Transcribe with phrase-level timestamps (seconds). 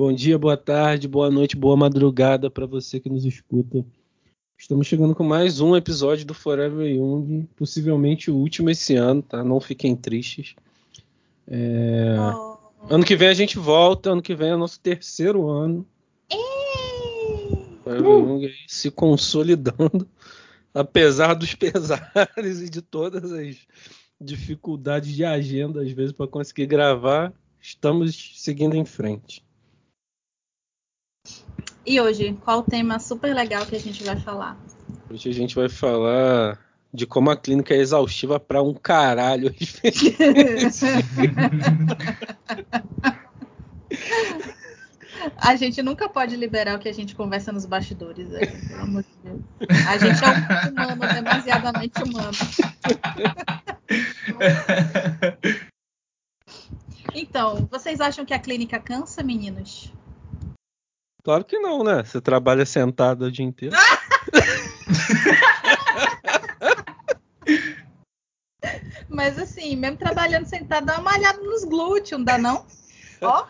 [0.00, 3.84] Bom dia, boa tarde, boa noite, boa madrugada para você que nos escuta.
[4.56, 9.44] Estamos chegando com mais um episódio do Forever Young, possivelmente o último esse ano, tá?
[9.44, 10.54] Não fiquem tristes.
[11.46, 12.16] É...
[12.18, 12.56] Oh.
[12.88, 15.86] Ano que vem a gente volta, ano que vem é nosso terceiro ano.
[17.84, 18.20] Forever uh.
[18.20, 20.08] Young aí se consolidando,
[20.72, 23.54] apesar dos pesares e de todas as
[24.18, 29.44] dificuldades de agenda, às vezes, para conseguir gravar, estamos seguindo em frente.
[31.84, 34.56] E hoje, qual o tema super legal que a gente vai falar?
[35.10, 36.58] Hoje a gente vai falar
[36.92, 39.54] de como a clínica é exaustiva para um caralho.
[45.36, 49.02] a gente nunca pode liberar o que a gente conversa nos bastidores, aí, pelo amor
[49.02, 49.40] de Deus.
[49.86, 50.28] A gente é
[50.68, 52.30] um humano, demasiadamente humano.
[57.12, 59.92] Então, vocês acham que a clínica cansa, meninos?
[61.22, 62.02] Claro que não, né?
[62.02, 63.76] Você trabalha sentado o dia inteiro.
[69.08, 72.64] Mas assim, mesmo trabalhando sentado, dá uma malhada nos glúteos, não dá não?
[73.20, 73.46] Ó.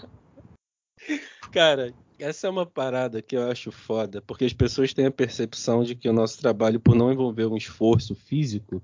[1.52, 5.84] Cara, essa é uma parada que eu acho foda, porque as pessoas têm a percepção
[5.84, 8.82] de que o nosso trabalho, por não envolver um esforço físico,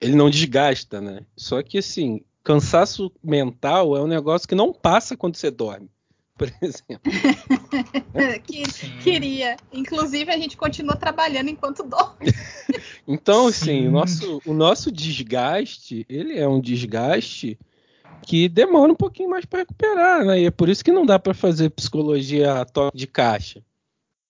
[0.00, 1.26] ele não desgasta, né?
[1.36, 5.90] Só que assim, cansaço mental é um negócio que não passa quando você dorme,
[6.36, 7.12] por exemplo.
[8.44, 8.62] que,
[9.02, 9.56] queria.
[9.72, 12.32] Inclusive, a gente continua trabalhando enquanto dorme.
[13.06, 17.58] então, assim, o nosso, o nosso desgaste, ele é um desgaste
[18.22, 20.40] que demora um pouquinho mais para recuperar, né?
[20.40, 23.62] E é por isso que não dá para fazer psicologia a toque de caixa.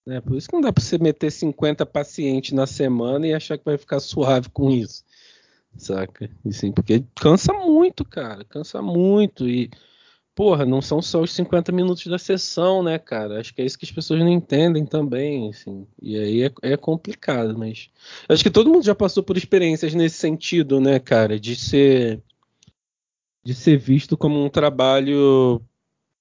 [0.05, 0.21] Né?
[0.21, 3.65] Por isso que não dá para você meter 50 pacientes na semana e achar que
[3.65, 5.05] vai ficar suave com isso.
[5.77, 6.31] Saca?
[6.47, 8.45] Assim, porque cansa muito, cara.
[8.45, 9.49] Cansa muito.
[9.49, 9.71] E,
[10.35, 13.41] porra, não são só os 50 minutos da sessão, né, cara?
[13.41, 15.87] Acho que é isso que as pessoas não entendem também, assim.
[16.03, 17.89] E aí é, é complicado, mas.
[18.29, 21.39] Acho que todo mundo já passou por experiências nesse sentido, né, cara?
[21.39, 22.21] De ser.
[23.45, 25.61] De ser visto como um trabalho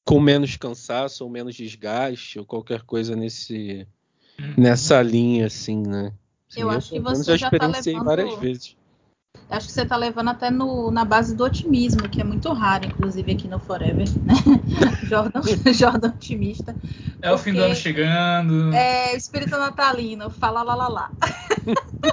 [0.06, 3.88] com menos cansaço ou menos desgaste ou qualquer coisa nesse
[4.38, 4.53] uhum.
[4.57, 6.13] nessa linha assim, né?
[6.50, 8.03] Assim, eu, eu acho que você já, já tá levando...
[8.03, 8.75] várias vezes.
[9.50, 12.86] Acho que você está levando até no, na base do otimismo, que é muito raro,
[12.86, 14.34] inclusive, aqui no Forever, né?
[15.04, 15.42] Jordan,
[15.74, 16.76] Jordan otimista.
[17.22, 18.74] É o fim do ano chegando.
[18.74, 21.12] É, espírito natalino, fala lá lá lá.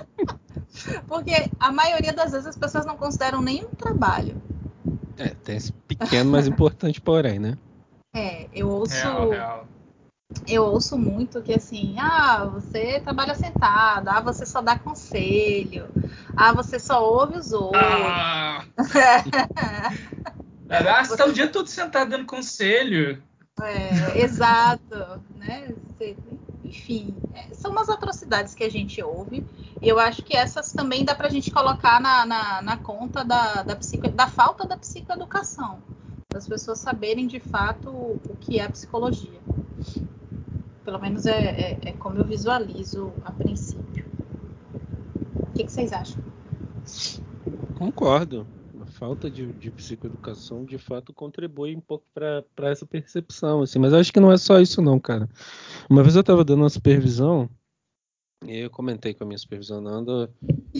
[1.09, 4.41] porque a maioria das vezes as pessoas não consideram nenhum trabalho.
[5.17, 7.57] É, tem esse pequeno, mas importante, porém, né?
[8.15, 8.95] É, eu ouço.
[8.95, 9.70] Real, real
[10.47, 15.89] eu ouço muito que assim, ah, você trabalha sentado, ah, você só dá conselho,
[16.37, 17.83] ah, você só ouve os outros.
[17.83, 18.65] Ah,
[20.69, 23.23] ah você está o dia todo sentado dando conselho.
[23.61, 25.75] É, exato, né?
[26.65, 29.45] Enfim, é, são umas atrocidades que a gente ouve,
[29.83, 33.25] e eu acho que essas também dá para a gente colocar na, na, na conta
[33.25, 35.83] da, da, psico, da falta da psicoeducação,
[36.33, 39.41] das pessoas saberem de fato o que é a psicologia.
[40.91, 44.05] Pelo menos é, é, é como eu visualizo a princípio.
[45.37, 46.21] O que, que vocês acham?
[47.79, 48.45] Concordo.
[48.83, 53.63] A falta de, de psicoeducação de fato contribui um pouco para essa percepção.
[53.63, 55.29] Assim, mas acho que não é só isso, não, cara.
[55.89, 57.49] Uma vez eu estava dando uma supervisão
[58.45, 60.29] e eu comentei com a minha supervisão Nanda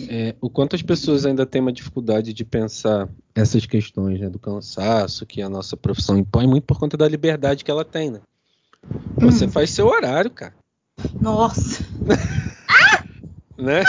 [0.09, 4.39] é, o quanto as pessoas ainda têm uma dificuldade de pensar essas questões né, do
[4.39, 8.19] cansaço que a nossa profissão impõe, muito por conta da liberdade que ela tem, né?
[9.19, 9.51] Você hum.
[9.51, 10.53] faz seu horário, cara.
[11.19, 11.83] Nossa.
[13.57, 13.83] né?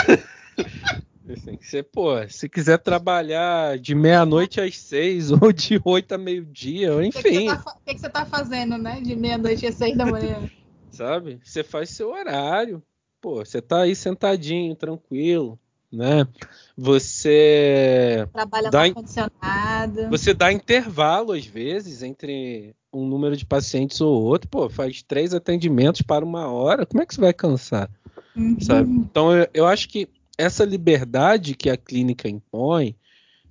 [1.29, 6.91] Assim, você, pô, se quiser trabalhar de meia-noite às seis ou de oito a meio-dia,
[7.03, 7.49] enfim.
[7.49, 9.01] O que, que, você tá fazendo, né?
[9.01, 10.49] De meia-noite às seis da manhã.
[10.91, 11.39] Sabe?
[11.43, 12.83] Você faz seu horário.
[13.19, 15.57] Pô, você tá aí sentadinho, tranquilo,
[15.91, 16.27] né?
[16.77, 20.09] Você trabalha dá, no condicionado.
[20.09, 25.33] Você dá intervalo às vezes entre um número de pacientes ou outro, pô, faz três
[25.33, 27.89] atendimentos para uma hora, como é que você vai cansar?
[28.35, 28.59] Uhum.
[28.59, 28.89] Sabe?
[28.89, 30.07] Então eu, eu acho que
[30.37, 32.95] essa liberdade que a clínica impõe,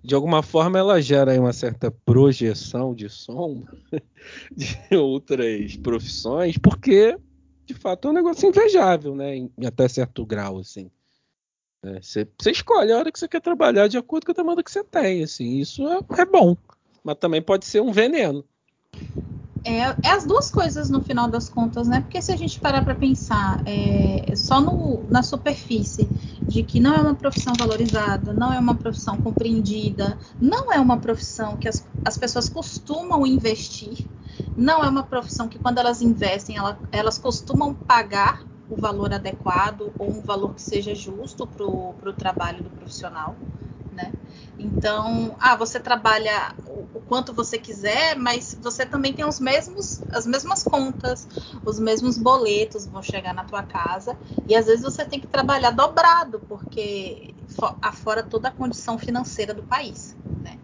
[0.02, 3.64] de alguma forma ela gera uma certa projeção de som
[4.56, 7.16] de outras profissões, porque
[7.64, 9.36] de fato é um negócio invejável, né?
[9.36, 10.90] Em, até certo grau, assim.
[11.84, 14.62] É, você, você, escolhe a hora que você quer trabalhar de acordo com a demanda
[14.62, 15.58] que você tem, assim.
[15.58, 16.56] Isso é, é bom,
[17.02, 18.44] mas também pode ser um veneno.
[19.64, 22.00] É, é, as duas coisas no final das contas, né?
[22.00, 26.08] Porque se a gente parar para pensar é, só no, na superfície
[26.42, 30.96] de que não é uma profissão valorizada, não é uma profissão compreendida, não é uma
[30.96, 34.06] profissão que as, as pessoas costumam investir,
[34.56, 39.92] não é uma profissão que quando elas investem, ela, elas costumam pagar o valor adequado
[39.98, 43.36] ou um valor que seja justo para o trabalho do profissional,
[43.92, 44.12] né?
[44.58, 50.26] Então, ah, você trabalha o, quanto você quiser, mas você também tem os mesmos, as
[50.26, 51.26] mesmas contas,
[51.64, 54.16] os mesmos boletos vão chegar na tua casa
[54.48, 57.34] e às vezes você tem que trabalhar dobrado porque
[57.80, 60.58] afora toda a condição financeira do país, né?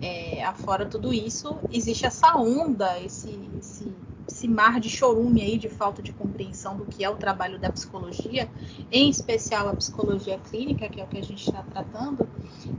[0.00, 3.30] É, afora tudo isso, existe essa onda, esse,
[3.60, 3.91] esse
[4.42, 7.70] esse mar de chorume aí de falta de compreensão do que é o trabalho da
[7.70, 8.50] psicologia,
[8.90, 12.28] em especial a psicologia clínica, que é o que a gente está tratando,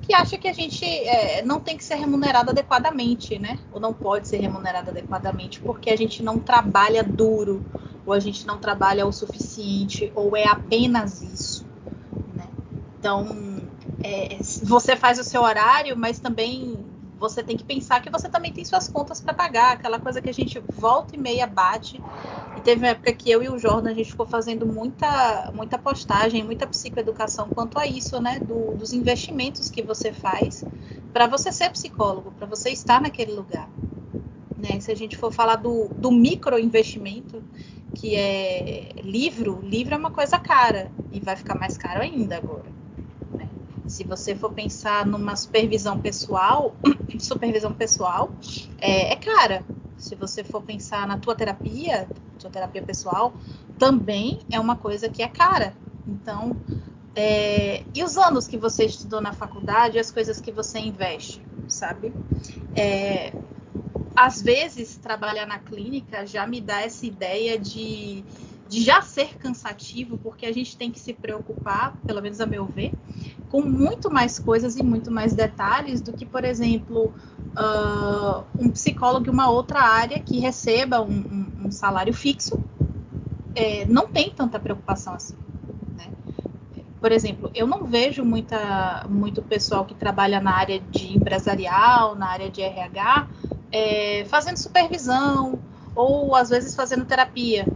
[0.02, 3.58] que acha que a gente é, não tem que ser remunerado adequadamente, né?
[3.72, 7.64] Ou não pode ser remunerado adequadamente porque a gente não trabalha duro,
[8.06, 11.66] ou a gente não trabalha o suficiente, ou é apenas isso,
[12.36, 12.48] né?
[13.00, 13.62] Então,
[14.04, 16.78] é, você faz o seu horário, mas também
[17.24, 20.30] você tem que pensar que você também tem suas contas para pagar, aquela coisa que
[20.30, 22.02] a gente volta e meia bate.
[22.58, 25.78] E teve uma época que eu e o Jordan a gente ficou fazendo muita, muita
[25.78, 28.40] postagem, muita psicoeducação quanto a isso, né?
[28.42, 30.66] Do, dos investimentos que você faz
[31.14, 33.70] para você ser psicólogo, para você estar naquele lugar.
[34.58, 34.82] Né?
[34.82, 37.42] Se a gente for falar do, do microinvestimento,
[37.96, 42.83] que é livro, livro é uma coisa cara e vai ficar mais caro ainda agora.
[43.94, 46.76] Se você for pensar numa supervisão pessoal,
[47.20, 48.32] supervisão pessoal
[48.82, 49.64] é, é cara.
[50.00, 52.10] Se você for pensar na tua terapia,
[52.40, 53.36] tua terapia pessoal,
[53.78, 55.76] também é uma coisa que é cara.
[56.08, 56.58] Então,
[57.16, 62.12] é, e os anos que você estudou na faculdade, as coisas que você investe, sabe?
[62.76, 63.32] É,
[64.16, 68.26] às vezes, trabalhar na clínica já me dá essa ideia de,
[68.68, 72.66] de já ser cansativo, porque a gente tem que se preocupar, pelo menos a meu
[72.66, 72.94] ver,
[73.50, 77.14] com muito mais coisas e muito mais detalhes do que, por exemplo,
[77.58, 82.60] uh, um psicólogo em uma outra área que receba um, um, um salário fixo.
[83.56, 85.36] É, não tem tanta preocupação assim.
[85.96, 86.08] Né?
[87.00, 92.28] Por exemplo, eu não vejo muita, muito pessoal que trabalha na área de empresarial, na
[92.30, 93.28] área de RH,
[93.72, 95.60] é, fazendo supervisão
[95.96, 97.68] ou às vezes fazendo terapia.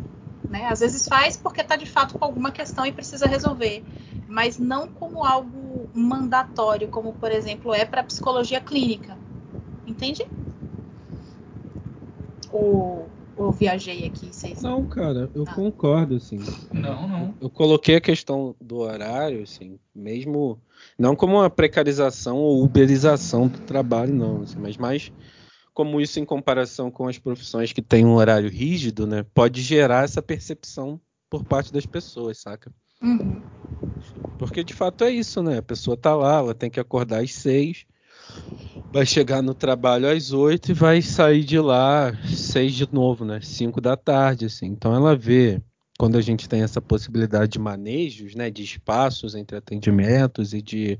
[0.49, 0.67] Né?
[0.67, 3.83] Às vezes faz porque está de fato com alguma questão e precisa resolver
[4.27, 9.17] mas não como algo mandatório, como por exemplo é para psicologia clínica.
[9.85, 10.27] Entende?
[12.51, 13.07] Ou,
[13.38, 14.27] ou viajei aqui?
[14.27, 14.61] Vocês...
[14.61, 15.53] Não, cara, eu ah.
[15.53, 16.39] concordo, assim.
[16.71, 17.19] Não, não.
[17.19, 20.59] Eu, eu, coloquei a questão do horário, assim, mesmo.
[20.99, 25.11] Não como uma precarização ou uberização do trabalho, não, assim, mas mais
[25.77, 30.06] como isso em comparação com as profissões que têm um horário rígido, né, pode gerar
[30.06, 32.74] essa percepção por parte das pessoas, saca?
[33.00, 33.44] Uhum.
[34.39, 35.59] Porque de fato é isso, né?
[35.59, 37.85] A pessoa tá lá, ela tem que acordar às seis,
[38.91, 43.39] vai chegar no trabalho às oito e vai sair de lá seis de novo, né?
[43.44, 44.65] Cinco da tarde, assim.
[44.65, 45.62] Então ela vê
[46.00, 50.97] quando a gente tem essa possibilidade de manejos, né, de espaços entre atendimentos e de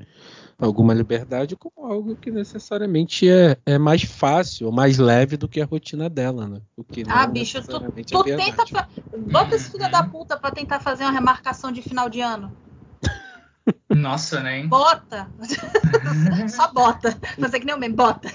[0.60, 5.62] alguma liberdade, como algo que necessariamente é, é mais fácil ou mais leve do que
[5.62, 6.62] a rotina dela, né?
[6.76, 8.66] O que ah, bicho, tu, é tu tenta.
[8.66, 8.88] Fa...
[9.32, 12.52] Bota esse filho da puta pra tentar fazer uma remarcação de final de ano.
[13.90, 14.64] Nossa, né?
[14.64, 15.30] Bota!
[16.50, 17.16] Só bota.
[17.40, 18.32] Fazer que nem o meme, bota.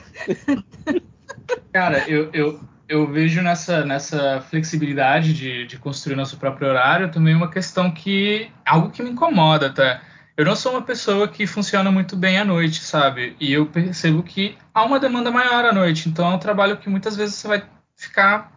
[1.72, 7.34] Cara, eu, eu, eu vejo nessa, nessa flexibilidade de, de construir nosso próprio horário também
[7.34, 8.48] uma questão que.
[8.64, 10.02] algo que me incomoda, tá?
[10.34, 13.36] Eu não sou uma pessoa que funciona muito bem à noite, sabe?
[13.38, 16.08] E eu percebo que há uma demanda maior à noite.
[16.08, 17.62] Então é um trabalho que muitas vezes você vai
[17.94, 18.50] ficar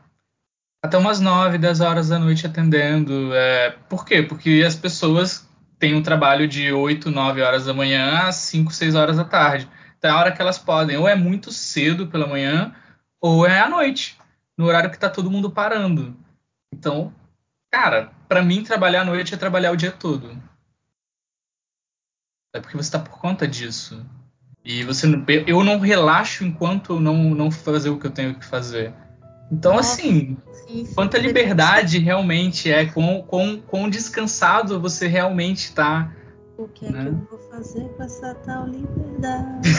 [0.82, 3.34] até umas 9, 10 horas da noite atendendo.
[3.34, 4.24] É, por quê?
[4.24, 8.96] Porque as pessoas têm um trabalho de 8, 9 horas da manhã às 5, 6
[8.96, 9.70] horas da tarde.
[9.98, 10.96] Então é a hora que elas podem.
[10.96, 12.74] Ou é muito cedo pela manhã,
[13.20, 14.18] ou é à noite,
[14.58, 16.16] no horário que está todo mundo parando.
[16.74, 17.14] Então,
[17.70, 20.42] cara, para mim trabalhar à noite é trabalhar o dia todo.
[22.56, 24.02] É porque você está por conta disso.
[24.64, 25.06] E você
[25.46, 28.94] eu não relaxo enquanto eu não, não fazer o que eu tenho que fazer.
[29.52, 35.66] Então, Nossa, assim, sim, sim, quanta liberdade realmente é, quão, quão, quão descansado você realmente
[35.66, 36.16] está.
[36.58, 37.04] O que é né?
[37.04, 39.70] que eu vou fazer com essa tal liberdade?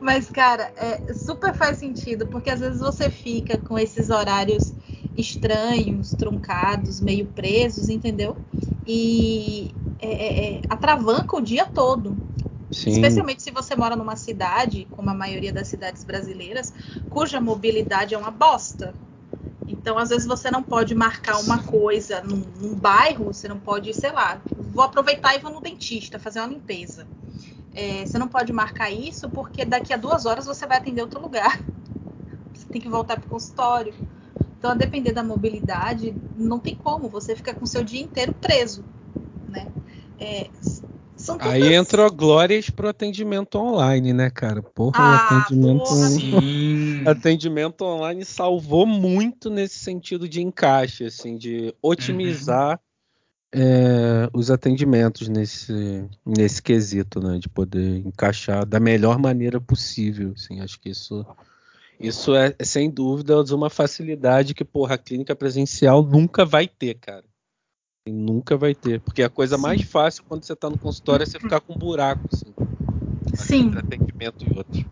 [0.00, 4.72] Mas, cara, é, super faz sentido, porque às vezes você fica com esses horários
[5.16, 8.38] estranhos, truncados, meio presos, entendeu?
[8.86, 12.20] E é, é, é, atravanca o dia todo.
[12.70, 13.26] Sim.
[13.26, 16.72] Especialmente se você mora numa cidade, como a maioria das cidades brasileiras,
[17.08, 18.96] cuja mobilidade é uma bosta.
[19.66, 23.94] Então, às vezes, você não pode marcar uma coisa num, num bairro, você não pode,
[23.94, 27.08] sei lá, vou aproveitar e vou no dentista fazer uma limpeza.
[27.72, 31.20] é, você não pode marcar isso porque daqui a duas horas você vai atender outro
[31.20, 31.64] lugar.
[32.54, 33.94] Você tem que voltar para o consultório.
[34.64, 37.06] Então, a depender da mobilidade, não tem como.
[37.10, 38.82] Você fica com o seu dia inteiro preso,
[39.46, 39.70] né?
[40.18, 40.48] É,
[41.38, 44.62] Aí entra glórias pro atendimento online, né, cara?
[44.62, 47.10] Porra, ah, o atendimento, porra.
[47.12, 52.80] atendimento online salvou muito nesse sentido de encaixe, assim, de otimizar
[53.54, 53.60] uhum.
[53.60, 57.38] é, os atendimentos nesse, nesse quesito, né?
[57.38, 60.32] De poder encaixar da melhor maneira possível.
[60.34, 61.22] Assim, acho que isso,
[62.06, 67.24] isso é, sem dúvida, uma facilidade que, porra, a clínica presencial nunca vai ter, cara.
[68.06, 69.00] Nunca vai ter.
[69.00, 69.62] Porque a coisa Sim.
[69.62, 72.52] mais fácil quando você está no consultório é você ficar com um buraco, assim.
[73.34, 73.66] Sim.
[73.66, 74.84] Entre atendimento e outro.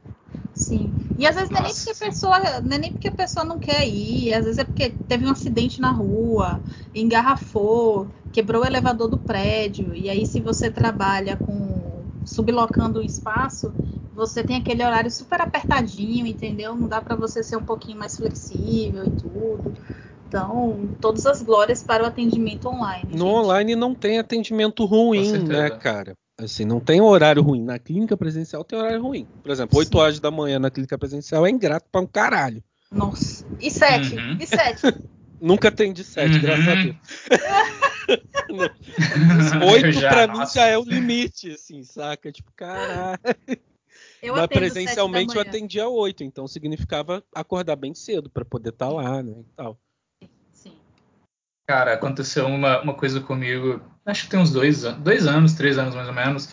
[0.54, 0.92] Sim.
[1.18, 3.44] E às vezes não é, nem porque a pessoa, não é nem porque a pessoa
[3.44, 6.60] não quer ir, às vezes é porque teve um acidente na rua,
[6.94, 11.91] engarrafou, quebrou o elevador do prédio, e aí se você trabalha com
[12.24, 13.72] sublocando o espaço,
[14.14, 16.74] você tem aquele horário super apertadinho, entendeu?
[16.76, 19.74] Não dá para você ser um pouquinho mais flexível e tudo.
[20.28, 23.04] Então, todas as glórias para o atendimento online.
[23.10, 23.22] No gente.
[23.22, 26.14] online não tem atendimento ruim, né, cara?
[26.38, 27.62] Assim, não tem horário ruim.
[27.62, 29.26] Na clínica presencial tem horário ruim.
[29.42, 29.80] Por exemplo, Sim.
[29.80, 32.62] 8 horas da manhã na clínica presencial é ingrato para um caralho.
[32.90, 33.44] Nossa.
[33.60, 34.16] E 7?
[34.16, 34.36] Uhum.
[34.40, 34.82] E 7?
[35.42, 36.40] Nunca tem de 7, uhum.
[36.40, 36.96] graças a Deus.
[39.66, 42.30] 8 para mim já é o limite, assim, saca?
[42.30, 43.18] Tipo, caralho.
[44.22, 48.92] Eu Mas presencialmente eu atendia 8, então significava acordar bem cedo para poder estar tá
[48.92, 49.32] lá, né?
[49.40, 49.76] E tal.
[51.66, 55.94] Cara, aconteceu uma, uma coisa comigo, acho que tem uns dois, dois anos, três anos
[55.94, 56.52] mais ou menos,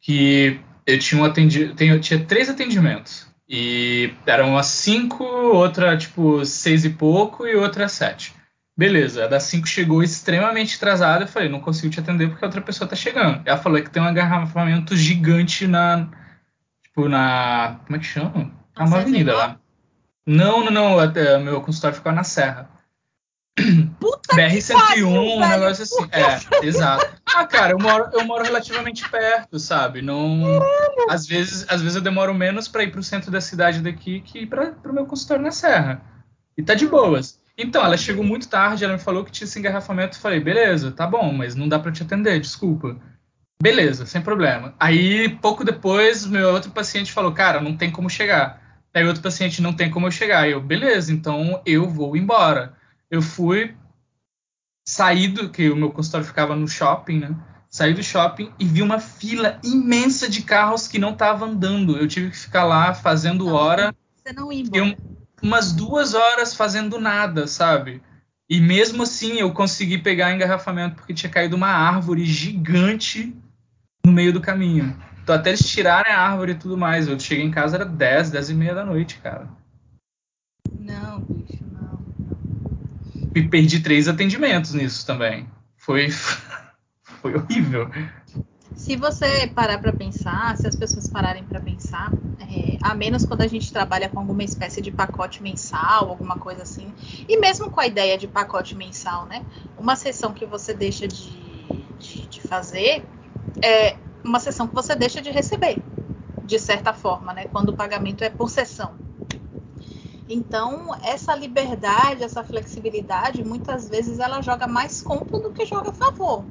[0.00, 3.27] que eu tinha um atendi, tenho, tinha três atendimentos.
[3.48, 8.34] E eram umas cinco, outra tipo seis e pouco e outra sete.
[8.76, 11.24] Beleza, a das cinco chegou extremamente atrasada.
[11.24, 13.42] Eu falei, não consigo te atender porque a outra pessoa tá chegando.
[13.44, 16.08] Ela falou que tem um agarrafamento gigante na.
[16.84, 17.80] Tipo, na.
[17.84, 18.52] Como é que chama?
[18.78, 19.58] É uma avenida lá.
[20.26, 20.98] Não, não, não.
[20.98, 22.70] Até, meu consultório ficou na Serra.
[24.28, 26.08] Puta BR-101, um negócio assim.
[26.12, 27.06] É, exato.
[27.26, 30.02] Ah, cara, eu moro, eu moro relativamente perto, sabe?
[30.02, 30.60] Não.
[31.08, 34.40] Às vezes, às vezes eu demoro menos para ir pro centro da cidade daqui que
[34.40, 36.02] ir para pro meu consultório na Serra.
[36.56, 37.40] E tá de boas.
[37.56, 40.16] Então, ela chegou muito tarde, ela me falou que tinha esse engarrafamento.
[40.16, 42.96] Eu falei, beleza, tá bom, mas não dá para te atender, desculpa.
[43.60, 44.74] Beleza, sem problema.
[44.78, 48.62] Aí, pouco depois, meu outro paciente falou, cara, não tem como chegar.
[48.94, 50.48] Aí, outro paciente, não tem como eu chegar.
[50.48, 52.76] Eu, beleza, então eu vou embora
[53.10, 53.74] eu fui
[54.88, 57.36] sair do que o meu consultório ficava no shopping, né?
[57.68, 61.98] Saí do shopping e vi uma fila imensa de carros que não tava andando.
[61.98, 63.94] Eu tive que ficar lá fazendo não, hora.
[64.16, 64.96] Você não ia embora.
[65.42, 68.00] umas duas horas fazendo nada, sabe?
[68.48, 73.36] E mesmo assim eu consegui pegar engarrafamento porque tinha caído uma árvore gigante
[74.02, 74.98] no meio do caminho.
[75.22, 77.06] Então até eles tirarem a árvore e tudo mais.
[77.06, 79.50] Eu cheguei em casa era 10, 10 e meia da noite, cara.
[80.80, 81.37] Não,
[83.38, 85.48] e perdi três atendimentos nisso também.
[85.76, 86.08] Foi,
[87.22, 87.90] foi horrível.
[88.74, 93.42] Se você parar para pensar, se as pessoas pararem para pensar, é, a menos quando
[93.42, 96.92] a gente trabalha com alguma espécie de pacote mensal, alguma coisa assim,
[97.28, 99.44] e mesmo com a ideia de pacote mensal, né?
[99.76, 101.30] Uma sessão que você deixa de,
[101.98, 103.04] de, de fazer
[103.62, 105.82] é uma sessão que você deixa de receber,
[106.44, 107.46] de certa forma, né?
[107.46, 109.07] Quando o pagamento é por sessão.
[110.28, 115.92] Então, essa liberdade, essa flexibilidade, muitas vezes ela joga mais contra do que joga a
[115.92, 116.44] favor.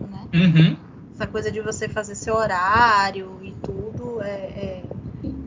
[0.00, 0.28] Né?
[0.32, 0.76] Uhum.
[1.14, 4.82] Essa coisa de você fazer seu horário e tudo é, é,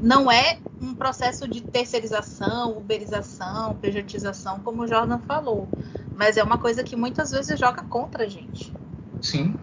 [0.02, 5.70] não é um processo de terceirização, uberização, pejotização, como o Jordan falou.
[6.18, 8.74] Mas é uma coisa que muitas vezes joga contra a gente.
[9.22, 9.56] Sim.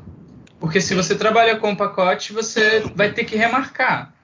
[0.59, 4.15] Porque se você trabalha com pacote, você vai ter que remarcar.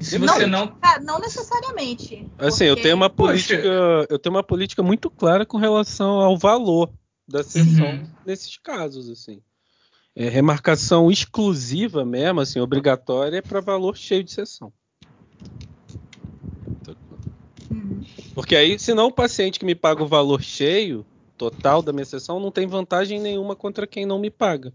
[0.00, 0.78] Se você não, não...
[0.80, 2.26] Ah, não necessariamente.
[2.38, 2.70] Assim, porque...
[2.70, 4.06] eu tenho uma política, Poxa.
[4.10, 6.90] eu tenho uma política muito clara com relação ao valor
[7.26, 8.06] da sessão uhum.
[8.24, 9.42] nesses casos, assim.
[10.16, 14.72] É, remarcação exclusiva mesmo, assim, obrigatória é para valor cheio de sessão.
[17.70, 18.02] Uhum.
[18.34, 21.04] Porque aí, senão o paciente que me paga o valor cheio
[21.36, 24.72] total da minha sessão não tem vantagem nenhuma contra quem não me paga.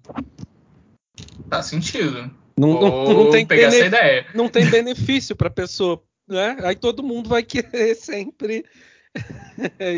[1.49, 2.31] Tá sentido.
[2.57, 4.25] Não, não, não, tem pegar essa ideia.
[4.33, 6.57] Não tem benefício para a pessoa, né?
[6.63, 8.63] Aí todo mundo vai querer sempre,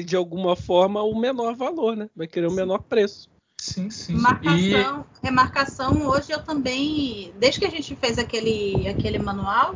[0.06, 2.10] de alguma forma, o menor valor, né?
[2.16, 3.30] Vai querer o menor preço.
[3.58, 4.14] Sim, sim.
[4.14, 5.26] Marcação, e...
[5.26, 9.76] remarcação, hoje eu também, desde que a gente fez aquele, aquele manual,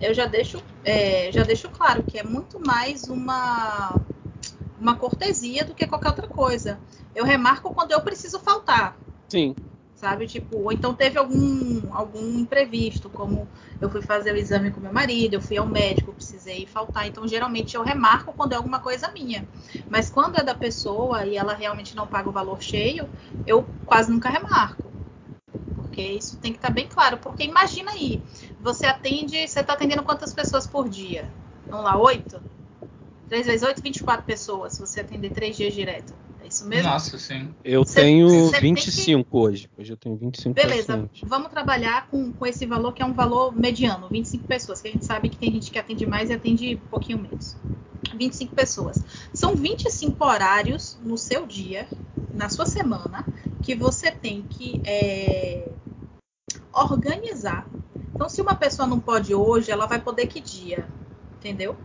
[0.00, 4.00] eu já deixo, é, já deixo claro que é muito mais uma,
[4.80, 6.78] uma cortesia do que qualquer outra coisa.
[7.14, 8.96] Eu remarco quando eu preciso faltar.
[9.28, 9.54] Sim.
[9.96, 10.26] Sabe?
[10.26, 13.48] Tipo, ou então teve algum, algum imprevisto, como
[13.80, 17.06] eu fui fazer o exame com meu marido, eu fui ao médico, precisei faltar.
[17.08, 19.44] Então, geralmente eu remarco quando é alguma coisa minha.
[19.88, 23.08] Mas quando é da pessoa e ela realmente não paga o valor cheio,
[23.46, 24.92] eu quase nunca remarco.
[25.74, 27.16] Porque isso tem que estar bem claro.
[27.16, 28.22] Porque imagina aí,
[28.60, 31.26] você atende, você está atendendo quantas pessoas por dia?
[31.70, 32.40] Vamos lá, oito?
[33.28, 36.25] 3 vezes 8, 24 pessoas, se você atender três dias direto.
[36.56, 36.88] Isso mesmo?
[36.88, 37.54] Nossa, sim.
[37.62, 39.36] Eu cê, tenho cê 25 que...
[39.36, 39.70] hoje.
[39.76, 41.28] Hoje eu tenho 25 Beleza, pacientes.
[41.28, 44.90] vamos trabalhar com, com esse valor que é um valor mediano, 25 pessoas, que a
[44.90, 47.56] gente sabe que tem gente que atende mais e atende um pouquinho menos.
[48.14, 49.04] 25 pessoas.
[49.34, 51.86] São 25 horários no seu dia,
[52.32, 53.26] na sua semana,
[53.62, 55.68] que você tem que é,
[56.72, 57.66] organizar.
[58.14, 60.88] Então, se uma pessoa não pode hoje, ela vai poder que dia?
[61.36, 61.76] Entendeu?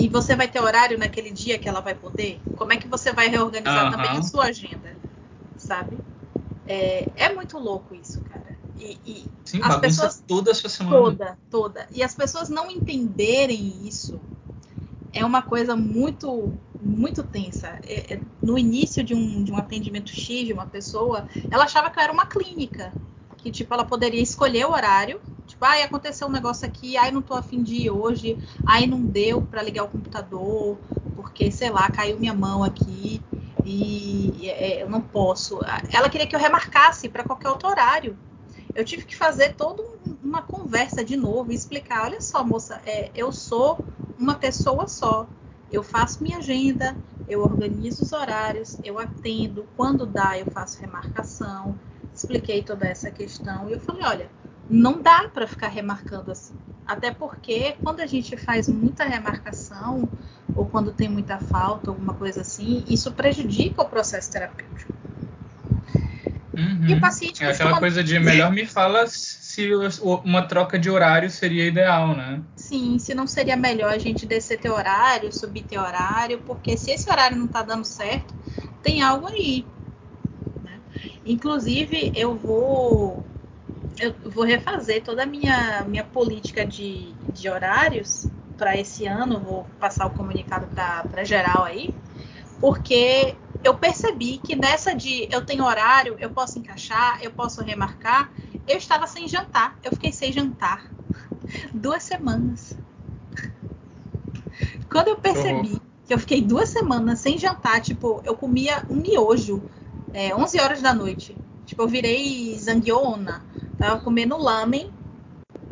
[0.00, 2.40] E você vai ter horário naquele dia que ela vai poder?
[2.56, 3.90] Como é que você vai reorganizar uhum.
[3.90, 4.96] também a sua agenda?
[5.58, 5.98] Sabe?
[6.66, 8.58] É, é muito louco isso, cara.
[8.78, 10.96] E, e Sim, as pessoas toda a sua semana.
[10.96, 11.86] Toda, toda.
[11.92, 14.18] E as pessoas não entenderem isso
[15.12, 17.78] é uma coisa muito muito tensa.
[17.82, 21.90] É, é, no início de um, de um atendimento X de uma pessoa, ela achava
[21.90, 22.90] que era uma clínica.
[23.36, 25.20] Que, tipo, ela poderia escolher o horário
[25.60, 29.04] Tipo, ai, aconteceu um negócio aqui, ai, não tô afim de ir hoje, ai, não
[29.04, 30.80] deu para ligar o computador,
[31.14, 33.22] porque, sei lá, caiu minha mão aqui
[33.62, 35.60] e é, eu não posso.
[35.92, 38.18] Ela queria que eu remarcasse para qualquer outro horário.
[38.74, 39.82] Eu tive que fazer toda
[40.22, 43.84] uma conversa de novo e explicar: olha só, moça, é, eu sou
[44.16, 45.28] uma pessoa só.
[45.70, 46.96] Eu faço minha agenda,
[47.28, 51.78] eu organizo os horários, eu atendo, quando dá, eu faço remarcação.
[52.14, 54.30] Expliquei toda essa questão e eu falei: olha,
[54.70, 56.54] não dá para ficar remarcando assim.
[56.86, 60.08] Até porque quando a gente faz muita remarcação,
[60.54, 64.92] ou quando tem muita falta, alguma coisa assim, isso prejudica o processo terapêutico.
[66.52, 66.88] Uhum.
[66.88, 67.42] E o paciente.
[67.42, 69.70] É aquela coisa de melhor me fala se
[70.02, 72.40] uma troca de horário seria ideal, né?
[72.56, 76.90] Sim, se não seria melhor a gente descer teu horário, subir teu horário, porque se
[76.90, 78.34] esse horário não está dando certo,
[78.82, 79.64] tem algo aí.
[80.64, 80.78] Né?
[81.24, 83.24] Inclusive, eu vou
[83.98, 88.26] eu vou refazer toda a minha, minha política de, de horários
[88.56, 91.94] para esse ano, vou passar o comunicado para geral aí,
[92.60, 98.30] porque eu percebi que nessa de eu tenho horário, eu posso encaixar, eu posso remarcar,
[98.68, 100.90] eu estava sem jantar, eu fiquei sem jantar
[101.72, 102.76] duas semanas.
[104.90, 105.80] Quando eu percebi uhum.
[106.06, 109.62] que eu fiquei duas semanas sem jantar, tipo, eu comia um miojo,
[110.12, 111.36] é, 11 horas da noite.
[111.70, 113.44] Tipo, eu virei zanguiona.
[113.78, 114.92] Tava comendo lamen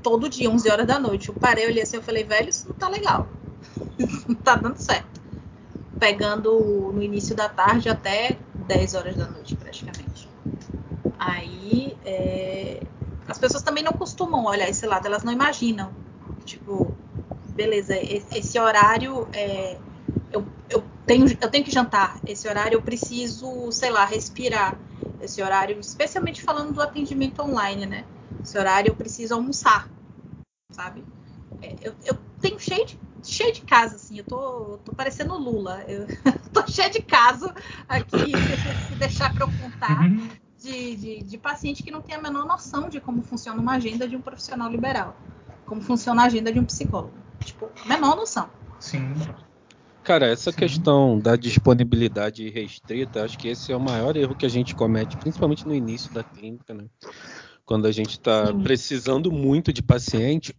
[0.01, 1.29] todo dia, 11 horas da noite.
[1.29, 3.27] Eu parei, olhei assim, eu falei, velho, isso não tá legal.
[4.29, 5.21] Não tá dando certo.
[5.99, 10.29] Pegando no início da tarde até 10 horas da noite, praticamente.
[11.19, 12.81] Aí, é...
[13.27, 15.91] as pessoas também não costumam olhar esse lado, elas não imaginam.
[16.45, 16.95] Tipo,
[17.57, 19.77] beleza, esse horário é...
[20.31, 22.21] eu, eu, tenho, eu tenho que jantar.
[22.27, 24.79] Esse horário eu preciso, sei lá, respirar
[25.21, 28.05] esse horário, especialmente falando do atendimento online, né?
[28.41, 29.89] Esse horário eu preciso almoçar,
[30.71, 31.03] sabe?
[31.63, 35.83] É, eu, eu, tenho cheio de, cheio de casa, assim, eu tô, tô parecendo Lula.
[35.89, 36.07] Eu
[36.53, 37.53] tô cheio de caso
[37.89, 38.33] aqui,
[38.89, 40.29] se deixar para eu contar, uhum.
[40.59, 44.07] de, de, de paciente que não tem a menor noção de como funciona uma agenda
[44.07, 45.17] de um profissional liberal,
[45.65, 47.15] como funciona a agenda de um psicólogo.
[47.41, 48.51] Tipo, menor noção.
[48.79, 49.15] Sim.
[50.09, 54.49] Cara, essa questão da disponibilidade restrita, acho que esse é o maior erro que a
[54.49, 56.87] gente comete, principalmente no início da clínica, né?
[57.67, 60.57] Quando a gente está precisando muito de paciente,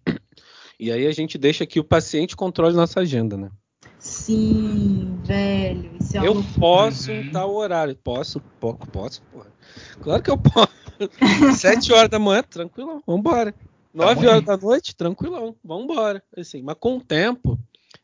[0.79, 3.49] e aí a gente deixa que o paciente controle nossa agenda, né?
[3.97, 5.93] Sim, velho.
[5.99, 7.95] Isso é eu posso em tal horário.
[7.95, 9.51] Posso, pouco, posso, porra.
[9.99, 10.69] Claro que eu posso.
[11.57, 13.55] Sete horas da manhã, tranquilão, vambora.
[13.91, 16.21] Nove tá horas da noite, tranquilão, vambora.
[16.37, 17.57] Assim, mas com o tempo,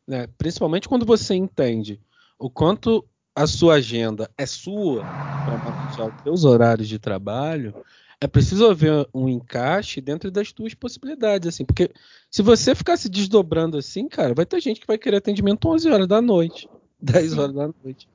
[0.07, 0.27] né?
[0.37, 1.99] Principalmente quando você entende
[2.37, 7.75] o quanto a sua agenda é sua para manejar os seus horários de trabalho,
[8.19, 11.91] é preciso haver um encaixe dentro das suas possibilidades, assim, porque
[12.31, 15.89] se você ficar se desdobrando assim, cara, vai ter gente que vai querer atendimento 11
[15.89, 16.69] horas da noite,
[17.01, 17.39] 10 Sim.
[17.39, 18.09] horas da noite.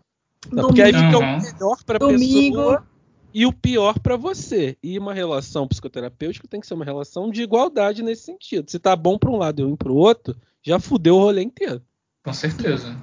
[0.50, 2.87] Não, porque aí fica o melhor para a pessoa
[3.32, 4.76] e o pior para você.
[4.82, 8.70] E uma relação psicoterapêutica tem que ser uma relação de igualdade nesse sentido.
[8.70, 11.42] Se tá bom para um lado e ruim para o outro, já fudeu o rolê
[11.42, 11.82] inteiro.
[12.24, 12.96] Com certeza.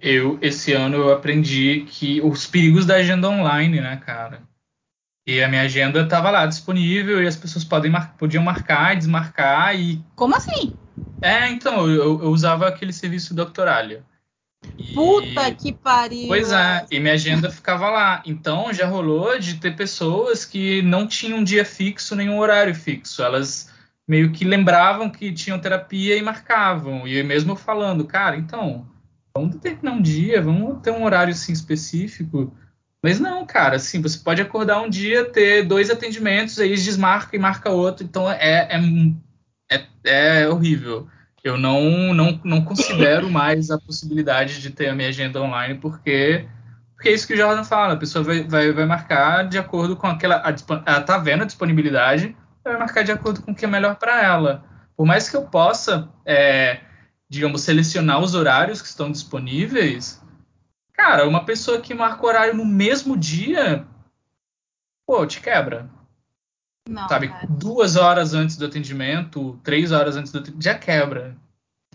[0.00, 4.42] Eu, esse ano, eu aprendi que os perigos da agenda online, né, cara?
[5.26, 9.78] E a minha agenda estava lá disponível e as pessoas podem mar podiam marcar, desmarcar
[9.78, 10.02] e.
[10.16, 10.74] Como assim?
[11.20, 14.02] É, então, eu, eu usava aquele serviço Doctoralia.
[14.78, 14.94] E...
[14.94, 16.28] Puta que pariu!
[16.28, 18.22] Pois é, e minha agenda ficava lá.
[18.26, 23.22] Então já rolou de ter pessoas que não tinham um dia fixo, nenhum horário fixo.
[23.22, 23.70] Elas
[24.10, 27.06] meio que lembravam que tinham terapia e marcavam.
[27.06, 28.84] E mesmo falando, cara, então,
[29.32, 32.52] vamos determinar um dia, vamos ter um horário assim específico.
[33.02, 37.38] Mas não, cara, assim, você pode acordar um dia, ter dois atendimentos, aí desmarca e
[37.38, 41.08] marca outro, então é, é, é, é horrível.
[41.42, 46.46] Eu não, não, não considero mais a possibilidade de ter a minha agenda online, porque,
[46.94, 49.96] porque é isso que o Jordan fala, a pessoa vai, vai, vai marcar de acordo
[49.96, 50.42] com aquela.
[50.86, 54.22] Ela tá vendo a disponibilidade, vai marcar de acordo com o que é melhor para
[54.22, 54.64] ela.
[54.96, 56.80] Por mais que eu possa, é,
[57.28, 60.20] digamos, selecionar os horários que estão disponíveis,
[61.00, 63.86] Cara, uma pessoa que marca horário no mesmo dia,
[65.06, 65.88] pô, te quebra.
[66.90, 67.46] Não, sabe, cara.
[67.48, 71.36] duas horas antes do atendimento, três horas antes do atendimento, já quebra.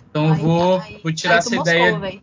[0.09, 1.91] Então eu vou, aí, vou tirar essa ideia.
[1.91, 2.21] Mostrou,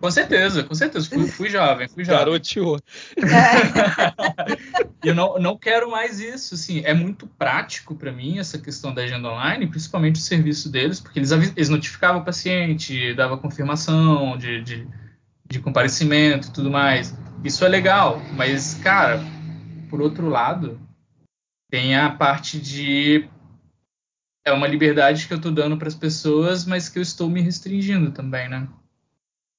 [0.00, 1.08] com certeza, com certeza.
[1.08, 2.18] Fui, fui jovem, fui jovem.
[2.20, 2.78] Garoteou.
[3.16, 4.48] É.
[5.02, 6.54] eu não, não quero mais isso.
[6.54, 11.00] Assim, é muito prático para mim essa questão da agenda online, principalmente o serviço deles,
[11.00, 14.86] porque eles, eles notificavam o paciente, dava confirmação de, de
[15.48, 17.16] de comparecimento e tudo mais.
[17.42, 19.24] Isso é legal, mas, cara,
[19.88, 20.78] por outro lado,
[21.70, 23.28] tem a parte de.
[24.44, 27.40] É uma liberdade que eu estou dando para as pessoas, mas que eu estou me
[27.40, 28.66] restringindo também, né?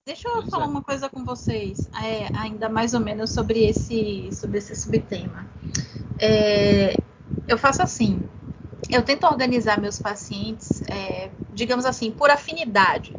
[0.06, 0.68] Deixa eu pois falar é.
[0.68, 5.48] uma coisa com vocês, é, ainda mais ou menos sobre esse, sobre esse subtema.
[6.18, 6.98] É,
[7.48, 8.20] eu faço assim,
[8.90, 13.16] eu tento organizar meus pacientes, é, digamos assim, por afinidade.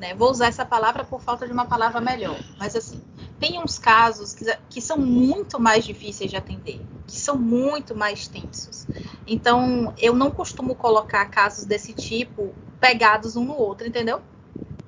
[0.00, 0.14] Né?
[0.14, 3.02] Vou usar essa palavra por falta de uma palavra melhor, mas assim,
[3.38, 8.26] tem uns casos que, que são muito mais difíceis de atender, que são muito mais
[8.26, 8.86] tensos.
[9.26, 14.22] Então, eu não costumo colocar casos desse tipo pegados um no outro, entendeu?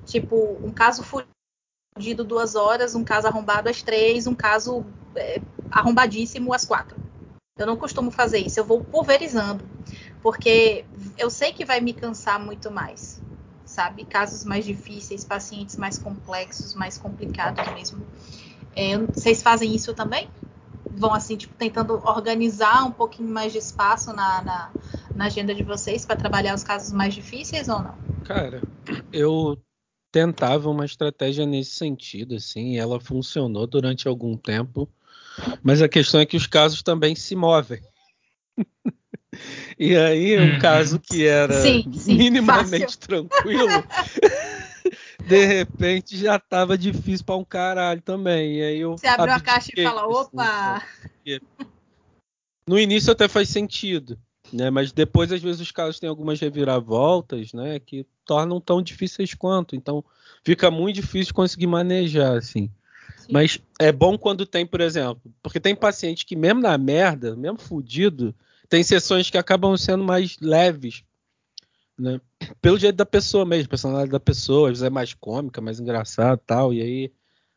[0.03, 4.83] Tipo, um caso fugido duas horas, um caso arrombado às três, um caso
[5.15, 6.97] é, arrombadíssimo às quatro.
[7.55, 9.63] Eu não costumo fazer isso, eu vou pulverizando,
[10.23, 10.85] porque
[11.19, 13.21] eu sei que vai me cansar muito mais
[13.73, 14.05] sabe?
[14.05, 18.05] Casos mais difíceis, pacientes mais complexos, mais complicados mesmo.
[18.75, 20.27] É, vocês fazem isso também?
[20.91, 24.71] Vão assim, tipo, tentando organizar um pouquinho mais de espaço na, na,
[25.15, 27.95] na agenda de vocês para trabalhar os casos mais difíceis ou não?
[28.23, 28.61] Cara,
[29.11, 29.57] eu
[30.11, 34.87] tentava uma estratégia nesse sentido, assim, e ela funcionou durante algum tempo.
[35.63, 37.81] Mas a questão é que os casos também se movem.
[39.79, 40.59] E aí, um uhum.
[40.59, 42.99] caso que era sim, sim, minimamente fácil.
[42.99, 43.83] tranquilo,
[45.25, 48.59] de repente já tava difícil para um caralho também.
[48.59, 50.75] E aí eu Você abre a caixa e fala, opa!
[50.75, 51.39] Assim,
[52.67, 54.17] no início até faz sentido,
[54.51, 54.69] né?
[54.69, 57.79] Mas depois, às vezes, os casos têm algumas reviravoltas, né?
[57.79, 59.75] Que tornam tão difíceis quanto.
[59.75, 60.03] Então,
[60.43, 62.69] fica muito difícil conseguir manejar, assim.
[63.17, 63.27] Sim.
[63.31, 67.57] Mas é bom quando tem, por exemplo, porque tem paciente que mesmo na merda, mesmo
[67.57, 68.33] fudido,
[68.69, 71.03] tem sessões que acabam sendo mais leves,
[71.97, 72.19] né?
[72.61, 76.37] Pelo jeito da pessoa mesmo, personalidade da pessoa, às vezes é mais cômica, mais engraçada
[76.37, 77.11] tal, e aí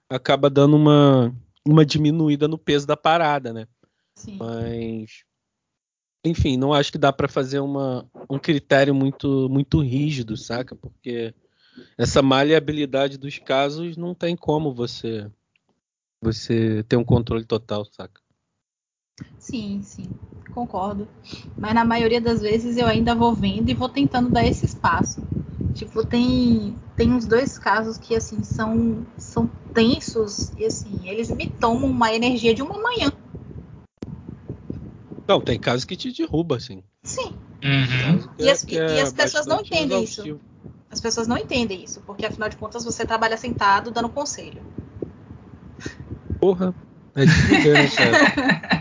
[0.09, 1.35] acaba dando uma,
[1.67, 3.67] uma diminuída no peso da parada, né?
[4.15, 4.37] Sim.
[4.39, 5.25] Mas
[6.25, 10.75] enfim, não acho que dá para fazer uma, um critério muito muito rígido, saca?
[10.75, 11.33] Porque
[11.97, 15.31] essa maleabilidade dos casos não tem como você
[16.21, 18.21] você ter um controle total, saca?
[19.39, 20.13] Sim, sim
[20.57, 21.07] concordo.
[21.61, 25.21] Mas na maioria das vezes eu ainda vou vendo e vou tentando dar esse espaço.
[25.75, 31.47] Tipo, tem, tem uns dois casos que, assim, são, são tensos e, assim, eles me
[31.47, 33.13] tomam uma energia de uma manhã.
[35.29, 36.83] Não, tem casos que te derruba, assim.
[37.05, 37.35] Sim.
[37.63, 38.27] Uhum.
[38.39, 40.37] E, as, e, é as pessoas não entendem exaustivo.
[40.37, 40.47] isso.
[40.89, 44.63] As pessoas não entendem isso, porque afinal de contas você trabalha sentado dando conselho.
[46.41, 46.75] Porra,
[47.15, 48.67] é de né?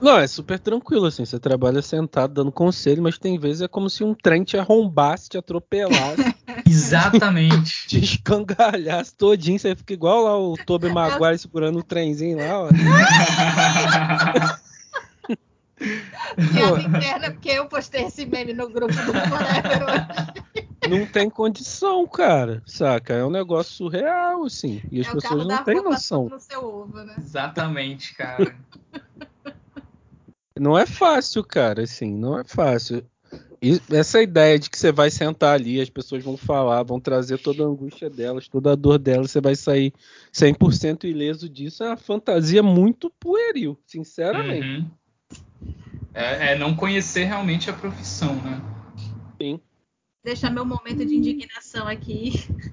[0.00, 1.24] Não, é super tranquilo, assim.
[1.24, 5.28] Você trabalha sentado dando conselho, mas tem vezes é como se um trem te arrombasse,
[5.28, 6.34] te atropelasse.
[6.66, 7.86] Exatamente.
[7.88, 9.58] Te escangalhasse todinho.
[9.58, 12.68] Você fica igual lá o Toby Maguire segurando o trenzinho lá, ó.
[15.78, 20.38] Piada interna, porque eu postei esse meme no grupo do Forever.
[20.88, 23.14] Não tem condição, cara, saca?
[23.14, 24.82] É um negócio surreal, assim.
[24.90, 26.30] E as é pessoas não têm noção.
[26.56, 27.14] Ovo, né?
[27.18, 28.56] Exatamente, cara.
[30.58, 33.04] Não é fácil, cara, assim, não é fácil.
[33.60, 37.38] E essa ideia de que você vai sentar ali, as pessoas vão falar, vão trazer
[37.38, 39.92] toda a angústia delas, toda a dor delas, você vai sair
[40.32, 44.66] 100% ileso disso, é uma fantasia muito pueril, sinceramente.
[44.66, 44.90] Uhum.
[46.14, 48.62] É, é, não conhecer realmente a profissão, né?
[49.40, 49.60] Sim.
[50.24, 52.32] deixar meu momento de indignação aqui.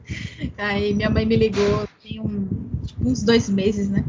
[0.58, 2.48] Aí minha mãe me ligou, tem um,
[2.86, 4.06] tipo, uns dois meses, né?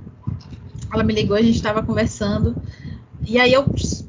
[0.93, 2.55] Ela me ligou, a gente estava conversando.
[3.27, 3.65] E aí eu,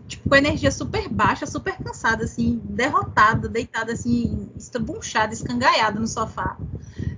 [0.08, 6.56] tipo, com energia super baixa, super cansada, assim, derrotada, deitada, assim, estrabunchada, escangaiada no sofá.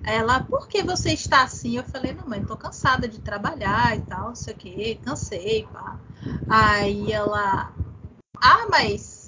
[0.01, 1.75] Ela, por que você está assim?
[1.75, 5.67] Eu falei, não, mãe, tô cansada de trabalhar e tal, não sei o quê, cansei,
[5.73, 5.99] pá.
[6.47, 7.73] Aí ela,
[8.41, 9.18] ah, mas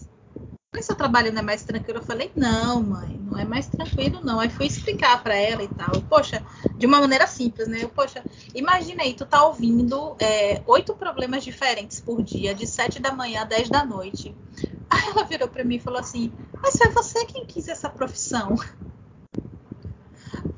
[0.73, 1.99] mas seu trabalho não é mais tranquilo?
[1.99, 4.39] Eu falei, não, mãe, não é mais tranquilo, não.
[4.39, 6.01] Aí fui explicar para ela e tal.
[6.03, 6.41] Poxa,
[6.77, 7.83] de uma maneira simples, né?
[7.83, 8.23] Eu, poxa,
[8.55, 13.41] imagina aí, tu tá ouvindo é, oito problemas diferentes por dia, de sete da manhã
[13.41, 14.33] a dez da noite.
[14.89, 16.31] Aí ela virou para mim e falou assim,
[16.61, 18.55] mas foi você quem quis essa profissão.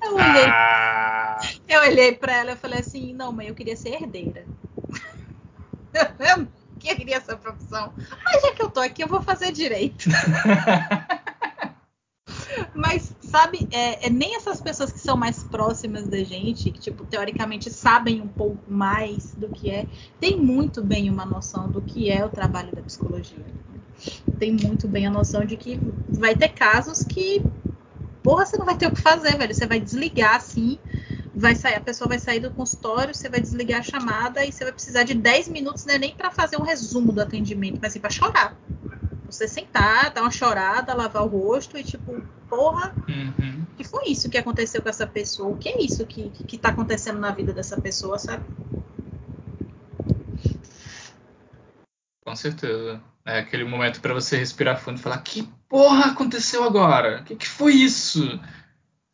[0.04, 1.40] Eu olhei, ah.
[1.68, 4.46] eu olhei para ela e falei assim, não, mãe, eu queria ser herdeira.
[6.84, 7.94] queria essa profissão.
[8.24, 10.10] Mas já que eu tô aqui, eu vou fazer direito.
[12.74, 17.06] Mas, sabe, é, é, nem essas pessoas que são mais próximas da gente, que, tipo,
[17.06, 19.86] teoricamente sabem um pouco mais do que é,
[20.20, 23.46] tem muito bem uma noção do que é o trabalho da psicologia.
[24.40, 27.42] Tem muito bem a noção de que vai ter casos que,
[28.22, 29.54] porra, você não vai ter o que fazer, velho.
[29.54, 30.80] Você vai desligar assim
[31.36, 34.64] vai sair, a pessoa vai sair do consultório, você vai desligar a chamada e você
[34.64, 38.00] vai precisar de 10 minutos, né, nem para fazer um resumo do atendimento, mas sim
[38.00, 38.56] para chorar.
[39.26, 43.66] Você sentar, dar uma chorada, lavar o rosto e tipo, porra, uhum.
[43.76, 45.50] que foi isso que aconteceu com essa pessoa?
[45.50, 48.44] O que é isso que, que, que tá acontecendo na vida dessa pessoa, sabe?
[52.24, 53.02] Com certeza.
[53.26, 57.22] É aquele momento para você respirar fundo e falar: que porra aconteceu agora?
[57.22, 58.40] O que, que foi isso?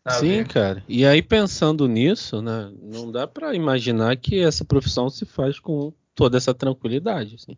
[0.08, 0.84] Sim, cara.
[0.88, 5.94] E aí pensando nisso, né, não dá para imaginar que essa profissão se faz com
[6.16, 7.58] toda essa tranquilidade, assim.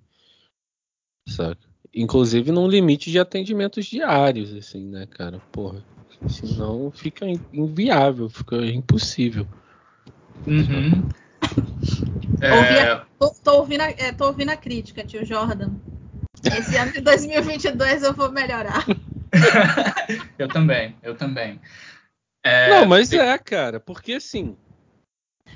[1.27, 1.61] Saca?
[1.93, 5.39] Inclusive num limite de atendimentos diários, assim, né, cara?
[5.51, 5.83] Porra.
[6.27, 9.47] Senão fica inviável, fica impossível.
[10.45, 11.09] Uhum.
[12.41, 12.95] É...
[13.19, 15.71] Tô, tô, ouvindo a, é, tô ouvindo a crítica, tio Jordan.
[16.43, 18.85] Esse ano de 2022 eu vou melhorar.
[20.37, 21.59] eu também, eu também.
[22.43, 24.55] É, não, mas é, cara, porque assim,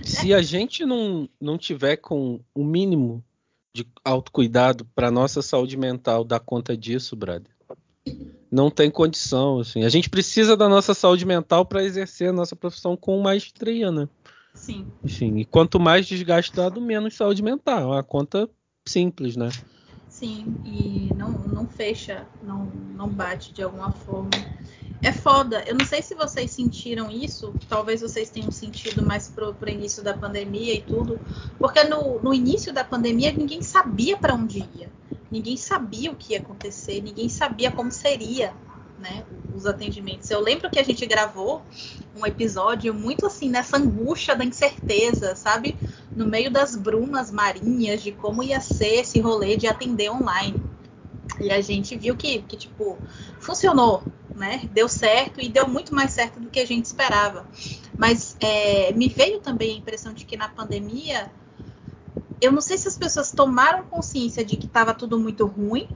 [0.01, 3.23] se a gente não, não tiver com o mínimo
[3.73, 7.51] de autocuidado para nossa saúde mental dar conta disso, brother,
[8.51, 9.83] não tem condição, assim.
[9.83, 14.07] A gente precisa da nossa saúde mental para exercer a nossa profissão com maestria, né?
[14.53, 14.87] Sim.
[15.03, 17.81] Enfim, e quanto mais desgastado, menos saúde mental.
[17.81, 18.49] É uma conta
[18.87, 19.49] simples, né?
[20.17, 24.31] Sim, e não, não fecha, não, não bate de alguma forma
[25.03, 25.61] é foda.
[25.67, 30.01] Eu não sei se vocês sentiram isso, talvez vocês tenham sentido mais pro, pro início
[30.01, 31.19] da pandemia e tudo,
[31.59, 34.89] porque no, no início da pandemia ninguém sabia para onde ia,
[35.29, 38.53] ninguém sabia o que ia acontecer, ninguém sabia como seria,
[38.99, 40.29] né, os atendimentos.
[40.29, 41.61] Eu lembro que a gente gravou
[42.15, 45.75] um episódio muito assim nessa angústia da incerteza, sabe,
[46.15, 50.61] no meio das brumas marinhas de como ia ser esse rolê de atender online.
[51.39, 52.97] E a gente viu que, que tipo,
[53.39, 54.03] funcionou,
[54.33, 54.61] né?
[54.71, 57.45] Deu certo e deu muito mais certo do que a gente esperava.
[57.97, 61.31] Mas é, me veio também a impressão de que na pandemia,
[62.39, 65.89] eu não sei se as pessoas tomaram consciência de que estava tudo muito ruim,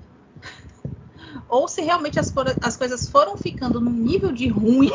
[1.48, 4.92] ou se realmente as, as coisas foram ficando num nível de ruim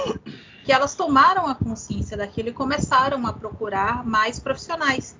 [0.64, 5.16] que elas tomaram a consciência daquilo e começaram a procurar mais profissionais.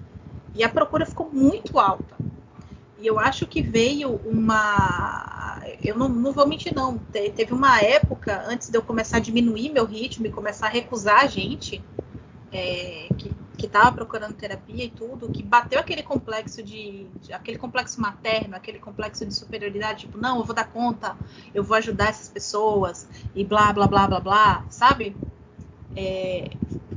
[0.55, 2.17] E a procura ficou muito alta.
[2.99, 5.63] E eu acho que veio uma.
[5.83, 6.97] Eu não, não vou mentir, não.
[7.13, 10.71] Te, teve uma época, antes de eu começar a diminuir meu ritmo e começar a
[10.71, 11.83] recusar a gente
[12.51, 18.01] é, que estava procurando terapia e tudo, que bateu aquele complexo de, de, aquele complexo
[18.01, 21.17] materno, aquele complexo de superioridade, tipo, não, eu vou dar conta,
[21.55, 25.17] eu vou ajudar essas pessoas e blá blá blá blá blá, sabe?
[25.97, 26.51] É,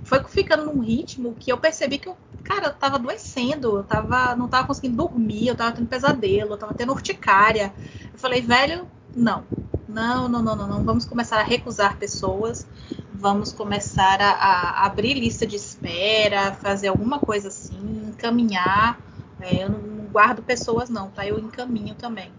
[0.03, 2.17] foi ficando num ritmo que eu percebi que eu
[2.47, 6.57] cara, eu tava adoecendo, eu tava, não tava conseguindo dormir, eu tava tendo pesadelo, eu
[6.57, 7.73] tava tendo urticária.
[8.13, 9.43] Eu falei, velho, não.
[9.87, 10.83] Não, não, não, não, não.
[10.83, 12.65] Vamos começar a recusar pessoas,
[13.19, 17.77] vamos começar a, a abrir lista de espera, fazer alguma coisa assim,
[18.09, 18.99] encaminhar.
[19.41, 21.25] É, eu não, não guardo pessoas, não, tá?
[21.25, 22.31] Eu encaminho também.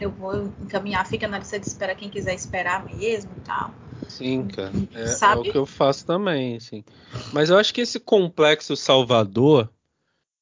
[0.00, 3.72] Eu vou encaminhar, fica na lista de espera quem quiser esperar mesmo e tal.
[4.08, 4.72] Sim, cara.
[4.94, 6.84] É, é, o que eu faço também, assim.
[7.32, 9.68] Mas eu acho que esse complexo Salvador,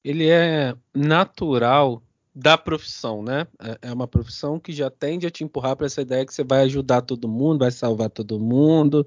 [0.04, 2.02] ele é natural
[2.36, 3.46] da profissão, né?
[3.58, 6.44] É, é uma profissão que já tende a te empurrar para essa ideia que você
[6.44, 9.06] vai ajudar todo mundo, vai salvar todo mundo,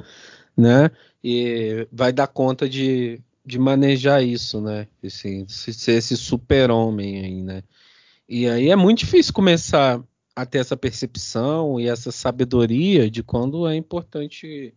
[0.58, 0.90] né?
[1.24, 4.88] E vai dar conta de, de manejar isso, né?
[5.06, 7.64] Assim, ser esse super-homem aí, né?
[8.28, 10.04] E aí é muito difícil começar
[10.36, 14.74] a ter essa percepção e essa sabedoria de quando é importante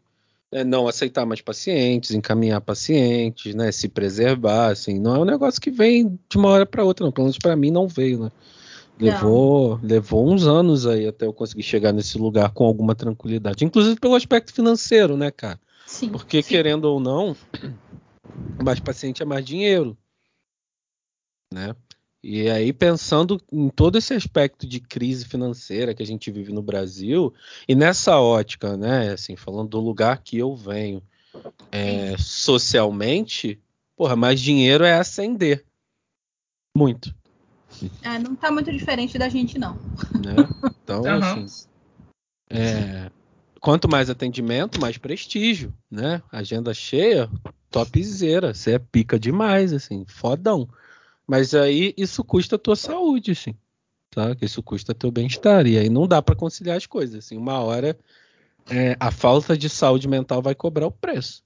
[0.53, 5.61] é, não aceitar mais pacientes, encaminhar pacientes, né, se preservar, assim, não é um negócio
[5.61, 7.11] que vem de uma hora para outra, não.
[7.13, 8.31] Pelo menos para mim não veio, né?
[9.01, 13.99] Levou, levou uns anos aí até eu conseguir chegar nesse lugar com alguma tranquilidade, inclusive
[13.99, 15.59] pelo aspecto financeiro, né, cara?
[15.87, 16.51] Sim, Porque sim.
[16.51, 17.35] querendo ou não,
[18.63, 19.97] mais paciente é mais dinheiro,
[21.53, 21.75] né?
[22.23, 26.63] E aí pensando em todo esse aspecto de crise financeira que a gente vive no
[26.63, 27.35] Brasil
[27.67, 31.03] e nessa ótica, né, assim, falando do lugar que eu venho,
[31.73, 33.61] é, socialmente,
[33.97, 35.65] porra, mais dinheiro é ascender.
[36.77, 37.15] Muito.
[38.03, 39.75] É, não tá muito diferente da gente, não.
[40.25, 40.49] Né?
[40.85, 41.45] Então, Aham.
[41.45, 41.47] assim,
[42.51, 43.11] é,
[43.61, 46.23] quanto mais atendimento, mais prestígio, né?
[46.31, 47.31] Agenda cheia,
[47.71, 50.69] topzera, você é pica demais, assim, fodão.
[51.33, 53.55] Mas aí isso custa a tua saúde, assim,
[54.11, 54.37] tá?
[54.43, 55.67] Isso custa teu bem-estar.
[55.67, 57.39] E aí não dá pra conciliar as coisas, assim.
[57.39, 57.99] Uma hora
[58.69, 61.43] é, a falta de saúde mental vai cobrar o preço.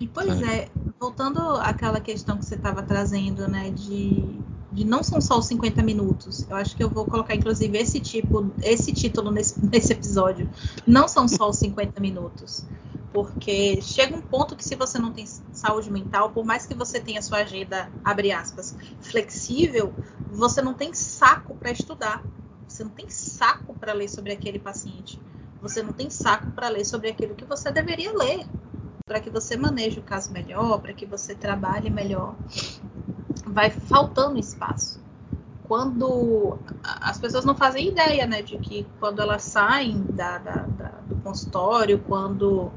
[0.00, 4.24] E pois é, voltando àquela questão que você estava trazendo, né, de,
[4.72, 6.48] de não são só os 50 minutos.
[6.48, 10.48] Eu acho que eu vou colocar, inclusive, esse tipo, esse título nesse, nesse episódio.
[10.86, 12.64] Não são só os 50 minutos.
[13.12, 17.00] Porque chega um ponto que se você não tem saúde mental, por mais que você
[17.00, 19.94] tenha sua agenda, abre aspas, flexível,
[20.30, 22.22] você não tem saco para estudar.
[22.68, 25.18] Você não tem saco para ler sobre aquele paciente.
[25.62, 28.46] Você não tem saco para ler sobre aquilo que você deveria ler
[29.08, 32.36] para que você maneje o caso melhor, para que você trabalhe melhor.
[33.46, 35.00] Vai faltando espaço.
[35.68, 40.88] Quando as pessoas não fazem ideia, né, de que quando elas saem da, da, da,
[41.06, 42.72] do consultório, quando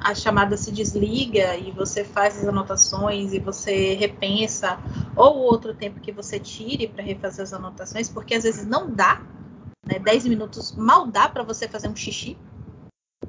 [0.00, 4.78] a chamada se desliga e você faz as anotações e você repensa,
[5.14, 9.22] ou outro tempo que você tire para refazer as anotações, porque às vezes não dá,
[9.86, 12.38] né, 10 minutos mal dá para você fazer um xixi,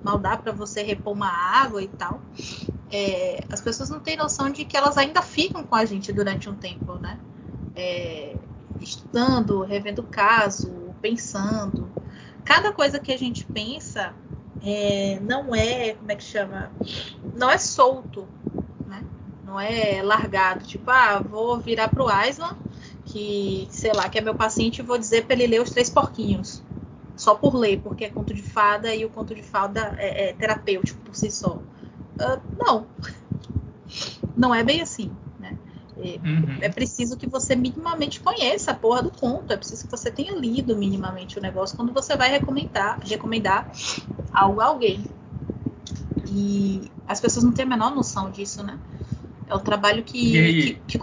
[0.02, 2.22] mal dá para você repor uma água e tal.
[2.90, 6.50] É, as pessoas não têm noção de que elas ainda ficam com a gente durante
[6.50, 7.20] um tempo, né?
[7.76, 8.36] É,
[8.82, 11.90] estudando, revendo o caso, pensando.
[12.44, 14.14] Cada coisa que a gente pensa
[14.64, 16.72] é, não é, como é que chama?
[17.36, 18.28] Não é solto,
[18.88, 19.04] né?
[19.46, 20.66] Não é largado.
[20.66, 22.58] Tipo, ah, vou virar pro Aislan,
[23.06, 25.90] que, sei lá, que é meu paciente, e vou dizer para ele ler os três
[25.90, 26.64] porquinhos
[27.16, 30.34] só por ler, porque é conto de fada e o conto de fada é, é
[30.34, 31.60] terapêutico por si só.
[32.20, 32.88] Uh, não.
[34.36, 35.12] Não é bem assim,
[36.02, 36.58] Uhum.
[36.62, 39.54] é, preciso que você minimamente conheça a porra do conto.
[39.54, 43.72] É preciso que você tenha lido minimamente o negócio quando você vai recomendar, recomendar
[44.32, 45.06] algo a alguém.
[46.28, 48.78] E as pessoas não têm a menor noção disso, né?
[49.48, 51.00] É o trabalho que, que, que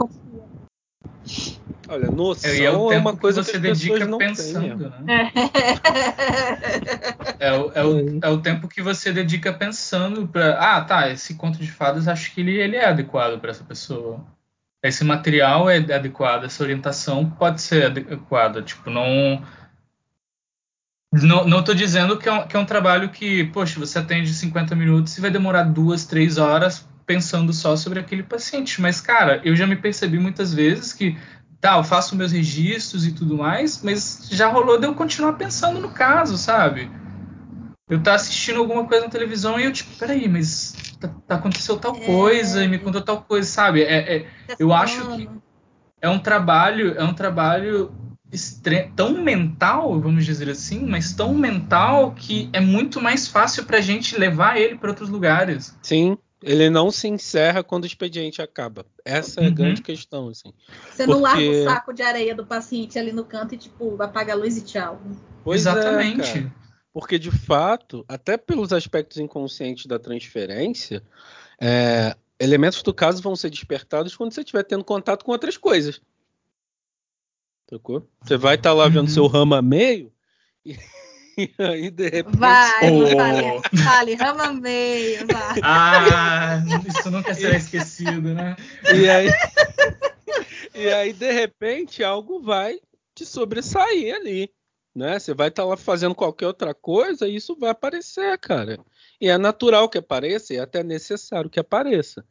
[1.90, 5.04] Olha, noção é, é, o é uma coisa que você que dedica não pensando, têm,
[5.06, 5.32] né?
[7.40, 11.34] É, o, é, o, é o tempo que você dedica pensando para, ah, tá, esse
[11.36, 14.20] conto de fadas acho que ele, ele é adequado para essa pessoa.
[14.82, 19.42] Esse material é adequado, essa orientação pode ser adequada, tipo, não
[21.10, 24.76] não, tô dizendo que é, um, que é um trabalho que, poxa, você atende 50
[24.76, 28.80] minutos e vai demorar duas, três horas pensando só sobre aquele paciente.
[28.82, 31.16] Mas, cara, eu já me percebi muitas vezes que
[31.60, 35.80] tá, eu faço meus registros e tudo mais, mas já rolou de eu continuar pensando
[35.80, 36.90] no caso, sabe?
[37.88, 41.78] Eu tá assistindo alguma coisa na televisão e eu, tipo, peraí, mas tá, tá aconteceu
[41.78, 43.82] tal coisa, e me contou tal coisa, sabe?
[43.82, 44.26] É, é,
[44.58, 45.28] eu acho que
[46.00, 47.90] é um trabalho, é um trabalho
[48.30, 53.80] extre- tão mental, vamos dizer assim, mas tão mental que é muito mais fácil pra
[53.80, 55.74] gente levar ele para outros lugares.
[55.82, 58.84] Sim, ele não se encerra quando o expediente acaba.
[59.02, 59.54] Essa é a Uhum.
[59.54, 60.52] grande questão, assim.
[60.90, 64.00] Você não larga Porque- o saco de areia do paciente ali no canto e, tipo,
[64.02, 65.00] apaga a luz e tchau.
[65.42, 66.32] Pois é, Exatamente.
[66.32, 66.67] cara.
[66.92, 71.02] Porque, de fato, até pelos aspectos inconscientes da transferência,
[71.60, 76.00] é, elementos do caso vão ser despertados quando você estiver tendo contato com outras coisas.
[77.70, 78.08] Sacou?
[78.22, 79.14] Você vai estar lá vendo Uhum.
[79.14, 80.10] seu rama meio
[80.64, 80.72] e,
[81.36, 82.38] e aí, de repente.
[82.38, 83.62] Vai, Oh.
[83.62, 85.60] fale, fale, rama meio, vai.
[85.62, 88.56] Ah, isso nunca será esquecido, né?
[88.94, 89.28] E aí,
[90.74, 92.80] e aí, de repente, algo vai
[93.14, 94.50] te sobressair ali.
[94.98, 95.16] Né?
[95.16, 98.80] Você vai estar lá fazendo qualquer outra coisa e isso vai aparecer, cara.
[99.20, 102.24] E é natural que apareça e é até necessário que apareça.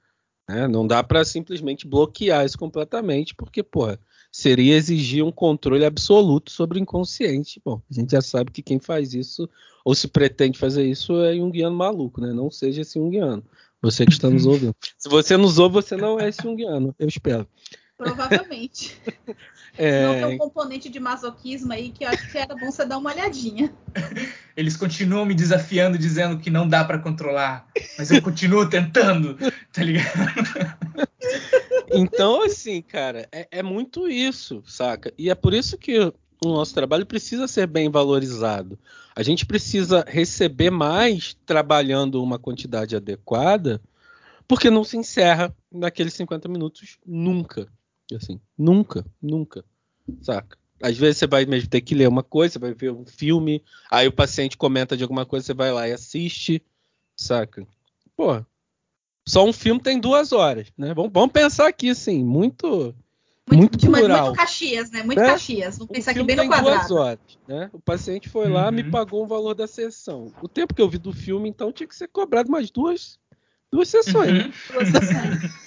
[0.50, 0.68] Né?
[0.68, 3.98] Não dá para simplesmente bloquear isso completamente, porque, porra,
[4.30, 7.62] seria exigir um controle absoluto sobre o inconsciente.
[7.64, 9.50] Bom, a gente já sabe que quem faz isso,
[9.86, 12.34] ou se pretende fazer isso, é Jungiano maluco, né?
[12.34, 13.46] Não seja esse Jungiano.
[13.82, 14.76] Você que está nos ouvindo.
[14.98, 17.48] Se você nos ouve, você não é esse Jungiano, eu espero.
[17.98, 18.98] Provavelmente.
[19.80, 20.08] É...
[20.08, 22.98] Não tem um componente de masoquismo aí que eu acho que era bom você dar
[22.98, 23.72] uma olhadinha.
[24.56, 29.38] Eles continuam me desafiando, dizendo que não dá para controlar, mas eu continuo tentando,
[29.72, 30.10] tá ligado?
[31.94, 35.14] Então, assim, cara, é, é muito isso, saca?
[35.16, 38.80] E é por isso que o nosso trabalho precisa ser bem valorizado.
[39.16, 43.82] A gente precisa receber mais trabalhando uma quantidade adequada,
[44.48, 47.68] porque não se encerra naqueles 50 minutos nunca.
[48.16, 49.64] Assim, nunca, nunca.
[50.22, 50.58] Saca?
[50.82, 53.64] Às vezes você vai mesmo ter que ler uma coisa, você vai ver um filme,
[53.90, 56.62] aí o paciente comenta de alguma coisa, você vai lá e assiste,
[57.16, 57.68] saca?
[58.16, 58.44] Pô,
[59.28, 60.94] só um filme tem duas horas, né?
[60.94, 62.96] Vamos, vamos pensar aqui, assim, muito.
[63.50, 64.26] Muito, muito plural.
[64.28, 65.04] Muito Caxias, né?
[65.04, 65.26] Muito né?
[65.26, 65.78] Caxias.
[65.78, 66.80] Vamos pensar aqui bem no quadrado.
[66.80, 67.70] Duas horas, né?
[67.74, 68.54] O paciente foi uhum.
[68.54, 68.92] lá, me uhum.
[68.92, 70.34] pagou o valor da sessão.
[70.42, 73.18] O tempo que eu vi do filme, então, tinha que ser cobrado mais duas,
[73.72, 74.32] duas sessões.
[74.32, 74.38] Uhum.
[74.38, 74.54] Né?
[74.72, 75.67] Duas sessões.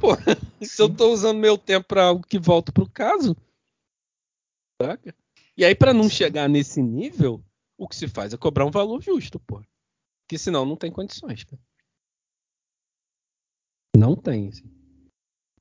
[0.00, 0.10] Pô,
[0.62, 3.36] se eu tô usando meu tempo para algo que volta pro caso,
[4.80, 5.14] saca?
[5.56, 7.42] E aí, para não chegar nesse nível,
[7.78, 9.62] o que se faz é cobrar um valor justo, pô.
[10.22, 11.60] Porque senão não tem condições, cara.
[13.96, 14.64] Não tem, assim.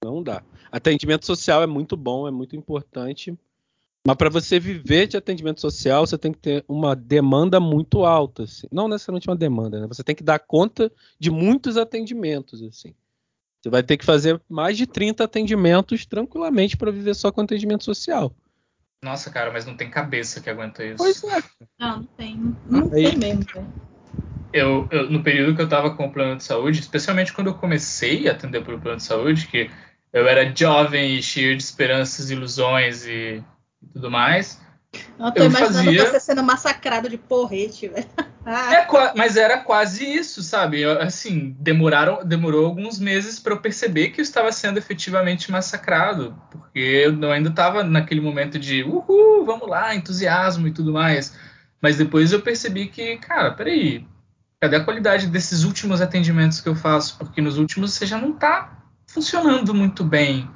[0.03, 0.43] Não dá.
[0.71, 3.37] Atendimento social é muito bom, é muito importante.
[4.05, 8.43] Mas para você viver de atendimento social, você tem que ter uma demanda muito alta.
[8.43, 8.67] Assim.
[8.71, 9.87] Não necessariamente uma demanda, né?
[9.87, 12.93] Você tem que dar conta de muitos atendimentos, assim.
[13.65, 17.83] Você vai ter que fazer mais de 30 atendimentos tranquilamente para viver só com atendimento
[17.83, 18.31] social.
[19.03, 20.97] Nossa, cara, mas não tem cabeça que aguenta isso.
[20.97, 21.41] Pois é.
[21.79, 22.55] Não, não tem.
[22.69, 23.09] Não Aí...
[23.09, 23.43] tem mesmo.
[24.53, 27.55] Eu, eu, no período que eu estava com o plano de saúde, especialmente quando eu
[27.55, 29.71] comecei a atender pelo plano de saúde, que
[30.13, 33.43] eu era jovem e cheio de esperanças, ilusões e,
[33.93, 34.61] tudo mais.
[35.17, 36.05] Eu tô eu imaginando fazia...
[36.05, 38.05] você sendo massacrado de porrete, velho.
[38.45, 38.85] É,
[39.15, 40.83] mas era quase isso, sabe?
[40.85, 47.07] Assim, demoraram, demorou alguns meses para eu perceber que eu estava sendo efetivamente massacrado, porque
[47.21, 51.35] eu ainda estava naquele momento de uhul, vamos lá, entusiasmo e tudo mais.
[51.81, 54.07] Mas depois eu percebi que, cara, peraí,
[54.61, 57.17] cadê a qualidade desses últimos atendimentos que eu faço?
[57.17, 58.77] Porque nos últimos você já não está
[59.07, 60.47] funcionando muito bem.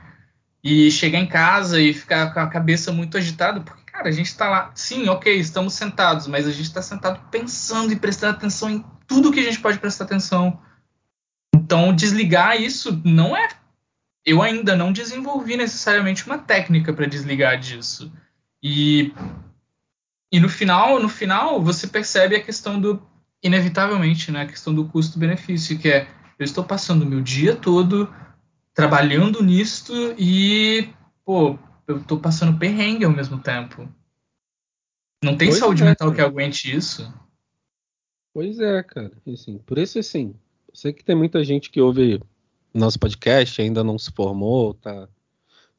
[0.63, 4.27] E chegar em casa e ficar com a cabeça muito agitada, porque Cara, a gente
[4.27, 8.69] está lá, sim, ok, estamos sentados, mas a gente está sentado pensando e prestando atenção
[8.69, 10.57] em tudo que a gente pode prestar atenção.
[11.53, 13.49] Então, desligar isso não é.
[14.25, 18.09] Eu ainda não desenvolvi necessariamente uma técnica para desligar disso.
[18.63, 19.13] E,
[20.31, 23.05] e no final, no final, você percebe a questão do
[23.43, 26.07] inevitavelmente, né, a questão do custo-benefício, que é
[26.39, 28.09] eu estou passando o meu dia todo
[28.73, 30.87] trabalhando nisto e
[31.25, 31.59] pô,
[31.89, 33.87] eu tô passando perrengue ao mesmo tempo.
[35.23, 36.15] Não tem pois saúde é, mental cara.
[36.15, 37.11] que aguente isso.
[38.33, 39.11] Pois é, cara.
[39.27, 40.33] Assim, por isso, assim,
[40.67, 42.21] eu sei que tem muita gente que ouve
[42.73, 45.09] nosso podcast, ainda não se formou, tá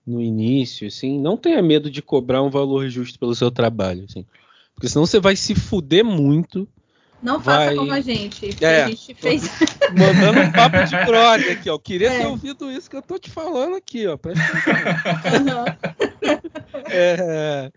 [0.05, 4.27] no início, assim, não tenha medo de cobrar um valor justo pelo seu trabalho, assim.
[4.75, 6.69] Porque senão você vai se fuder muito
[7.23, 7.66] não vai...
[7.66, 8.64] faça como a gente.
[8.64, 9.43] É, a gente fez.
[9.93, 11.79] Mandando um papo de brother aqui, ó.
[11.79, 12.18] Queria é.
[12.21, 14.16] ter ouvido isso que eu tô te falando aqui, ó.
[14.16, 15.64] Presta atenção.
[15.64, 16.83] Uhum.
[16.87, 17.73] É,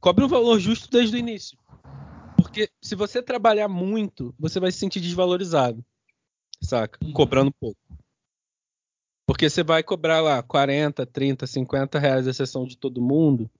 [0.00, 1.58] cobre um valor justo desde o início.
[2.36, 5.84] Porque se você trabalhar muito, você vai se sentir desvalorizado.
[6.62, 6.98] Saca?
[7.04, 7.12] Uhum.
[7.12, 7.78] Cobrando pouco.
[9.26, 13.50] Porque você vai cobrar lá 40, 30, 50 reais a sessão de todo mundo.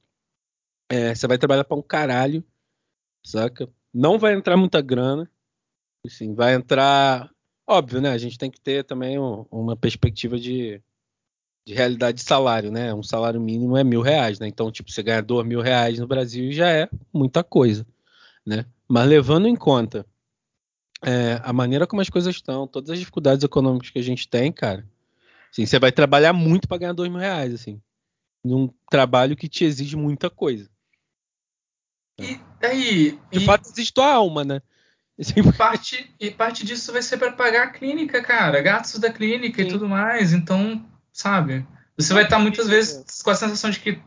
[0.89, 2.45] É, você vai trabalhar para um caralho.
[3.24, 3.68] Saca?
[3.95, 5.30] Não vai entrar muita grana.
[6.05, 7.30] Assim, vai entrar.
[7.66, 8.11] Óbvio, né?
[8.11, 10.82] A gente tem que ter também um, uma perspectiva de,
[11.66, 12.92] de realidade de salário, né?
[12.92, 14.49] Um salário mínimo é mil reais, né?
[14.49, 17.86] Então, tipo, você ganha dois mil reais no Brasil já é muita coisa,
[18.45, 18.66] né?
[18.88, 20.05] Mas levando em conta
[21.03, 24.51] é, a maneira como as coisas estão, todas as dificuldades econômicas que a gente tem,
[24.51, 24.86] cara,
[25.51, 27.80] assim, você vai trabalhar muito para ganhar dois mil reais, assim,
[28.45, 30.68] num trabalho que te exige muita coisa.
[32.19, 33.19] E aí.
[33.31, 33.45] De e...
[33.45, 34.61] fato, existe tua alma, né?
[35.19, 35.25] E
[35.57, 39.69] parte, e parte disso vai ser para pagar a clínica, cara, gastos da clínica Sim.
[39.69, 40.33] e tudo mais.
[40.33, 41.67] Então, sabe?
[41.97, 44.03] Você vai estar muitas vezes com a sensação de que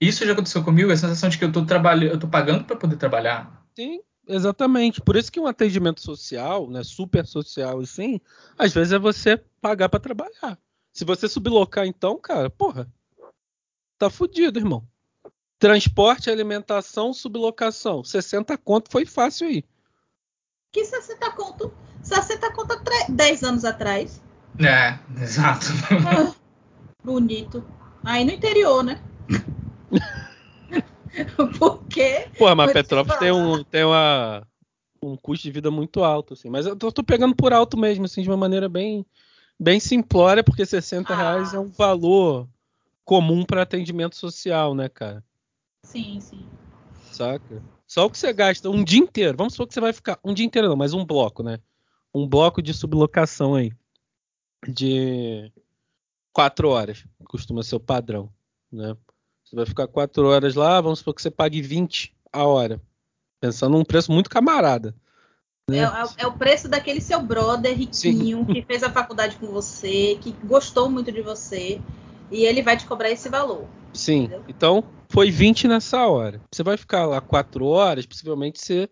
[0.00, 2.76] isso já aconteceu comigo, a sensação de que eu estou trabalhando, eu tô pagando para
[2.76, 3.64] poder trabalhar.
[3.74, 5.00] Sim, exatamente.
[5.00, 8.20] Por isso que um atendimento social, né, super social assim,
[8.58, 10.58] às vezes é você pagar para trabalhar.
[10.92, 12.92] Se você sublocar então, cara, porra,
[13.98, 14.86] tá fudido, irmão.
[15.62, 18.02] Transporte, alimentação, sublocação.
[18.02, 19.64] 60 conto foi fácil aí.
[20.72, 21.72] Que 60 conto?
[22.02, 24.20] 60 conto há 10 anos atrás.
[24.58, 25.66] É, exato.
[26.04, 26.34] Ah,
[27.04, 27.64] bonito.
[28.02, 29.00] Aí no interior, né?
[31.60, 32.28] Porque.
[32.36, 34.44] Pô, mas Petrópolis tem, um, tem uma,
[35.00, 36.50] um custo de vida muito alto, assim.
[36.50, 39.06] Mas eu tô, tô, pegando por alto mesmo, assim, de uma maneira bem,
[39.60, 41.16] bem simplória, porque 60 ah.
[41.16, 42.48] reais é um valor
[43.04, 45.22] comum para atendimento social, né, cara?
[45.84, 46.46] Sim, sim.
[47.10, 47.62] Saca?
[47.86, 49.36] Só o que você gasta um dia inteiro.
[49.36, 51.60] Vamos supor que você vai ficar um dia inteiro, não, mas um bloco, né?
[52.14, 53.72] Um bloco de sublocação aí.
[54.66, 55.52] De
[56.32, 57.04] quatro horas.
[57.24, 58.32] Costuma ser o padrão,
[58.70, 58.96] né?
[59.44, 62.80] Você vai ficar quatro horas lá, vamos supor que você pague 20 a hora.
[63.40, 64.94] Pensando num preço muito camarada.
[65.68, 65.78] Né?
[65.78, 68.44] É, é, é, o preço daquele seu brother riquinho Sim.
[68.46, 71.80] que fez a faculdade com você, que gostou muito de você,
[72.32, 73.68] e ele vai te cobrar esse valor.
[73.92, 74.24] Sim.
[74.24, 74.44] Entendeu?
[74.48, 76.40] Então, foi 20 nessa hora.
[76.50, 78.88] Você vai ficar lá 4 horas, possivelmente você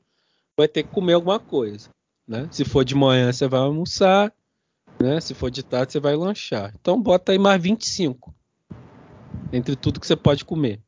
[0.56, 1.88] vai ter que comer alguma coisa.
[2.28, 2.46] Né?
[2.52, 4.32] Se for de manhã, você vai almoçar.
[5.00, 5.18] Né?
[5.20, 6.74] Se for de tarde, você vai lanchar.
[6.78, 8.34] Então, bota aí mais 25.
[9.52, 10.78] Entre tudo que você pode comer.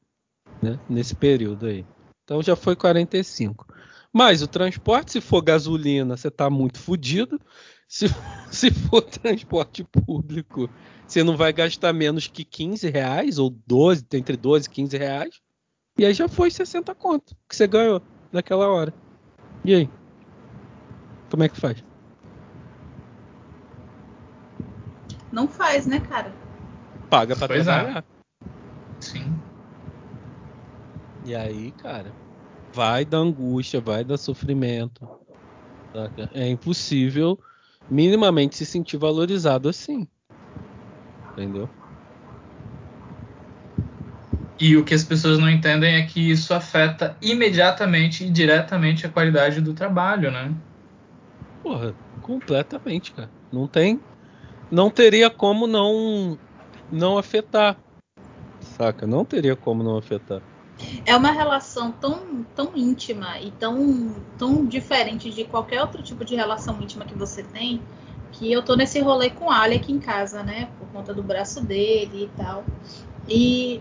[0.62, 0.78] Né?
[0.88, 1.86] Nesse período aí.
[2.22, 3.66] Então, já foi 45.
[4.12, 7.40] Mas o transporte, se for gasolina, você está muito fodido.
[7.92, 8.06] Se,
[8.50, 10.70] se for transporte público,
[11.06, 15.42] você não vai gastar menos que 15 reais, ou 12, entre 12 e 15 reais.
[15.98, 18.00] E aí já foi 60 conto que você ganhou
[18.32, 18.94] naquela hora.
[19.62, 19.90] E aí?
[21.30, 21.84] Como é que faz?
[25.30, 26.32] Não faz, né, cara?
[27.10, 27.64] Paga pra pois é.
[27.64, 27.98] trabalhar.
[27.98, 28.04] É.
[29.00, 29.34] Sim.
[31.26, 32.10] E aí, cara,
[32.72, 35.06] vai dar angústia, vai dar sofrimento.
[35.92, 36.30] Saca?
[36.32, 37.38] É impossível
[37.90, 40.08] minimamente se sentir valorizado assim.
[41.32, 41.68] Entendeu?
[44.60, 49.10] E o que as pessoas não entendem é que isso afeta imediatamente e diretamente a
[49.10, 50.54] qualidade do trabalho, né?
[51.62, 53.30] Porra, completamente, cara.
[53.52, 54.00] Não tem.
[54.70, 56.38] Não teria como não
[56.90, 57.76] não afetar.
[58.60, 59.06] Saca?
[59.06, 60.51] Não teria como não afetar.
[61.04, 66.34] É uma relação tão, tão íntima e tão, tão diferente de qualquer outro tipo de
[66.34, 67.80] relação íntima que você tem
[68.32, 70.68] que eu tô nesse rolê com o Ali aqui em casa, né?
[70.78, 72.64] Por conta do braço dele e tal.
[73.28, 73.80] E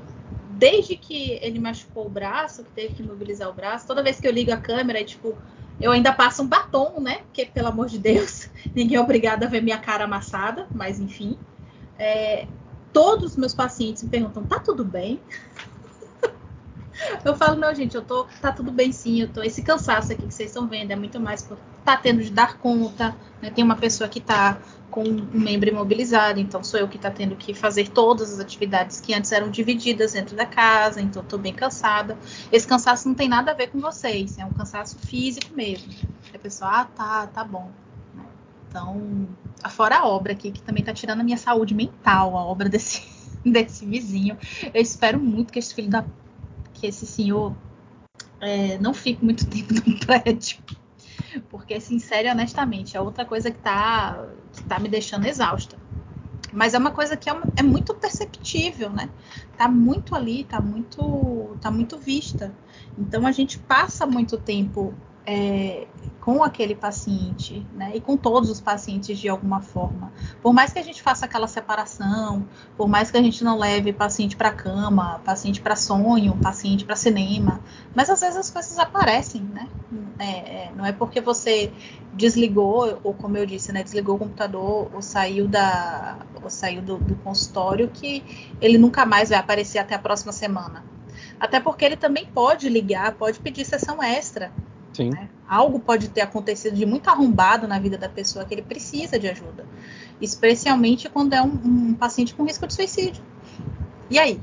[0.60, 4.28] desde que ele machucou o braço, que teve que mobilizar o braço, toda vez que
[4.28, 5.34] eu ligo a câmera, tipo,
[5.80, 7.20] eu ainda passo um batom, né?
[7.20, 11.38] Porque, pelo amor de Deus, ninguém é obrigado a ver minha cara amassada, mas enfim.
[11.98, 12.46] É,
[12.92, 15.20] todos os meus pacientes me perguntam: tá tudo bem?
[17.24, 18.26] Eu falo, não, gente, eu tô.
[18.42, 19.42] Tá tudo bem sim, eu tô.
[19.42, 22.58] Esse cansaço aqui que vocês estão vendo é muito mais por tá tendo de dar
[22.58, 23.16] conta.
[23.42, 23.50] Né?
[23.50, 24.58] Tem uma pessoa que tá
[24.90, 29.00] com um membro imobilizado, então sou eu que tá tendo que fazer todas as atividades
[29.00, 32.18] que antes eram divididas dentro da casa, então tô bem cansada.
[32.52, 35.94] Esse cansaço não tem nada a ver com vocês, é um cansaço físico mesmo.
[36.34, 37.72] A pessoa, ah, tá, tá bom.
[38.68, 39.28] Então,
[39.70, 43.02] fora a obra aqui, que também tá tirando a minha saúde mental, a obra desse,
[43.46, 44.38] desse vizinho.
[44.74, 46.04] Eu espero muito que esse filho da
[46.82, 47.56] que esse senhor
[48.40, 50.58] é, não fique muito tempo no prédio.
[51.50, 55.78] Porque, sincero e honestamente, é outra coisa que está que tá me deixando exausta.
[56.52, 59.10] Mas é uma coisa que é, é, muito perceptível, né?
[59.56, 62.54] Tá muito ali, tá muito, tá muito vista.
[62.98, 64.94] Então a gente passa muito tempo
[65.26, 65.88] é,
[66.22, 67.92] com aquele paciente, né?
[67.96, 70.14] E com todos os pacientes de alguma forma.
[70.40, 72.46] Por mais que a gente faça aquela separação,
[72.78, 76.96] por mais que a gente não leve paciente para cama, paciente para sonho, paciente para
[76.96, 77.60] cinema,
[77.96, 79.68] mas às vezes as coisas aparecem, né?
[80.20, 81.74] É, é, não é porque você
[82.14, 83.82] desligou, ou como eu disse, né?
[83.82, 89.30] Desligou o computador ou saiu da, ou saiu do, do consultório que ele nunca mais
[89.30, 90.86] vai aparecer até a próxima semana.
[91.40, 94.52] Até porque ele também pode ligar, pode pedir sessão extra
[94.94, 95.10] Sim.
[95.10, 95.30] Né?
[95.48, 99.28] Algo pode ter acontecido de muito arrombado na vida da pessoa que ele precisa de
[99.28, 99.66] ajuda.
[100.20, 103.24] Especialmente quando é um, um paciente com risco de suicídio.
[104.10, 104.40] E aí?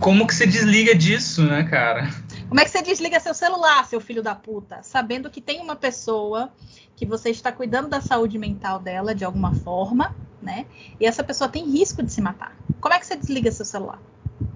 [0.00, 2.10] Como que você desliga disso, né, cara?
[2.48, 4.82] Como é que você desliga seu celular, seu filho da puta?
[4.82, 6.52] Sabendo que tem uma pessoa
[6.94, 10.66] que você está cuidando da saúde mental dela de alguma forma, né?
[11.00, 12.56] E essa pessoa tem risco de se matar.
[12.80, 14.00] Como é que você desliga seu celular?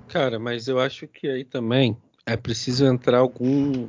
[0.09, 1.97] Cara, mas eu acho que aí também
[2.29, 3.89] é preciso entrar algum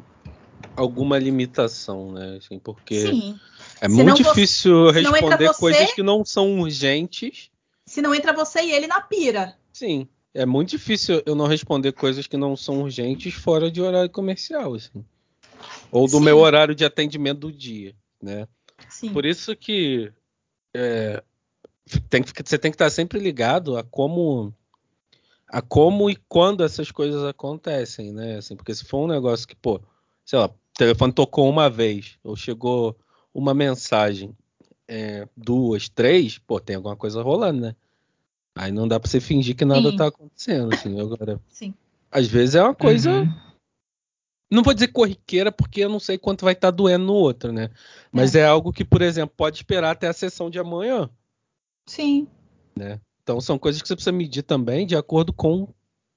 [0.75, 2.37] alguma limitação, né?
[2.37, 3.39] Assim, porque Sim.
[3.81, 7.51] é se muito difícil você, responder você, coisas que não são urgentes.
[7.85, 9.55] Se não entra você e ele na pira.
[9.73, 10.07] Sim.
[10.33, 14.73] É muito difícil eu não responder coisas que não são urgentes fora de horário comercial,
[14.75, 15.03] assim.
[15.91, 16.23] Ou do Sim.
[16.23, 18.47] meu horário de atendimento do dia, né?
[18.87, 19.11] Sim.
[19.11, 20.13] Por isso que
[20.73, 21.21] é,
[22.09, 24.53] tem, você tem que estar sempre ligado a como
[25.49, 28.37] a como e quando essas coisas acontecem, né?
[28.37, 29.81] Assim, porque se for um negócio que, pô,
[30.23, 32.95] sei lá, o telefone tocou uma vez, ou chegou
[33.33, 34.35] uma mensagem,
[34.87, 37.75] é, duas, três, pô, tem alguma coisa rolando, né?
[38.55, 39.97] Aí não dá pra você fingir que nada Sim.
[39.97, 41.41] tá acontecendo, assim, agora.
[41.49, 41.73] Sim.
[42.11, 43.11] Às vezes é uma coisa.
[43.11, 43.33] Uhum.
[44.51, 47.51] não vou dizer corriqueira porque eu não sei quanto vai estar tá doendo no outro,
[47.51, 47.69] né?
[48.11, 48.41] Mas é.
[48.41, 48.45] é.
[48.45, 51.09] algo que, por exemplo, pode esperar até a sessão de amanhã.
[51.87, 52.27] Sim.
[52.75, 52.99] Né?
[53.29, 55.67] Então são coisas que você precisa medir também de acordo com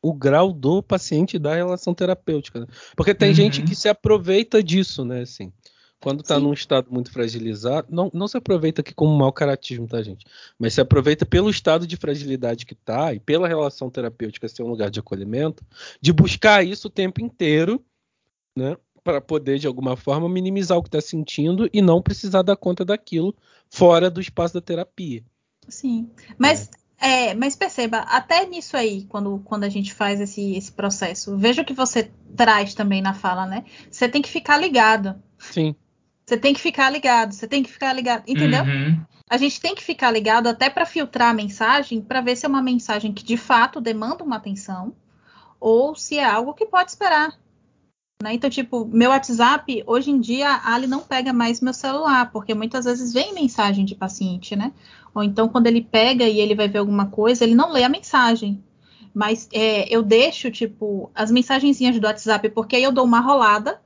[0.00, 2.60] o grau do paciente da relação terapêutica.
[2.60, 2.66] Né?
[2.96, 3.34] Porque tem uhum.
[3.34, 5.20] gente que se aproveita disso, né?
[5.20, 5.52] Assim,
[6.00, 10.02] quando está num estado muito fragilizado, não, não se aproveita aqui como mau caratismo, tá,
[10.02, 10.24] gente?
[10.58, 14.70] Mas se aproveita pelo estado de fragilidade que está e pela relação terapêutica ser um
[14.70, 15.62] lugar de acolhimento,
[16.00, 17.84] de buscar isso o tempo inteiro
[18.56, 18.76] né?
[19.04, 22.84] Para poder, de alguma forma, minimizar o que está sentindo e não precisar dar conta
[22.84, 23.36] daquilo
[23.68, 25.22] fora do espaço da terapia.
[25.68, 26.10] Sim.
[26.38, 26.70] Mas,
[27.02, 27.34] é.
[27.34, 31.64] Mas perceba, até nisso aí, quando, quando a gente faz esse, esse processo, veja o
[31.64, 33.64] que você traz também na fala, né?
[33.90, 35.20] Você tem que ficar ligado.
[35.38, 35.74] Sim.
[36.24, 38.62] Você tem que ficar ligado, você tem que ficar ligado, entendeu?
[38.62, 39.00] Uhum.
[39.28, 42.48] A gente tem que ficar ligado até para filtrar a mensagem, para ver se é
[42.48, 44.94] uma mensagem que de fato demanda uma atenção
[45.58, 47.38] ou se é algo que pode esperar.
[48.22, 48.34] Né?
[48.34, 52.54] Então, tipo, meu WhatsApp, hoje em dia, a Ali não pega mais meu celular, porque
[52.54, 54.72] muitas vezes vem mensagem de paciente, né?
[55.12, 57.88] Ou então, quando ele pega e ele vai ver alguma coisa, ele não lê a
[57.88, 58.62] mensagem.
[59.12, 63.80] Mas é, eu deixo, tipo, as mensagenzinhas do WhatsApp, porque aí eu dou uma rolada,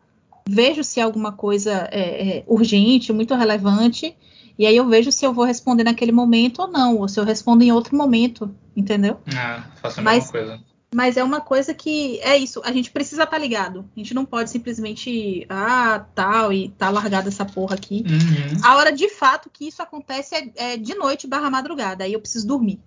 [0.46, 2.00] vejo se é alguma coisa é,
[2.38, 4.14] é, urgente, muito relevante,
[4.58, 7.24] e aí eu vejo se eu vou responder naquele momento ou não, ou se eu
[7.24, 9.18] respondo em outro momento, entendeu?
[9.34, 10.60] Ah, faço a mesma Mas, coisa.
[10.96, 13.84] Mas é uma coisa que é isso, a gente precisa estar tá ligado.
[13.94, 18.02] A gente não pode simplesmente, ah, tal, e tá largada essa porra aqui.
[18.08, 18.64] Uhum.
[18.64, 22.18] A hora de fato que isso acontece é, é de noite barra madrugada, aí eu
[22.18, 22.80] preciso dormir.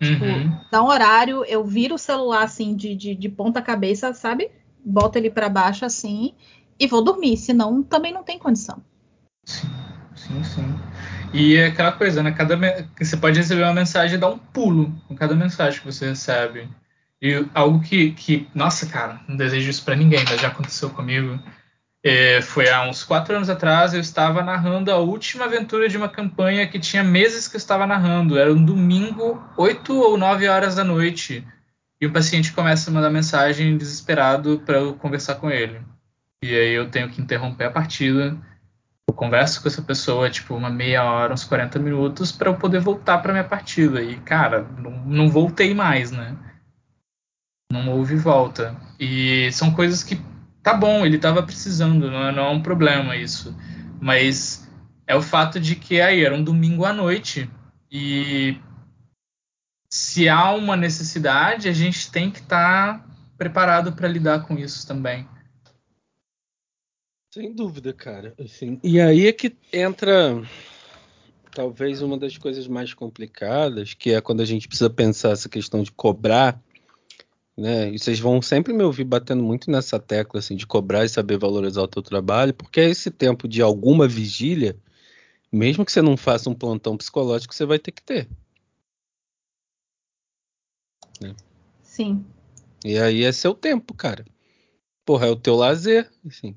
[0.00, 0.50] Tipo, uhum.
[0.50, 4.52] Tipo, dá um horário, eu viro o celular assim de, de, de ponta cabeça, sabe?
[4.84, 6.34] Boto ele para baixo assim
[6.78, 8.80] e vou dormir, senão também não tem condição.
[9.44, 9.68] Sim,
[10.14, 10.80] sim, sim.
[11.34, 12.30] E é aquela coisa, né?
[12.30, 12.56] Cada,
[12.96, 16.68] você pode receber uma mensagem e dar um pulo com cada mensagem que você recebe.
[17.22, 21.38] E algo que, que nossa, cara, não desejo isso para ninguém, mas já aconteceu comigo.
[22.04, 26.08] É, foi há uns quatro anos atrás, eu estava narrando a última aventura de uma
[26.08, 28.36] campanha que tinha meses que eu estava narrando.
[28.36, 31.46] Era um domingo, 8 ou 9 horas da noite.
[32.00, 35.80] E um paciente começa a mandar mensagem desesperado para eu conversar com ele.
[36.42, 38.36] E aí eu tenho que interromper a partida.
[39.08, 42.80] Eu converso com essa pessoa, tipo, uma meia hora, uns 40 minutos, para eu poder
[42.80, 44.02] voltar para minha partida.
[44.02, 46.36] E, cara, não, não voltei mais, né?
[47.72, 48.76] Não houve volta.
[49.00, 50.20] E são coisas que
[50.62, 53.56] tá bom, ele estava precisando, não é, não é, um problema isso.
[54.00, 54.68] Mas
[55.06, 57.50] é o fato de que aí era um domingo à noite
[57.90, 58.56] e
[59.88, 63.06] se há uma necessidade, a gente tem que estar tá
[63.36, 65.28] preparado para lidar com isso também.
[67.34, 68.34] Sem dúvida, cara.
[68.38, 70.42] Assim, e aí é que entra
[71.50, 75.82] talvez uma das coisas mais complicadas, que é quando a gente precisa pensar essa questão
[75.82, 76.60] de cobrar
[77.62, 77.88] né?
[77.90, 81.38] E vocês vão sempre me ouvir batendo muito nessa tecla assim de cobrar e saber
[81.38, 84.76] valorizar o teu trabalho, porque é esse tempo de alguma vigília,
[85.50, 88.28] mesmo que você não faça um plantão psicológico, você vai ter que ter.
[91.20, 91.36] Né?
[91.84, 92.26] Sim.
[92.84, 94.24] E aí é seu tempo, cara.
[95.04, 96.56] Porra, é o teu lazer, assim.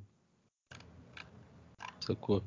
[1.99, 2.41] Sacou?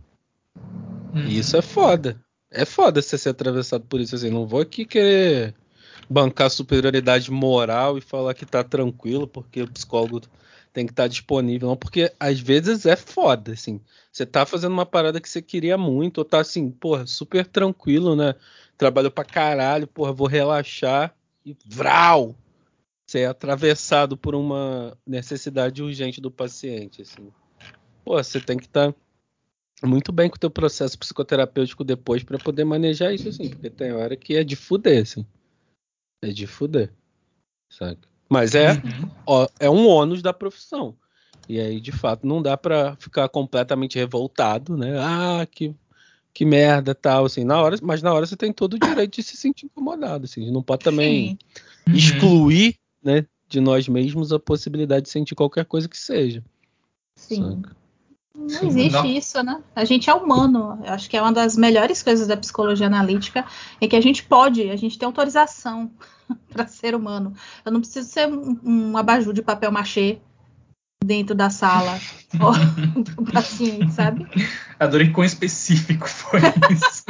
[1.14, 1.28] Hum.
[1.28, 2.20] E isso é foda.
[2.50, 4.30] É foda você ser atravessado por isso assim.
[4.30, 5.54] Não vou aqui querer
[6.08, 10.22] bancar superioridade moral e falar que tá tranquilo, porque o psicólogo
[10.72, 13.80] tem que estar tá disponível, não, porque às vezes é foda, assim.
[14.12, 18.14] Você tá fazendo uma parada que você queria muito, ou tá assim, porra, super tranquilo,
[18.14, 18.34] né?
[18.76, 22.34] Trabalhou pra caralho, porra, vou relaxar e vral!
[23.06, 27.32] Você é atravessado por uma necessidade urgente do paciente, assim.
[28.04, 32.38] Pô, você tem que estar tá muito bem com o teu processo psicoterapêutico depois para
[32.38, 35.24] poder manejar isso, assim, porque tem hora que é de fuder, assim.
[36.22, 36.92] É de fuder.
[37.68, 38.08] Saca?
[38.28, 39.10] Mas é, uhum.
[39.26, 40.94] ó, é um ônus da profissão.
[41.48, 44.98] E aí, de fato, não dá para ficar completamente revoltado, né?
[44.98, 45.74] Ah, que,
[46.34, 47.42] que merda, tal, assim.
[47.42, 50.50] Na hora, mas na hora você tem todo o direito de se sentir incomodado, assim.
[50.50, 51.38] Não pode também
[51.88, 51.94] uhum.
[51.94, 56.44] excluir, né, de nós mesmos a possibilidade de sentir qualquer coisa que seja.
[57.16, 57.62] Sim.
[57.62, 57.76] Saca?
[58.38, 59.04] Não existe não.
[59.04, 59.60] isso, né?
[59.74, 60.80] A gente é humano.
[60.84, 63.44] Eu acho que é uma das melhores coisas da psicologia analítica
[63.80, 65.90] é que a gente pode, a gente tem autorização
[66.48, 67.34] para ser humano.
[67.64, 70.20] Eu não preciso ser um, um abajur de papel machê
[71.04, 71.98] dentro da sala
[72.32, 74.26] do paciente, sabe?
[74.78, 77.04] Adorei quão específico foi isso.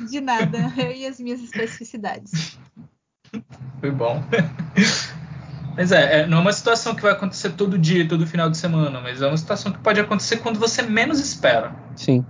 [0.10, 0.72] de nada.
[0.76, 2.58] Eu e as minhas especificidades.
[3.80, 4.22] Foi bom.
[5.76, 8.56] Mas é, é, não é uma situação que vai acontecer todo dia, todo final de
[8.56, 11.74] semana, mas é uma situação que pode acontecer quando você menos espera.
[11.96, 12.24] Sim.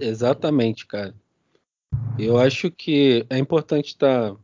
[0.00, 1.14] Exatamente, cara.
[2.18, 4.36] Eu acho que é importante estar tá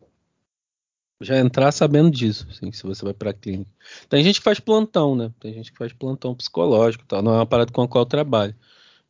[1.22, 3.70] Já entrar sabendo disso, assim, se você vai para a clínica.
[4.08, 5.32] Tem gente que faz plantão, né?
[5.40, 7.22] Tem gente que faz plantão psicológico, tal.
[7.22, 8.54] não é uma parada com a qual eu trabalho.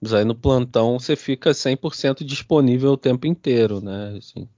[0.01, 4.17] Mas aí no plantão você fica 100% disponível o tempo inteiro, né?
[4.19, 4.49] Assim,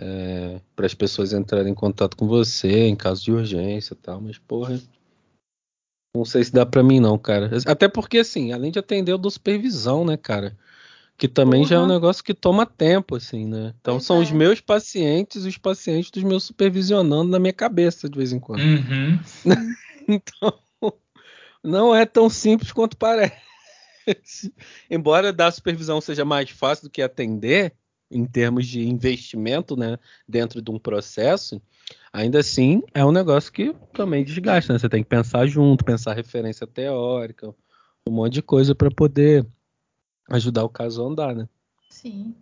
[0.00, 4.20] é, para as pessoas entrarem em contato com você em caso de urgência e tal.
[4.20, 4.80] Mas, porra,
[6.14, 7.50] não sei se dá para mim não, cara.
[7.66, 10.56] Até porque, assim, além de atender, eu dou supervisão, né, cara?
[11.16, 11.66] Que também uhum.
[11.66, 13.72] já é um negócio que toma tempo, assim, né?
[13.80, 14.20] Então pois são é.
[14.20, 18.40] os meus pacientes e os pacientes dos meus supervisionando na minha cabeça de vez em
[18.40, 18.60] quando.
[18.60, 19.18] Uhum.
[20.08, 20.58] então,
[21.62, 23.34] não é tão simples quanto parece.
[24.90, 27.74] Embora dar supervisão seja mais fácil do que atender,
[28.10, 29.98] em termos de investimento, né,
[30.28, 31.60] dentro de um processo,
[32.12, 34.78] ainda assim é um negócio que também desgasta, né?
[34.78, 37.54] Você tem que pensar junto, pensar referência teórica,
[38.06, 39.46] um monte de coisa para poder
[40.30, 41.48] ajudar o caso a andar, né?
[41.88, 42.34] Sim.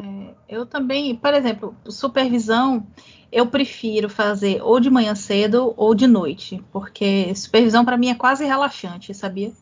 [0.00, 2.86] É, eu também, por exemplo, supervisão,
[3.30, 8.14] eu prefiro fazer ou de manhã cedo ou de noite, porque supervisão para mim é
[8.14, 9.52] quase relaxante, sabia?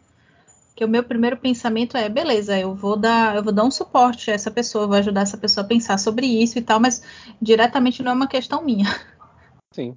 [0.80, 4.30] Que o meu primeiro pensamento é, beleza, eu vou dar, eu vou dar um suporte
[4.30, 7.02] a essa pessoa, vou ajudar essa pessoa a pensar sobre isso e tal, mas
[7.38, 8.86] diretamente não é uma questão minha.
[9.74, 9.94] Sim.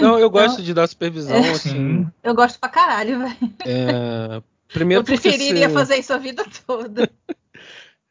[0.00, 2.06] Não, eu gosto então, de dar supervisão, é, assim.
[2.22, 3.54] Eu gosto pra caralho, velho.
[3.66, 4.40] É,
[4.72, 5.74] Primeiro eu preferiria você...
[5.74, 7.10] fazer isso a vida toda.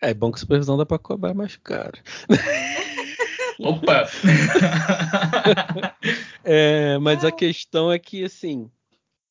[0.02, 1.98] É bom que supervisão dá para cobrar mais caro.
[3.64, 4.10] Opa!
[6.44, 8.70] é, mas a questão é que, assim,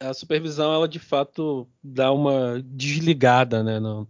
[0.01, 4.09] a supervisão, ela de fato dá uma desligada, né, no,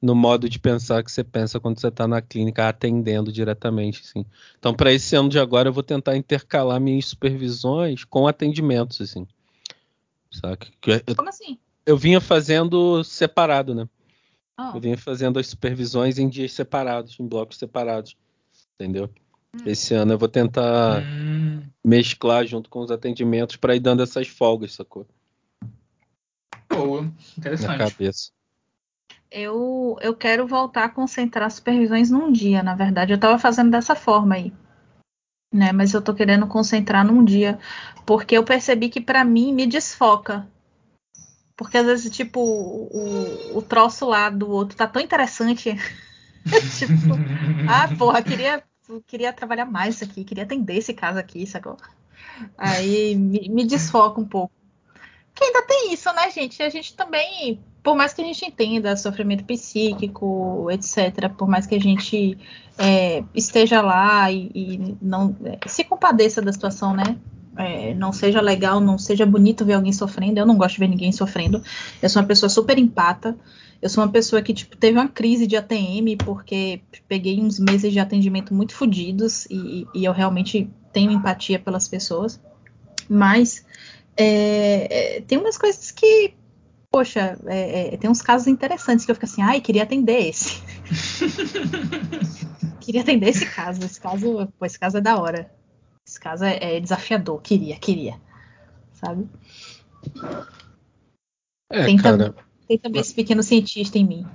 [0.00, 4.24] no modo de pensar que você pensa quando você está na clínica atendendo diretamente, assim.
[4.58, 9.26] Então, para esse ano de agora, eu vou tentar intercalar minhas supervisões com atendimentos, assim.
[10.30, 10.68] Saca?
[11.16, 11.58] Como assim?
[11.86, 13.88] eu vinha fazendo separado, né?
[14.58, 14.76] Oh.
[14.76, 18.16] Eu vinha fazendo as supervisões em dias separados, em blocos separados.
[18.74, 19.08] Entendeu?
[19.64, 21.62] Esse ano eu vou tentar hum.
[21.84, 25.06] mesclar junto com os atendimentos para ir dando essas folgas, sacou?
[26.68, 27.78] Boa, interessante.
[27.78, 28.30] Na cabeça.
[29.30, 33.12] Eu, eu quero voltar a concentrar supervisões num dia, na verdade.
[33.12, 34.52] Eu estava fazendo dessa forma aí.
[35.52, 37.58] Né, mas eu tô querendo concentrar num dia,
[38.04, 40.46] porque eu percebi que para mim me desfoca
[41.56, 45.74] porque às vezes, tipo, o, o troço lá do outro tá tão interessante.
[46.78, 47.18] tipo,
[47.66, 48.62] ah, porra, queria,
[49.06, 51.76] queria trabalhar mais aqui, queria atender esse caso aqui, sacou?
[52.56, 54.52] Aí me, me desfoca um pouco.
[55.34, 56.62] Que ainda tem isso, né, gente?
[56.62, 61.74] A gente também, por mais que a gente entenda sofrimento psíquico, etc., por mais que
[61.74, 62.38] a gente
[62.78, 67.18] é, esteja lá e, e não é, se compadeça da situação, né?
[67.56, 70.38] é, não seja legal, não seja bonito ver alguém sofrendo.
[70.38, 71.62] Eu não gosto de ver ninguém sofrendo.
[72.02, 73.36] Eu sou uma pessoa super empata.
[73.80, 77.92] Eu sou uma pessoa que tipo, teve uma crise de ATM porque peguei uns meses
[77.92, 82.40] de atendimento muito fodidos e, e, eu realmente tenho empatia pelas pessoas.
[83.08, 83.64] Mas
[84.16, 86.34] é, é, tem umas coisas que,
[86.90, 90.62] poxa, é, é, tem uns casos interessantes que eu fico assim, ai, queria atender esse.
[92.80, 93.84] queria atender esse caso.
[93.84, 95.50] Esse caso, pô, esse caso é da hora.
[96.06, 97.40] Esse caso é, é desafiador.
[97.42, 98.18] Queria, queria.
[98.92, 99.28] Sabe?
[101.70, 102.16] É, tem, cara.
[102.16, 104.26] Também, tem também esse pequeno cientista em mim.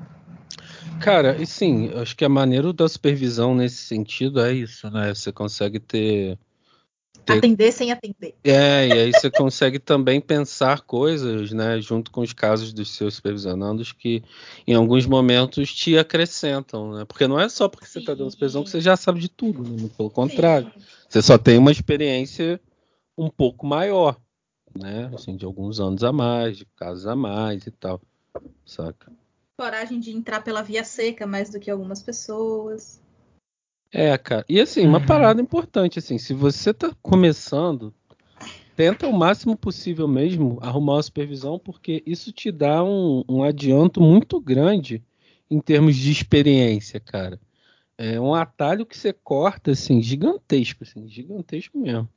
[1.02, 5.14] Cara, e sim, acho que a maneira da supervisão nesse sentido é isso, né?
[5.14, 6.38] Você consegue ter
[7.26, 7.38] ter...
[7.38, 8.36] Atender sem atender.
[8.44, 13.16] É, e aí você consegue também pensar coisas, né, junto com os casos dos seus
[13.16, 14.24] supervisionandos que
[14.68, 17.06] em alguns momentos te acrescentam, né?
[17.06, 19.64] Porque não é só porque você está dando supervisão que você já sabe de tudo,
[19.64, 19.90] né?
[19.96, 20.72] pelo contrário.
[20.76, 20.86] Sim.
[21.10, 22.60] Você só tem uma experiência
[23.18, 24.18] um pouco maior,
[24.78, 25.12] né?
[25.14, 28.02] Assim, de alguns anos a mais, de casos a mais e tal,
[28.66, 29.12] saca?
[29.58, 33.02] Coragem de entrar pela via seca mais do que algumas pessoas.
[33.92, 34.46] É, cara.
[34.48, 35.06] E assim, uma uhum.
[35.06, 37.94] parada importante, assim, se você tá começando,
[38.76, 44.00] tenta o máximo possível mesmo arrumar uma supervisão, porque isso te dá um, um adianto
[44.00, 45.04] muito grande
[45.50, 47.40] em termos de experiência, cara.
[47.98, 52.10] É um atalho que você corta, assim, gigantesco, assim, gigantesco mesmo.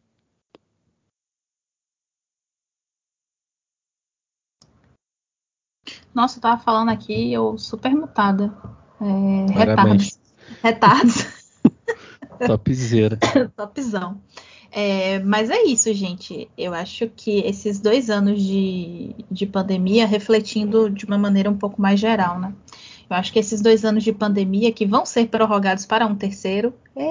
[6.15, 8.55] Nossa, eu tava falando aqui, eu super mutada.
[9.01, 10.19] É, retardos.
[10.63, 11.27] Retardos.
[12.47, 13.19] Topzera.
[13.57, 14.21] Topzão.
[14.71, 16.49] É, mas é isso, gente.
[16.59, 21.81] Eu acho que esses dois anos de, de pandemia, refletindo de uma maneira um pouco
[21.81, 22.53] mais geral, né?
[23.09, 26.75] Eu acho que esses dois anos de pandemia, que vão ser prorrogados para um terceiro.
[26.97, 27.05] É...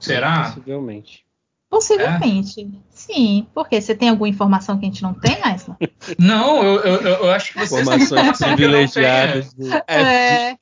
[0.00, 0.50] Será?
[0.50, 1.24] Possivelmente.
[1.74, 2.60] Possivelmente.
[2.60, 2.66] É?
[2.88, 3.48] Sim.
[3.52, 5.76] Porque você tem alguma informação que a gente não tem, Aisla?
[6.16, 9.52] Não, eu, eu, eu, acho que vocês Informações privilegiadas.
[9.88, 10.56] É.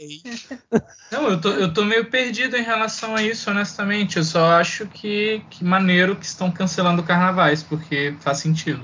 [1.11, 4.17] Não, eu tô, eu tô meio perdido em relação a isso, honestamente.
[4.17, 8.83] Eu só acho que, que maneiro que estão cancelando carnavais, porque faz sentido.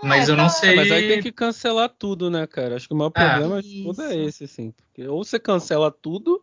[0.00, 0.50] Mas é, eu não tá.
[0.50, 0.76] sei.
[0.76, 2.76] Mas aí tem que cancelar tudo, né, cara?
[2.76, 3.28] Acho que o maior é.
[3.28, 4.70] problema de tudo é esse, assim.
[4.70, 6.40] Porque ou você cancela tudo,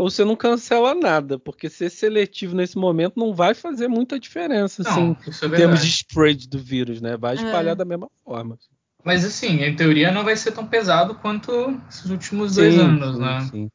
[0.00, 1.38] ou você não cancela nada.
[1.38, 5.82] Porque ser seletivo nesse momento não vai fazer muita diferença, não, assim, é em termos
[5.82, 7.18] de spread do vírus, né?
[7.18, 7.74] Vai espalhar é.
[7.74, 8.58] da mesma forma.
[9.04, 13.16] Mas assim, em teoria não vai ser tão pesado quanto esses últimos dois sim, anos,
[13.16, 13.48] sim, né?
[13.50, 13.70] Sim.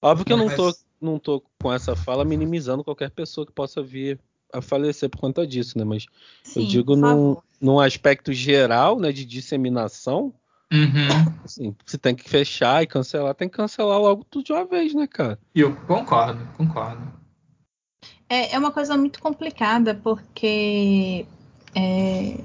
[0.00, 3.82] Óbvio que eu não tô, não tô com essa fala minimizando qualquer pessoa que possa
[3.82, 4.20] vir
[4.52, 5.82] a falecer por conta disso, né?
[5.82, 6.06] Mas
[6.44, 10.32] Sim, eu digo num, num, aspecto geral, né, de disseminação,
[10.74, 11.32] uhum.
[11.44, 14.94] assim, se tem que fechar e cancelar, tem que cancelar logo tudo de uma vez,
[14.94, 15.38] né, cara?
[15.54, 17.02] E eu concordo, concordo.
[18.28, 21.26] É, é uma coisa muito complicada, porque
[21.74, 22.36] é,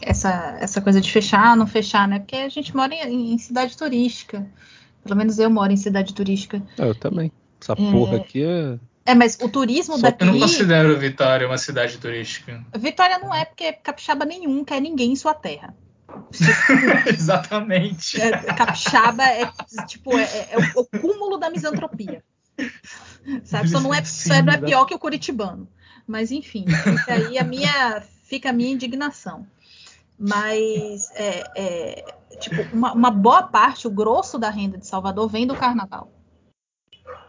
[0.00, 2.18] essa, essa coisa de fechar, não fechar, né?
[2.18, 4.46] Porque a gente mora em, em cidade turística.
[5.02, 6.62] Pelo menos eu moro em cidade turística.
[6.76, 7.32] Eu também.
[7.60, 8.20] Essa porra é.
[8.20, 8.78] aqui é
[9.10, 10.24] é, mas o turismo Só daqui.
[10.24, 12.64] Eu não considero Vitória uma cidade turística.
[12.76, 15.74] Vitória não é porque capixaba nenhum quer ninguém em sua terra.
[17.06, 18.20] Exatamente.
[18.20, 19.50] É, capixaba é
[19.86, 22.22] tipo é, é, é, o, cúmulo da misantropia.
[23.44, 23.68] Sabe?
[23.68, 25.68] Só não é, só não é pior que o curitibano.
[26.06, 29.46] Mas enfim, fica aí a minha, fica a minha indignação.
[30.18, 32.04] Mas é, é
[32.38, 36.12] tipo uma, uma boa parte, o grosso da renda de Salvador vem do Carnaval.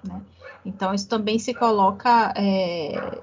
[0.04, 0.22] Né?
[0.66, 3.22] Então isso também se coloca é,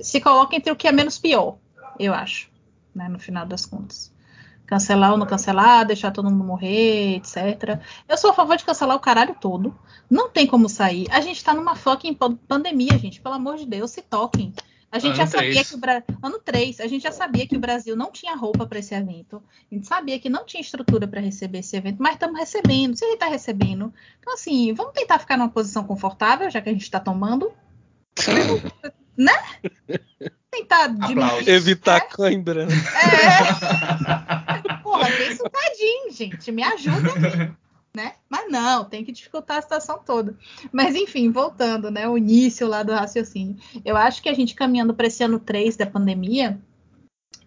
[0.00, 1.58] se coloca entre o que é menos pior,
[1.98, 2.50] eu acho,
[2.94, 4.12] né, no final das contas.
[4.66, 7.80] Cancelar ou não cancelar, deixar todo mundo morrer, etc.
[8.08, 9.74] Eu sou a favor de cancelar o caralho todo.
[10.10, 11.06] Não tem como sair.
[11.10, 12.14] A gente tá numa fucking
[12.48, 13.20] pandemia, gente.
[13.20, 14.52] Pelo amor de Deus, se toquem.
[14.90, 15.68] A gente ano já sabia 3.
[15.68, 16.02] que o Bra...
[16.22, 19.42] ano 3, a gente já sabia que o Brasil não tinha roupa para esse evento.
[19.70, 22.96] A gente sabia que não tinha estrutura para receber esse evento, mas estamos recebendo.
[22.96, 26.68] Se a gente está recebendo, então assim, vamos tentar ficar numa posição confortável, já que
[26.68, 27.52] a gente está tomando,
[29.16, 29.34] né?
[30.50, 31.48] Tentar diminuir.
[31.48, 32.00] Evitar é.
[32.00, 32.66] cãibra.
[34.25, 34.25] É.
[35.26, 36.52] Tem sutadinho, gente.
[36.52, 37.56] Me ajuda
[37.96, 38.12] né?
[38.28, 40.36] Mas não, tem que dificultar a situação toda.
[40.70, 42.06] Mas enfim, voltando, né?
[42.06, 43.56] O início lá do raciocínio.
[43.82, 46.60] Eu acho que a gente caminhando para esse ano 3 da pandemia,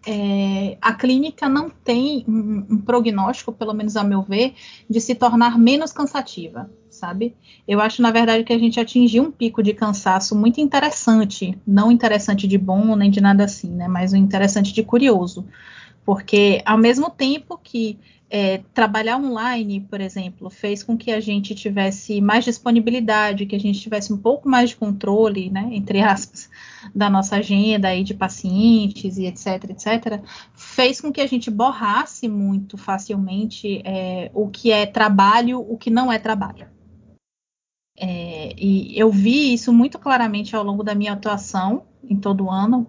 [0.04, 4.54] é, a clínica não tem um, um, prognóstico, pelo menos a meu ver,
[4.88, 7.36] de se tornar menos cansativa, sabe?
[7.68, 11.92] Eu acho, na verdade, que a gente atingiu um pico de cansaço muito interessante, não
[11.92, 13.86] interessante de bom nem de nada assim, né?
[13.86, 15.46] Mas um interessante de curioso.
[16.10, 17.96] Porque ao mesmo tempo que
[18.28, 23.60] é, trabalhar online, por exemplo, fez com que a gente tivesse mais disponibilidade, que a
[23.60, 26.50] gente tivesse um pouco mais de controle, né, entre aspas,
[26.92, 30.20] da nossa agenda aí de pacientes e etc, etc,
[30.52, 35.90] fez com que a gente borrasse muito facilmente é, o que é trabalho, o que
[35.90, 36.66] não é trabalho.
[37.96, 42.84] É, e eu vi isso muito claramente ao longo da minha atuação em todo ano,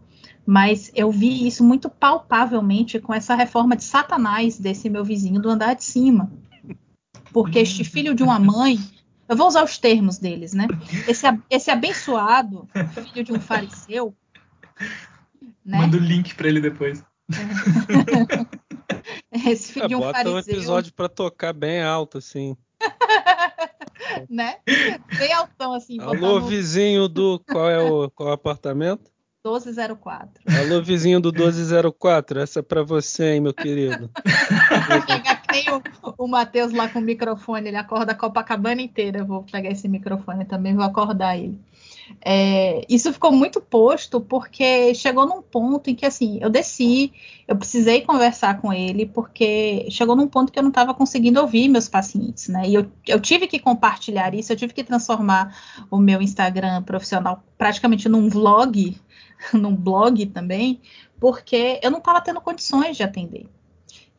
[0.52, 5.49] mas eu vi isso muito palpavelmente com essa reforma de Satanás desse meu vizinho do
[5.49, 6.30] andar de cima.
[7.32, 8.78] Porque este filho de uma mãe,
[9.30, 10.68] eu vou usar os termos deles, né?
[11.08, 14.14] Esse, esse abençoado filho de um fariseu.
[15.66, 15.78] Né?
[15.78, 17.02] Manda o link para ele depois.
[19.32, 20.34] esse filho é, de um bota fariseu.
[20.34, 22.58] Bota um episódio para tocar bem alto, assim.
[24.30, 24.58] né?
[25.18, 25.97] Bem altão, assim.
[26.02, 26.45] Alô, no...
[26.45, 27.39] vizinho do.
[27.39, 29.10] Qual é o, qual é o apartamento?
[29.44, 30.30] 1204.
[30.46, 34.08] Alô, vizinho do 1204, essa é pra você, hein, meu querido.
[35.08, 35.82] pegar que nem o,
[36.16, 39.20] o Matheus lá com o microfone, ele acorda a Copacabana inteira.
[39.20, 41.60] Eu vou pegar esse microfone também, vou acordar ele.
[42.24, 47.14] É, isso ficou muito posto porque chegou num ponto em que assim eu desci,
[47.48, 51.70] eu precisei conversar com ele porque chegou num ponto que eu não estava conseguindo ouvir
[51.70, 52.68] meus pacientes, né?
[52.68, 55.56] E eu, eu tive que compartilhar isso, eu tive que transformar
[55.89, 58.96] o meu Instagram profissional praticamente num vlog
[59.54, 60.82] num blog também,
[61.20, 63.48] porque eu não estava tendo condições de atender.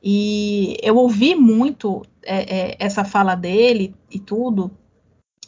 [0.03, 4.71] E eu ouvi muito é, é, essa fala dele e tudo,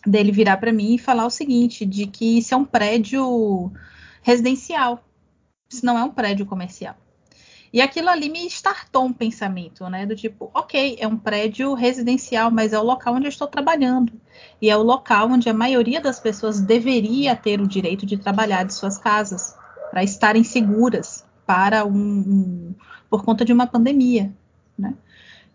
[0.06, 3.72] dele virar para mim e falar o seguinte, de que isso é um prédio
[4.22, 5.04] residencial,
[5.68, 6.96] isso não é um prédio comercial.
[7.72, 10.06] E aquilo ali me startou um pensamento, né?
[10.06, 14.12] Do tipo, ok, é um prédio residencial, mas é o local onde eu estou trabalhando.
[14.62, 18.62] E é o local onde a maioria das pessoas deveria ter o direito de trabalhar
[18.62, 19.56] de suas casas
[19.94, 22.74] para estarem seguras para um, um,
[23.08, 24.32] por conta de uma pandemia,
[24.76, 24.92] né?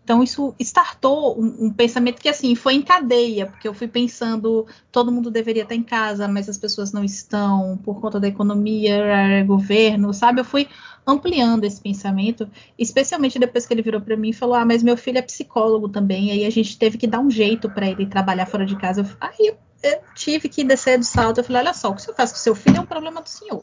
[0.02, 4.66] Então isso startou um, um, pensamento que assim foi em cadeia, porque eu fui pensando
[4.90, 9.44] todo mundo deveria estar em casa, mas as pessoas não estão por conta da economia,
[9.44, 10.40] governo, sabe?
[10.40, 10.66] Eu fui
[11.06, 14.96] ampliando esse pensamento, especialmente depois que ele virou para mim e falou: "Ah, mas meu
[14.96, 16.30] filho é psicólogo também".
[16.30, 19.04] Aí a gente teve que dar um jeito para ele trabalhar fora de casa.
[19.20, 21.38] Aí eu, eu, tive que descer do salto.
[21.38, 23.28] Eu falei: "Olha só, o que você faz com seu filho é um problema do
[23.28, 23.62] senhor".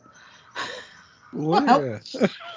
[1.34, 2.01] Não é,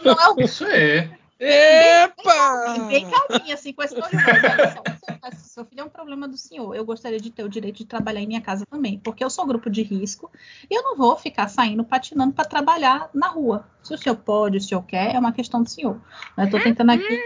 [0.04, 1.18] não é, Isso é.
[1.40, 2.74] Epa!
[2.74, 6.36] Bem, bem calminha, assim, com esse olho Olha só, seu filho é um problema do
[6.36, 6.74] senhor.
[6.74, 9.46] Eu gostaria de ter o direito de trabalhar em minha casa também, porque eu sou
[9.46, 10.30] grupo de risco
[10.70, 13.66] e eu não vou ficar saindo patinando para trabalhar na rua.
[13.82, 16.00] Se o senhor pode, o senhor quer, é uma questão do senhor.
[16.36, 17.22] Eu estou tentando aqui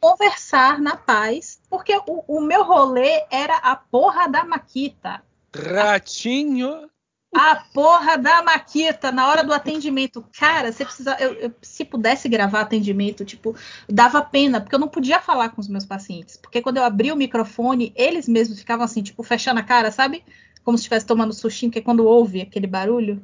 [0.00, 5.22] conversar na paz, porque o, o meu rolê era a porra da Maquita.
[5.54, 6.90] Ratinho
[7.32, 10.24] a porra da Maquita na hora do atendimento.
[10.36, 11.16] Cara, você precisa.
[11.20, 13.54] Eu, eu, se pudesse gravar atendimento, tipo,
[13.88, 16.36] dava pena, porque eu não podia falar com os meus pacientes.
[16.36, 20.24] Porque quando eu abri o microfone, eles mesmos ficavam assim, tipo, fechando a cara, sabe?
[20.64, 23.22] Como se estivesse tomando sustinho, que é quando ouve aquele barulho.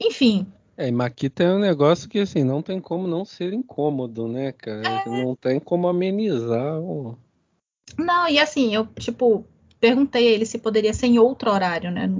[0.00, 0.46] Enfim.
[0.76, 4.52] É, e Maquita é um negócio que, assim, não tem como não ser incômodo, né,
[4.52, 4.86] cara?
[4.86, 5.24] É...
[5.24, 6.78] Não tem como amenizar.
[6.78, 7.18] O...
[7.98, 9.46] Não, e assim, eu, tipo,
[9.86, 12.10] perguntei a ele se poderia ser em outro horário, né?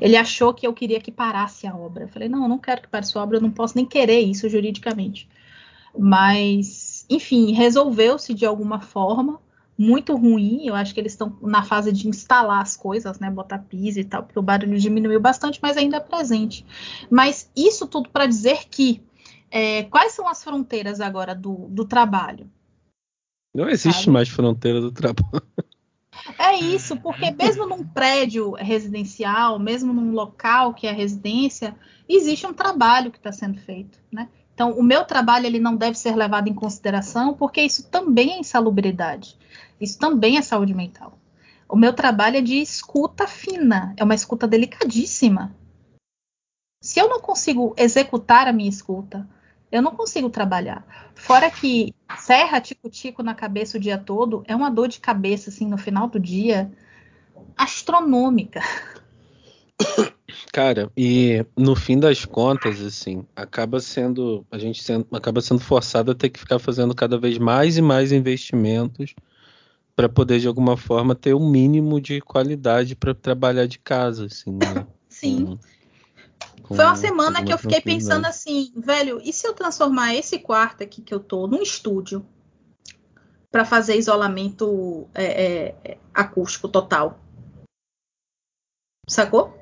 [0.00, 2.04] Ele achou que eu queria que parasse a obra.
[2.04, 4.20] Eu falei, não, eu não quero que pare sua obra, eu não posso nem querer
[4.20, 5.28] isso juridicamente.
[5.98, 9.40] Mas, enfim, resolveu-se de alguma forma,
[9.76, 10.66] muito ruim.
[10.66, 13.28] Eu acho que eles estão na fase de instalar as coisas, né?
[13.28, 16.64] Botar piso e tal, porque o barulho diminuiu bastante, mas ainda é presente.
[17.10, 19.02] Mas isso tudo para dizer que
[19.50, 22.48] é, quais são as fronteiras agora do, do trabalho?
[23.52, 24.10] Não existe sabe?
[24.10, 25.42] mais fronteira do trabalho.
[26.38, 31.76] É isso, porque mesmo num prédio residencial, mesmo num local que é residência,
[32.08, 34.28] existe um trabalho que está sendo feito, né?
[34.52, 38.38] Então, o meu trabalho ele não deve ser levado em consideração, porque isso também é
[38.40, 39.38] insalubridade,
[39.80, 41.18] isso também é saúde mental.
[41.68, 45.54] O meu trabalho é de escuta fina, é uma escuta delicadíssima.
[46.82, 49.26] Se eu não consigo executar a minha escuta,
[49.70, 50.84] eu não consigo trabalhar.
[51.14, 55.66] Fora que serra tico-tico na cabeça o dia todo é uma dor de cabeça, assim,
[55.66, 56.70] no final do dia,
[57.56, 58.60] astronômica.
[60.52, 64.44] Cara, e no fim das contas, assim, acaba sendo.
[64.50, 67.82] A gente sendo, acaba sendo forçado a ter que ficar fazendo cada vez mais e
[67.82, 69.14] mais investimentos
[69.94, 74.26] para poder, de alguma forma, ter o um mínimo de qualidade para trabalhar de casa,
[74.26, 74.86] assim, né?
[75.08, 75.44] Sim.
[75.44, 75.58] Uhum.
[76.66, 80.84] Foi uma semana que eu fiquei pensando assim, velho, e se eu transformar esse quarto
[80.84, 82.24] aqui que eu tô num estúdio
[83.50, 87.18] para fazer isolamento é, é, acústico total?
[89.08, 89.58] Sacou?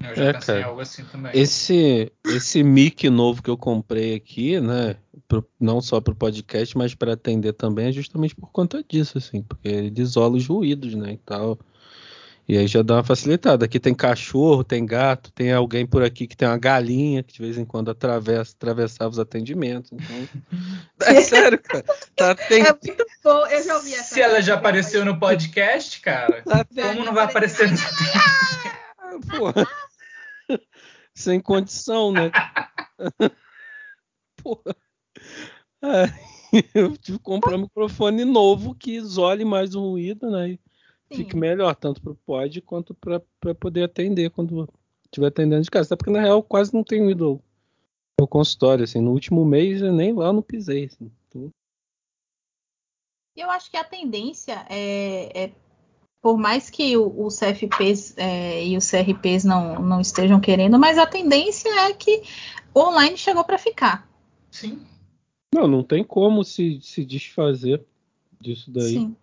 [0.00, 1.32] Eu já é, pensei cara, algo assim também.
[1.34, 4.96] Esse, esse mic novo que eu comprei aqui, né?
[5.26, 9.16] Pro, não só para o podcast, mas para atender também, é justamente por conta disso,
[9.16, 11.12] assim, porque ele isola os ruídos, né?
[11.12, 11.58] E tal.
[12.46, 13.64] E aí já dá uma facilitada.
[13.64, 17.40] Aqui tem cachorro, tem gato, tem alguém por aqui que tem uma galinha que de
[17.40, 19.92] vez em quando atravessa, atravessava os atendimentos.
[19.92, 20.28] Então...
[21.16, 21.84] É sério, cara.
[22.16, 22.62] Tá, tem...
[22.62, 23.46] É muito bom.
[23.46, 24.14] Eu já ouvi essa.
[24.14, 27.76] Se ela já apareceu no podcast, cara, tá, como não vai aparecer no
[29.38, 29.66] Porra.
[31.14, 32.30] Sem condição, né?
[34.42, 34.76] Porra.
[36.74, 40.58] eu tive que comprar um microfone novo que isole mais o ruído, né?
[41.16, 44.68] Fique melhor, tanto para o pod quanto para poder atender quando
[45.04, 45.88] estiver atendendo de casa.
[45.88, 47.40] Até porque, na real, quase não tenho ido
[48.20, 48.84] ao consultório.
[48.84, 50.86] Assim, no último mês eu nem lá não pisei.
[50.86, 51.50] Assim, então...
[53.36, 55.52] Eu acho que a tendência é, é
[56.22, 60.96] por mais que o, o CFPs é, e os CRPs não, não estejam querendo, mas
[60.96, 62.22] a tendência é que
[62.72, 64.08] o online chegou para ficar.
[64.50, 64.80] Sim.
[65.54, 67.84] Não, não tem como se, se desfazer
[68.40, 68.94] disso daí.
[68.94, 69.16] Sim.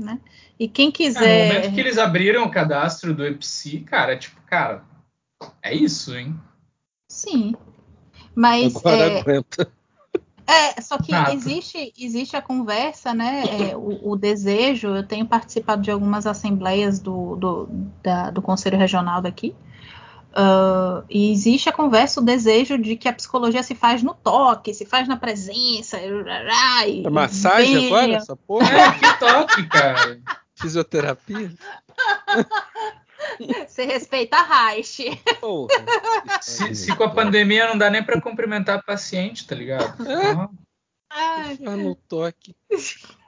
[0.00, 0.20] Né?
[0.58, 1.26] E quem quiser.
[1.26, 4.84] É, no momento que eles abriram o cadastro do EPSI, cara, tipo, cara,
[5.60, 6.38] é isso, hein?
[7.10, 7.54] Sim.
[8.34, 8.76] Mas.
[8.76, 9.20] Agora é...
[9.20, 9.70] aguenta.
[10.50, 13.42] É, só que existe, existe a conversa, né?
[13.44, 14.88] É, o, o, desejo.
[14.88, 17.68] Eu tenho participado de algumas assembleias do, do,
[18.02, 19.54] da, do Conselho Regional daqui.
[20.30, 24.74] Uh, e existe a conversa, o desejo de que a psicologia se faz no toque,
[24.74, 25.98] se faz na presença.
[26.86, 28.70] E, é massagem agora, essa porra?
[28.70, 30.20] É, que toque, cara.
[30.54, 31.52] Fisioterapia?
[33.66, 35.20] Você respeita a Reich.
[36.40, 40.08] Se, se, com a pandemia não dá nem para cumprimentar paciente, tá ligado?
[40.08, 40.48] É.
[41.10, 42.56] Ai, no toque.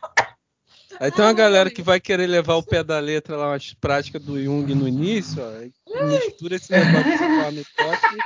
[1.02, 4.22] Aí tem uma galera que vai querer levar o pé da letra lá, umas práticas
[4.22, 8.18] do Jung no início, ó, mistura esse negócio no toque,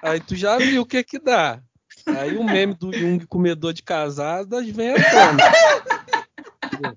[0.00, 1.60] Aí tu já viu o que que dá.
[2.06, 5.42] Aí o meme do Jung comedor de casadas vem à tona.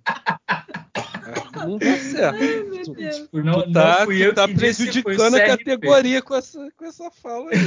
[1.68, 2.41] não dá certo.
[2.41, 2.93] Ai, tu,
[3.32, 7.51] tu, não, tu tá, não tu tá prejudicando a categoria com essa, com essa fala
[7.51, 7.57] aí.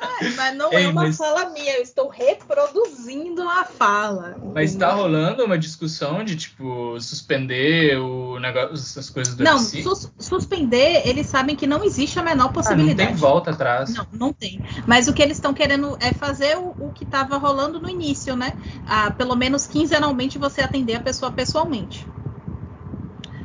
[0.00, 1.16] Ai, mas não é Ei, é uma mas...
[1.16, 4.36] fala minha, eu estou reproduzindo a fala.
[4.54, 10.10] Mas está rolando uma discussão de, tipo, suspender o negócio, essas coisas do Não, sus
[10.18, 13.00] suspender, eles sabem que não existe a menor possibilidade.
[13.00, 13.94] Ah, não tem volta atrás.
[13.94, 14.60] Não, não tem.
[14.86, 18.36] Mas o que eles estão querendo é fazer o, o que estava rolando no início,
[18.36, 18.52] né?
[18.86, 22.06] Ah, pelo menos quinzenalmente você atender a pessoa pessoalmente.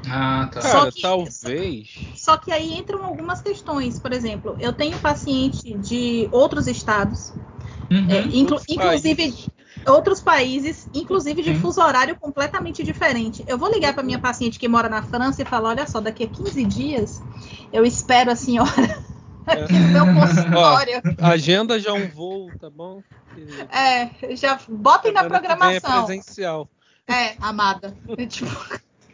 [0.10, 0.62] Ah, tá.
[0.62, 1.89] Cara, que, talvez.
[2.16, 3.99] Só, só, que aí entram algumas questões.
[3.99, 7.34] Por exemplo, eu tenho paciente de outros estados,
[7.91, 9.49] uhum, é, inclu, outros inclusive países.
[9.88, 13.43] outros países, inclusive de fuso horário completamente diferente.
[13.47, 16.24] Eu vou ligar para minha paciente que mora na França e falar: olha só, daqui
[16.24, 17.22] a 15 dias
[17.72, 18.72] eu espero a senhora.
[19.45, 21.02] Aqui no meu consultório.
[21.20, 23.02] Ó, agenda já um voo, tá bom?
[23.72, 26.04] É, já botem na programação.
[26.04, 26.70] É presencial.
[27.08, 27.95] É, amada.
[28.18, 28.49] É, tipo,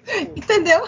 [0.36, 0.88] Entendeu?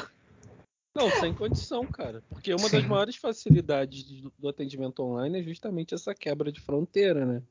[0.95, 2.23] Não, sem condição, cara.
[2.29, 2.77] Porque uma Sim.
[2.77, 7.43] das maiores facilidades do, do, atendimento online é justamente essa quebra de fronteira, né?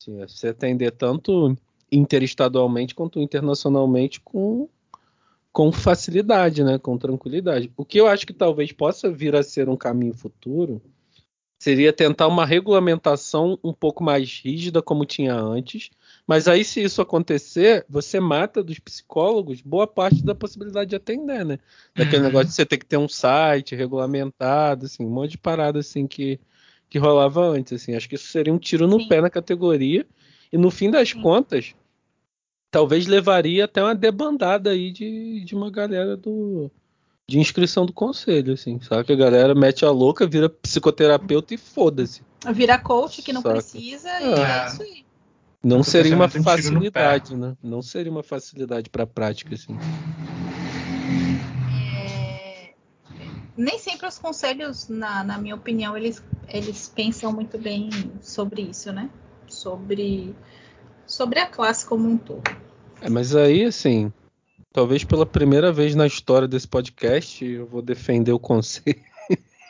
[0.00, 1.56] Assim, é você atender tanto
[1.90, 4.68] interestadualmente quanto internacionalmente com,
[5.52, 6.78] com facilidade, né?
[6.78, 7.72] Com tranquilidade.
[7.76, 10.80] O que eu acho que talvez possa vir a ser um caminho futuro
[11.58, 15.90] seria tentar uma regulamentação um pouco mais rígida, como tinha antes,
[16.26, 21.44] mas aí, se isso acontecer, você mata dos psicólogos boa parte da possibilidade de atender,
[21.44, 21.58] né?
[21.94, 22.22] Daquele uhum.
[22.24, 26.06] negócio de você ter que ter um site regulamentado, assim, um monte de parada assim
[26.06, 26.40] que,
[26.88, 27.74] que rolava antes.
[27.74, 27.94] Assim.
[27.94, 29.08] Acho que isso seria um tiro no Sim.
[29.08, 30.06] pé na categoria.
[30.50, 31.20] E no fim das Sim.
[31.20, 31.74] contas,
[32.70, 36.70] talvez levaria até uma debandada aí de, de uma galera do,
[37.28, 39.04] de inscrição do conselho, assim, sabe?
[39.04, 42.22] Que a galera mete a louca, vira psicoterapeuta e foda-se.
[42.54, 43.56] Vira coach que não saca?
[43.56, 44.40] precisa e é.
[44.40, 45.03] é isso aí.
[45.64, 47.56] Não seria uma facilidade, né?
[47.62, 49.74] Não seria uma facilidade para a prática, assim.
[51.72, 52.74] É...
[53.56, 57.88] Nem sempre os conselhos, na, na minha opinião, eles, eles pensam muito bem
[58.20, 59.08] sobre isso, né?
[59.48, 60.34] Sobre,
[61.06, 62.42] sobre a classe como um todo.
[63.00, 64.12] É, mas aí, assim,
[64.70, 69.00] talvez pela primeira vez na história desse podcast, eu vou defender o conselho.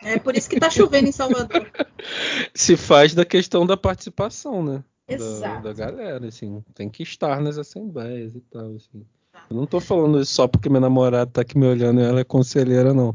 [0.03, 1.70] É por isso que tá chovendo em Salvador.
[2.53, 4.84] Se faz da questão da participação, né?
[5.07, 9.05] Da, da, galera, assim, tem que estar nas assembleias e tal, assim.
[9.50, 12.20] Eu não tô falando isso só porque minha namorada tá aqui me olhando e ela
[12.20, 13.14] é conselheira, não.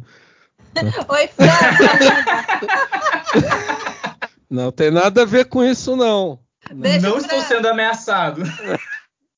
[1.09, 1.47] Oi, Fran!
[4.49, 6.39] não tem nada a ver com isso, não.
[6.71, 8.43] Deixa não estou sendo ameaçado.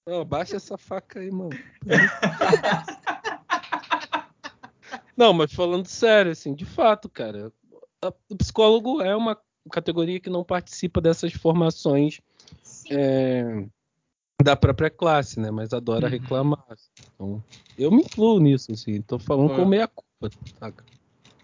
[0.04, 1.52] Não, baixa essa faca aí, mano.
[5.16, 7.54] não, mas falando sério, assim, de fato, cara,
[8.28, 9.38] o psicólogo é uma
[9.72, 12.20] categoria que não participa dessas formações
[12.92, 13.66] é,
[14.44, 15.50] da própria classe, né?
[15.50, 16.12] Mas adora uhum.
[16.12, 16.66] reclamar.
[17.16, 17.44] Então,
[17.78, 19.02] eu me incluo nisso, assim.
[19.02, 19.58] Tô falando Foi.
[19.58, 20.84] com meia culpa, saca?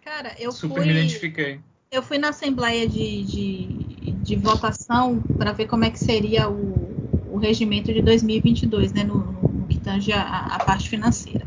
[0.03, 0.85] Cara, eu Super fui...
[0.85, 1.59] me identifiquei.
[1.89, 7.31] Eu fui na assembleia de, de, de votação para ver como é que seria o,
[7.31, 9.05] o regimento de 2022, né?
[9.05, 11.46] No, no, no que tange a, a parte financeira.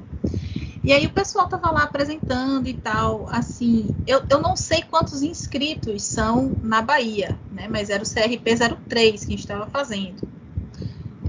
[0.83, 5.23] E aí o pessoal tava lá apresentando e tal, assim, eu, eu não sei quantos
[5.23, 7.69] inscritos são na Bahia, né?
[7.69, 8.57] Mas era o CRP
[8.89, 10.27] 03 que a gente estava fazendo.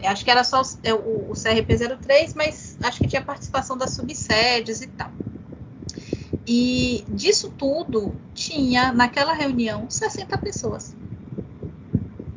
[0.02, 3.78] Eu acho que era só é, o, o CRP 03, mas acho que tinha participação
[3.78, 5.12] das subsedes e tal.
[6.48, 10.96] E disso tudo, tinha naquela reunião 60 pessoas.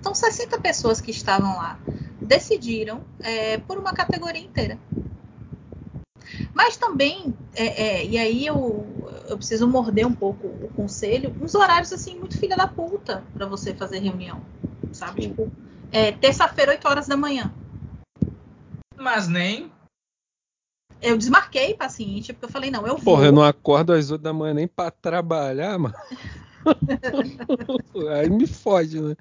[0.01, 1.79] Então, 60 pessoas que estavam lá
[2.21, 4.79] decidiram é, por uma categoria inteira.
[6.55, 8.87] Mas também, é, é, e aí eu,
[9.29, 13.45] eu preciso morder um pouco o conselho, uns horários assim, muito filha da puta para
[13.45, 14.41] você fazer reunião.
[14.93, 15.23] Sabe?
[15.23, 15.29] Sim.
[15.31, 15.51] Tipo,
[15.91, 17.53] é, terça-feira, 8 horas da manhã.
[18.97, 19.73] Mas nem.
[21.03, 23.17] Eu desmarquei paciente, porque eu falei, não, eu vou.
[23.17, 25.95] Porra, eu não acordo às 8 da manhã nem para trabalhar, mano.
[28.17, 29.17] Aí me fode, né?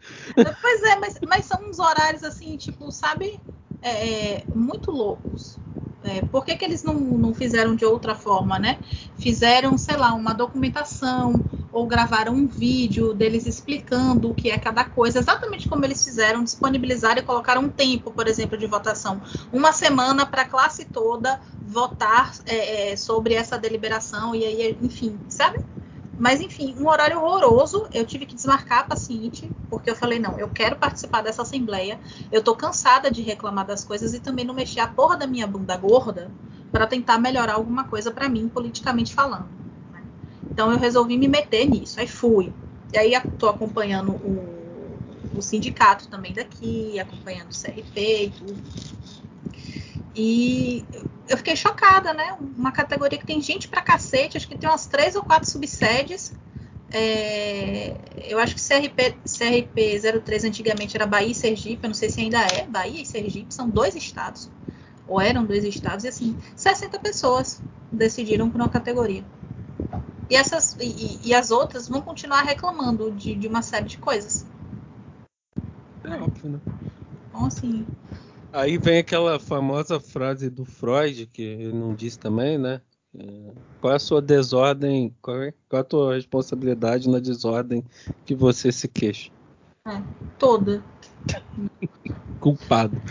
[0.62, 3.40] Pois é, mas, mas são uns horários assim, tipo, sabe?
[3.84, 5.60] É, é muito loucos.
[6.06, 8.82] É, por que, que eles não, não fizeram de outra forma, né?
[9.16, 14.84] Fizeram, sei lá, uma documentação ou gravaram um vídeo deles explicando o que é cada
[14.86, 19.22] coisa, exatamente como eles fizeram, disponibilizaram e colocaram um tempo, por exemplo, de votação.
[19.52, 25.24] Uma semana para a classe toda votar é, é, sobre essa deliberação, e aí, enfim,
[25.28, 25.60] sabe?
[26.24, 27.86] Mas enfim, um horário horroroso.
[27.92, 32.00] Eu tive que desmarcar a paciente, porque eu falei, não, eu quero participar dessa assembleia.
[32.32, 35.46] Eu tô cansada de reclamar das coisas e também não mexer a porra da minha
[35.46, 36.32] bunda gorda
[36.72, 39.50] para tentar melhorar alguma coisa para mim, politicamente falando.
[39.92, 40.02] Né?
[40.50, 42.00] Então eu resolvi me meter nisso.
[42.00, 42.54] Aí fui.
[42.94, 48.64] E aí estou acompanhando o, o sindicato também daqui, acompanhando o CRP e tudo.
[50.16, 50.86] E
[51.28, 52.36] eu fiquei chocada, né?
[52.58, 56.34] Uma categoria que tem gente pra cacete, acho que tem umas três ou quatro subsedes.
[56.92, 57.96] É,
[58.28, 62.22] eu acho que CRP, CRP 03 antigamente era Bahia e Sergipe, eu não sei se
[62.22, 62.68] ainda é.
[62.68, 64.50] Bahia e Sergipe são dois estados,
[65.08, 69.24] ou eram dois estados, e assim, 60 pessoas decidiram por uma categoria.
[70.30, 74.46] E, essas, e, e as outras vão continuar reclamando de, de, uma série de coisas.
[76.04, 76.60] É óbvio, né?
[77.30, 77.86] Então, assim.
[78.54, 82.82] Aí vem aquela famosa frase do Freud, que ele não disse também, né?
[83.82, 85.16] Qual é a sua desordem?
[85.24, 87.84] Qual é, qual é a tua responsabilidade na desordem
[88.24, 89.32] que você se queixa?
[89.88, 90.00] É,
[90.38, 90.84] toda.
[92.40, 93.02] Culpado.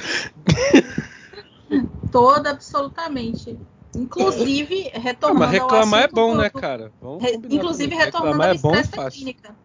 [2.12, 3.58] toda, absolutamente.
[3.96, 6.92] Inclusive, retornando Mas reclamar é bom, né, cara?
[7.20, 7.40] Re...
[7.50, 9.56] Inclusive, retornando reclamar é bom e clínica.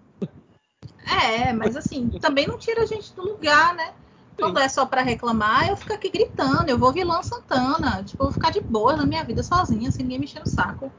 [1.05, 3.93] É, mas assim, também não tira a gente do lugar, né?
[4.37, 8.03] Quando é só para reclamar, eu fico aqui gritando, eu vou ouvir Luan Santana.
[8.03, 10.91] Tipo, eu vou ficar de boa na minha vida sozinha, sem ninguém mexer no saco.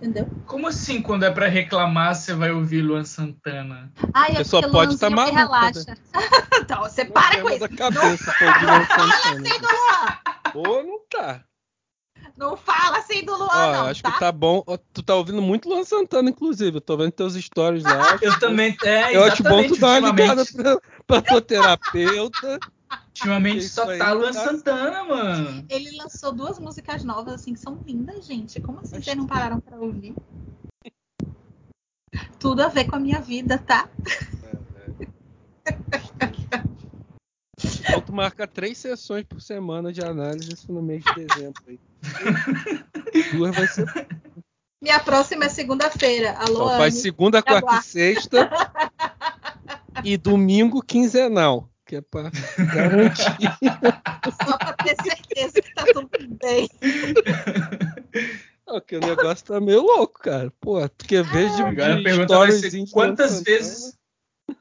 [0.00, 0.28] Entendeu?
[0.46, 3.92] Como assim, quando é para reclamar, você vai ouvir Luan Santana?
[4.14, 5.36] Ai, é só pode estar tá maluco.
[5.36, 5.84] relaxa.
[5.88, 5.96] Né?
[6.62, 7.68] então, você para com isso.
[7.76, 10.18] Cabeça, não fala assim do Luan.
[10.54, 11.44] Ou não tá.
[12.36, 13.86] Não fala assim do Luan, Ó, não.
[13.86, 14.12] Acho tá?
[14.12, 14.62] que tá bom.
[14.94, 16.76] Tu tá ouvindo muito Luan Santana, inclusive.
[16.76, 18.16] Eu tô vendo teus stories lá.
[18.22, 18.76] eu também.
[18.84, 22.60] É, eu acho bom tu dar uma ligada pra, pra tua terapeuta.
[23.08, 24.44] Ultimamente só tá Luan tá...
[24.44, 25.66] Santana, mano.
[25.68, 28.60] Ele lançou duas músicas novas, assim, que são lindas, gente.
[28.60, 30.14] Como assim vocês não pararam pra ouvir?
[32.38, 33.88] Tudo a ver com a minha vida, tá?
[35.64, 36.68] É, é.
[37.80, 41.80] Então tu marca três sessões por semana de análise isso no mês de dezembro aí.
[43.32, 44.08] Duas vai ser.
[44.80, 46.34] Minha próxima é segunda-feira.
[46.38, 48.48] Alô, então, faz segunda, quarta e sexta.
[50.04, 52.30] e domingo quinzenal que é pra
[52.74, 53.24] garantir.
[54.44, 56.08] Só pra ter certeza que tá tudo
[56.42, 56.68] bem.
[58.66, 60.52] Não, que o negócio tá meio louco, cara.
[60.60, 63.96] Pô, tu quer ver de, Agora a pergunta vai ser quantas vezes.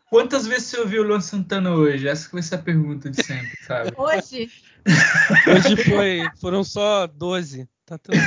[0.10, 2.08] Quantas vezes você ouviu o Luan Santana hoje?
[2.08, 3.92] Essa que vai ser a pergunta de sempre, sabe?
[3.98, 4.50] Hoje?
[5.48, 6.30] hoje foi.
[6.40, 7.68] Foram só 12.
[7.86, 8.18] Tá tudo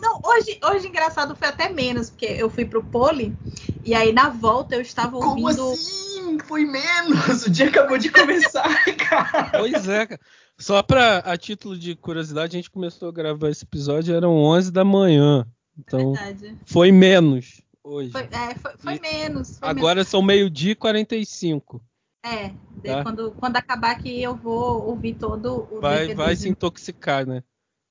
[0.00, 3.36] Não, hoje, hoje engraçado foi até menos, porque eu fui pro pole
[3.84, 5.34] e aí na volta eu estava ouvindo.
[5.34, 6.38] Como assim?
[6.44, 7.44] foi menos.
[7.46, 9.50] O dia acabou de começar, cara.
[9.50, 10.20] Pois é, cara.
[10.58, 14.70] Só pra, a título de curiosidade, a gente começou a gravar esse episódio, eram 11
[14.70, 15.46] da manhã.
[15.78, 16.58] Então, Verdade.
[16.66, 18.10] foi menos hoje.
[18.10, 19.58] Foi, é, foi, foi menos.
[19.58, 20.08] Foi agora menos.
[20.08, 21.82] são meio-dia e 45.
[22.22, 22.50] É,
[22.84, 23.02] tá?
[23.02, 27.42] quando, quando acabar aqui eu vou ouvir todo o Vai, vai se intoxicar, né?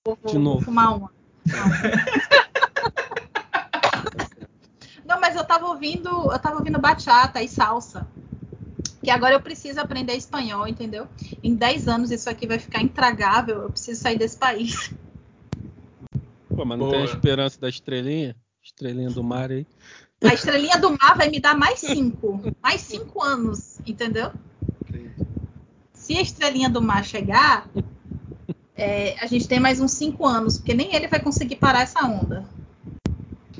[0.06, 0.58] Vou, vou, de novo.
[0.58, 1.12] Vou fumar uma.
[1.48, 2.30] Não,
[5.18, 8.06] mas eu tava ouvindo, eu tava ouvindo bachata e salsa
[9.02, 11.08] que agora eu preciso aprender espanhol, entendeu?
[11.42, 14.94] Em 10 anos isso aqui vai ficar intragável, eu preciso sair desse país.
[16.50, 16.92] Pô, mas não Boa.
[16.92, 18.36] tem a esperança da estrelinha?
[18.62, 19.66] Estrelinha do mar aí.
[20.22, 22.54] A estrelinha do mar vai me dar mais 5.
[22.62, 24.32] mais 5 anos, entendeu?
[25.94, 27.70] Se a estrelinha do mar chegar,
[28.76, 32.06] é, a gente tem mais uns 5 anos, porque nem ele vai conseguir parar essa
[32.06, 32.44] onda.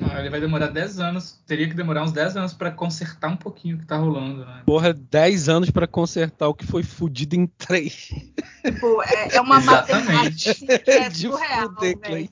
[0.00, 1.38] Não, ele vai demorar 10 anos.
[1.46, 4.62] Teria que demorar uns 10 anos para consertar um pouquinho o que tá rolando, né?
[4.64, 8.08] Porra, 10 anos para consertar o que foi fudido em 3.
[8.64, 12.30] Tipo, é, é uma matemática que é De surreal, fuder,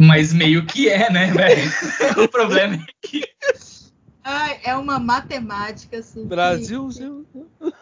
[0.00, 1.72] Mas meio que é, né, velho?
[2.22, 3.24] o problema é que.
[4.22, 6.26] Ai, é uma matemática, assim.
[6.26, 7.80] Brasil, que...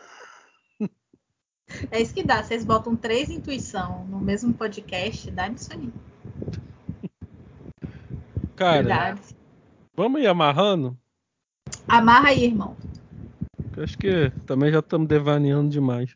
[1.90, 2.42] É isso que dá.
[2.42, 5.90] Vocês botam três intuição no mesmo podcast, dá nisso aí.
[8.56, 9.20] Cara, Verdade.
[9.94, 10.96] vamos ir amarrando?
[11.88, 12.76] Amarra aí, irmão.
[13.76, 16.14] Eu acho que também já estamos devaneando demais.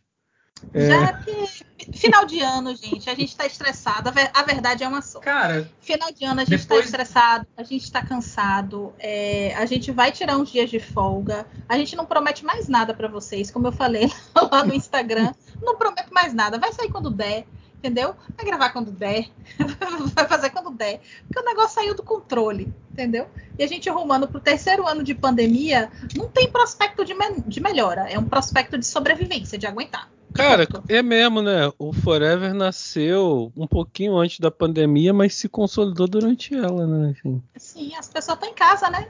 [0.73, 0.89] É...
[0.89, 4.11] Já que final de ano, gente, a gente está estressado.
[4.35, 5.21] A verdade é uma só.
[5.21, 6.87] Cara, final de ano a gente está depois...
[6.87, 8.93] estressado, a gente está cansado.
[8.99, 9.55] É...
[9.57, 11.47] a gente vai tirar uns dias de folga.
[11.69, 14.11] A gente não promete mais nada para vocês, como eu falei
[14.51, 15.33] lá no Instagram.
[15.63, 16.59] não prometo mais nada.
[16.59, 17.47] Vai sair quando der
[17.79, 18.15] entendeu?
[18.37, 19.29] Vai gravar quando der,
[20.15, 23.29] vai fazer quando der, porque o negócio saiu do controle, entendeu?
[23.59, 27.41] E a gente arrumando para o terceiro ano de pandemia, não tem prospecto de, me
[27.47, 30.11] de melhora, é um prospecto de sobrevivência, de aguentar.
[30.35, 31.73] Cara, é mesmo, né?
[31.79, 37.11] O Forever nasceu um pouquinho antes da pandemia, mas se consolidou durante ela, né?
[37.11, 37.43] Enfim.
[37.57, 39.09] Sim, as pessoas estão em casa, né?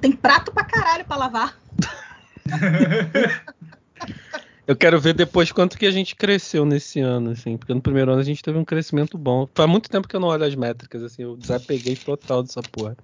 [0.00, 1.58] Tem prato pra caralho pra lavar.
[4.66, 8.12] Eu quero ver depois quanto que a gente cresceu nesse ano, assim, porque no primeiro
[8.12, 9.48] ano a gente teve um crescimento bom.
[9.54, 12.96] Faz muito tempo que eu não olho as métricas, assim, eu desapeguei total dessa porra.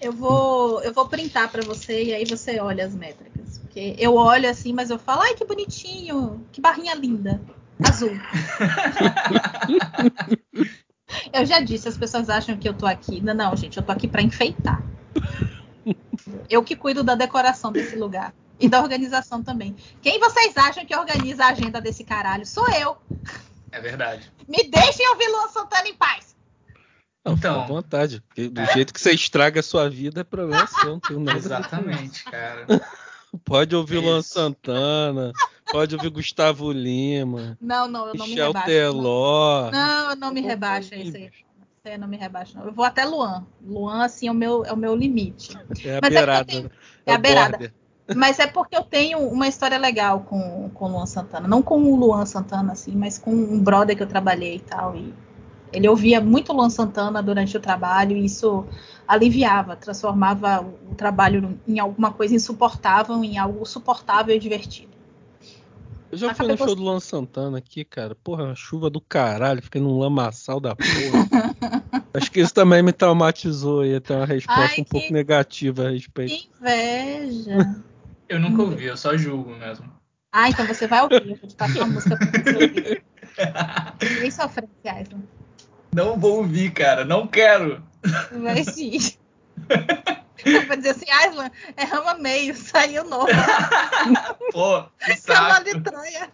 [0.00, 3.58] Eu vou, eu vou printar para você e aí você olha as métricas.
[3.58, 7.40] Porque eu olho assim, mas eu falo, ai que bonitinho, que barrinha linda,
[7.84, 8.10] azul.
[11.32, 13.20] eu já disse, as pessoas acham que eu tô aqui.
[13.20, 14.82] Não, não, gente, eu tô aqui para enfeitar.
[16.48, 18.32] Eu que cuido da decoração desse lugar.
[18.62, 19.74] E da organização também.
[20.00, 22.46] Quem vocês acham que organiza a agenda desse caralho?
[22.46, 22.96] Sou eu.
[23.72, 24.32] É verdade.
[24.46, 26.36] Me deixem ouvir Luan Santana em paz.
[27.24, 28.22] Não, então, à vontade.
[28.36, 28.72] Do é.
[28.72, 31.00] jeito que você estraga a sua vida, é problema seu.
[31.10, 32.66] Não Exatamente, cara.
[33.44, 35.32] Pode ouvir Luan Santana,
[35.72, 37.56] pode ouvir Gustavo Lima.
[37.58, 38.66] Não, não, eu não Michel me rebaixo.
[38.66, 39.70] Teló.
[39.70, 41.30] Não, eu não me rebaixo isso aí.
[41.82, 42.66] Você não me rebaixa, não.
[42.66, 43.46] Eu vou até Luan.
[43.64, 45.56] Luan, assim, é o meu, é o meu limite.
[45.82, 46.52] É a Mas é beirada.
[47.06, 47.74] É, é a beirada.
[48.16, 51.48] Mas é porque eu tenho uma história legal com, com o Luan Santana.
[51.48, 54.96] Não com o Luan Santana, assim, mas com um brother que eu trabalhei e tal.
[54.96, 55.12] E
[55.72, 58.64] ele ouvia muito Luan Santana durante o trabalho e isso
[59.08, 60.60] aliviava, transformava
[60.90, 64.92] o trabalho em alguma coisa insuportável, em algo suportável e divertido.
[66.10, 68.14] Eu já fui no show do Luan Santana aqui, cara.
[68.14, 72.02] Porra, uma chuva do caralho, fiquei num lamaçal da porra.
[72.12, 74.90] Acho que isso também me traumatizou e até uma resposta Ai, um que...
[74.90, 76.34] pouco negativa a respeito.
[76.34, 77.82] Que inveja.
[78.32, 79.92] Eu nunca ouvi, eu só julgo mesmo.
[80.32, 81.28] Ah, então você vai ouvir.
[81.28, 83.04] Eu vou te passar uma música pra você ouvir.
[84.20, 85.20] Nem sofrência, Aislan.
[85.94, 87.04] Não vou ouvir, cara.
[87.04, 87.84] Não quero.
[88.32, 88.98] Vai sim.
[90.66, 93.26] Pra dizer assim, Aislan, é rama meio, saiu novo.
[94.50, 95.68] Pô, que saco.
[95.68, 96.28] É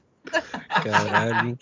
[0.81, 1.59] Caralho,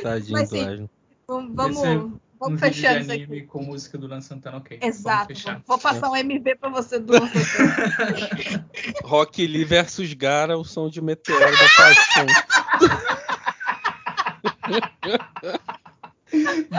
[0.00, 0.90] tadinho Mas, do Aislan.
[1.26, 3.42] Vamos, vamos fechar isso aqui.
[3.42, 4.78] com música do Lan Santana, ok.
[4.82, 5.32] Exato.
[5.66, 8.68] Vou passar um MV pra você do Lan Santana.
[9.04, 12.26] Rock Lee versus Gara, o som de meteoro da paixão.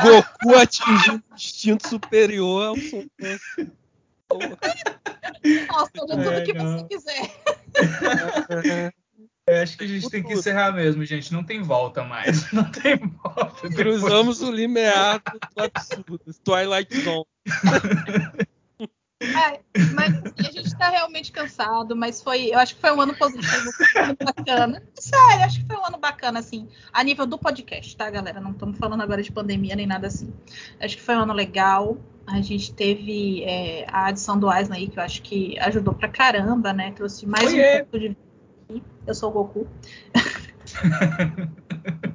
[0.04, 3.06] Goku atingiu um instinto superior ao som.
[5.68, 6.80] Nossa, tudo é, que não.
[6.80, 7.32] você quiser.
[9.48, 11.34] É, acho que a gente tem que encerrar mesmo, gente.
[11.34, 12.52] Não tem volta mais.
[12.54, 13.70] Não tem volta.
[13.70, 15.22] Cruzamos o limiar
[15.56, 16.20] do absurdo.
[16.44, 17.26] Twilight Zone.
[19.24, 19.60] É,
[19.94, 23.16] mas assim, a gente tá realmente cansado, mas foi, eu acho que foi um ano
[23.16, 24.84] positivo, foi um ano bacana.
[24.96, 28.42] Sério, acho que foi um ano bacana, assim, a nível do podcast, tá, galera?
[28.42, 30.34] Não estamos falando agora de pandemia nem nada assim.
[30.80, 31.98] Acho que foi um ano legal.
[32.28, 36.08] A gente teve é, a adição do Aislan aí, que eu acho que ajudou pra
[36.08, 36.92] caramba, né?
[36.92, 38.18] Trouxe mais Oi, um pouco de.
[39.06, 39.68] Eu sou o Goku.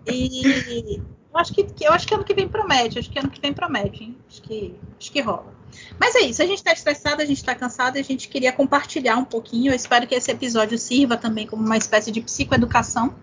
[0.07, 3.41] e eu acho que, eu acho que ano que vem promete, acho que ano que
[3.41, 4.17] vem promete, hein?
[4.29, 5.53] Acho que, acho que rola.
[6.01, 8.53] Mas é isso, a gente está estressado, a gente está cansado e a gente queria
[8.53, 9.71] compartilhar um pouquinho.
[9.71, 13.15] Eu espero que esse episódio sirva também como uma espécie de psicoeducação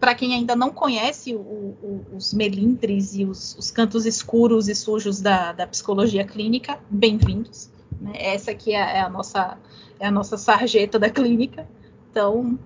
[0.00, 4.74] para quem ainda não conhece o, o, os melindres e os, os, cantos escuros e
[4.74, 6.78] sujos da, da psicologia clínica.
[6.90, 7.70] Bem-vindos.
[8.00, 8.12] Né?
[8.14, 9.58] Essa aqui é, é, a nossa
[10.00, 11.68] é a nossa sarjeta da clínica.
[12.10, 12.58] Então,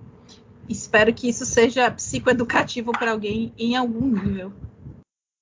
[0.69, 4.53] espero que isso seja psicoeducativo para alguém em algum nível.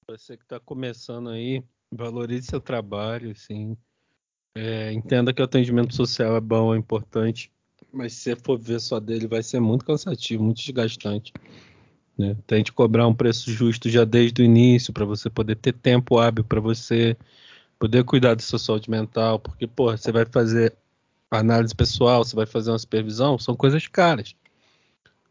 [0.10, 3.76] Você que está começando aí, valorize seu trabalho, assim.
[4.58, 7.52] É, entenda que o atendimento social é bom, é importante,
[7.92, 11.34] mas se você for ver só dele, vai ser muito cansativo, muito desgastante.
[12.18, 12.38] Né?
[12.48, 16.44] Tente cobrar um preço justo já desde o início, para você poder ter tempo hábil
[16.44, 17.18] para você
[17.78, 20.76] poder cuidar da sua saúde mental, porque, pô, você vai fazer
[21.30, 24.36] análise pessoal, você vai fazer uma supervisão, são coisas caras,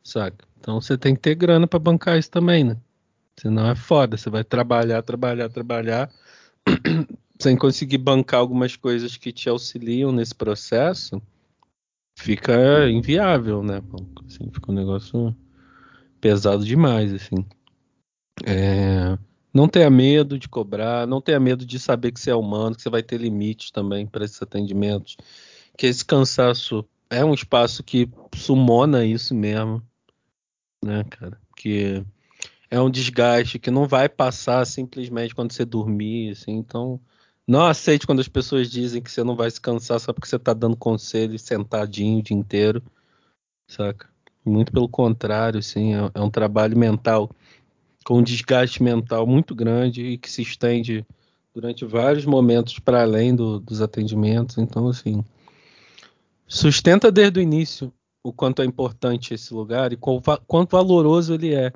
[0.04, 0.46] saca?
[0.60, 2.76] Então você tem que ter grana para bancar isso também, né?
[3.36, 6.10] Senão é foda, você vai trabalhar, trabalhar, trabalhar
[7.40, 11.20] sem conseguir bancar algumas coisas que te auxiliam nesse processo,
[12.16, 13.82] fica inviável, né?
[14.26, 15.34] Assim, fica um negócio
[16.20, 17.44] pesado demais, assim.
[18.46, 19.18] É,
[19.52, 22.82] não tenha medo de cobrar, não tenha medo de saber que você é humano, que
[22.82, 25.16] você vai ter limites também para esses atendimentos,
[25.76, 29.82] que esse cansaço é um espaço que sumona isso mesmo,
[30.84, 31.38] né, cara?
[31.56, 32.04] Que
[32.70, 36.52] é um desgaste que não vai passar simplesmente quando você dormir, assim.
[36.52, 37.00] Então,
[37.46, 40.38] não aceite quando as pessoas dizem que você não vai se cansar só porque você
[40.38, 42.82] tá dando conselho sentadinho o dia inteiro,
[43.68, 44.08] saca?
[44.44, 47.30] Muito pelo contrário, assim, é, é um trabalho mental
[48.04, 51.06] com um desgaste mental muito grande e que se estende
[51.54, 54.58] durante vários momentos para além do, dos atendimentos.
[54.58, 55.24] Então, assim,
[56.46, 57.92] sustenta desde o início
[58.24, 61.72] o quanto é importante esse lugar e quão, quanto valoroso ele é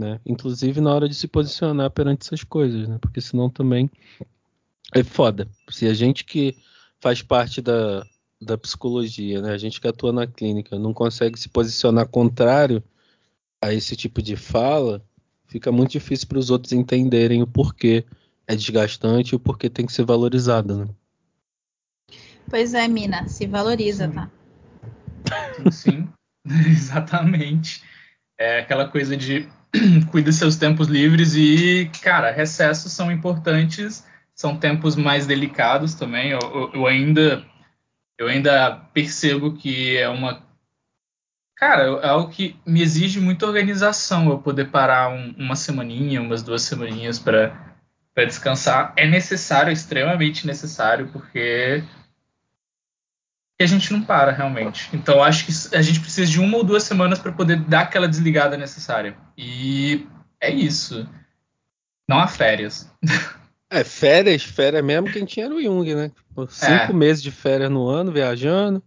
[0.00, 0.20] né?
[0.26, 2.98] Inclusive na hora de se posicionar perante essas coisas, né?
[3.00, 3.90] Porque senão também
[4.94, 5.48] é foda.
[5.70, 6.56] Se a gente que
[7.00, 8.06] faz parte da,
[8.40, 9.52] da psicologia, né?
[9.52, 12.82] A gente que atua na clínica não consegue se posicionar contrário
[13.60, 15.02] a esse tipo de fala,
[15.46, 18.04] fica muito difícil para os outros entenderem o porquê
[18.46, 20.88] é desgastante e o porquê tem que ser valorizado, né?
[22.48, 24.14] Pois é, mina, se valoriza, Sim.
[24.14, 24.30] tá?
[25.70, 26.08] Sim,
[26.46, 27.82] exatamente.
[28.38, 29.48] É aquela coisa de
[30.10, 36.30] cuide dos seus tempos livres e, cara, recessos são importantes, são tempos mais delicados também.
[36.30, 37.44] Eu, eu- eu ainda
[38.18, 40.42] eu ainda percebo que é uma
[41.56, 46.42] cara, é algo que me exige muita organização eu poder parar um- uma semaninha, umas
[46.42, 47.64] duas semaninhas para
[48.14, 48.94] para descansar.
[48.96, 51.84] É necessário, extremamente necessário, porque
[53.58, 54.88] que a gente não para realmente.
[54.92, 58.06] Então acho que a gente precisa de uma ou duas semanas para poder dar aquela
[58.08, 59.16] desligada necessária.
[59.36, 60.06] E
[60.40, 61.08] é isso.
[62.08, 62.90] Não há férias.
[63.70, 66.10] É, férias, férias mesmo, quem tinha era o Jung, né?
[66.10, 66.92] Tipo, Cinco É.
[66.92, 68.82] meses de férias no ano, viajando,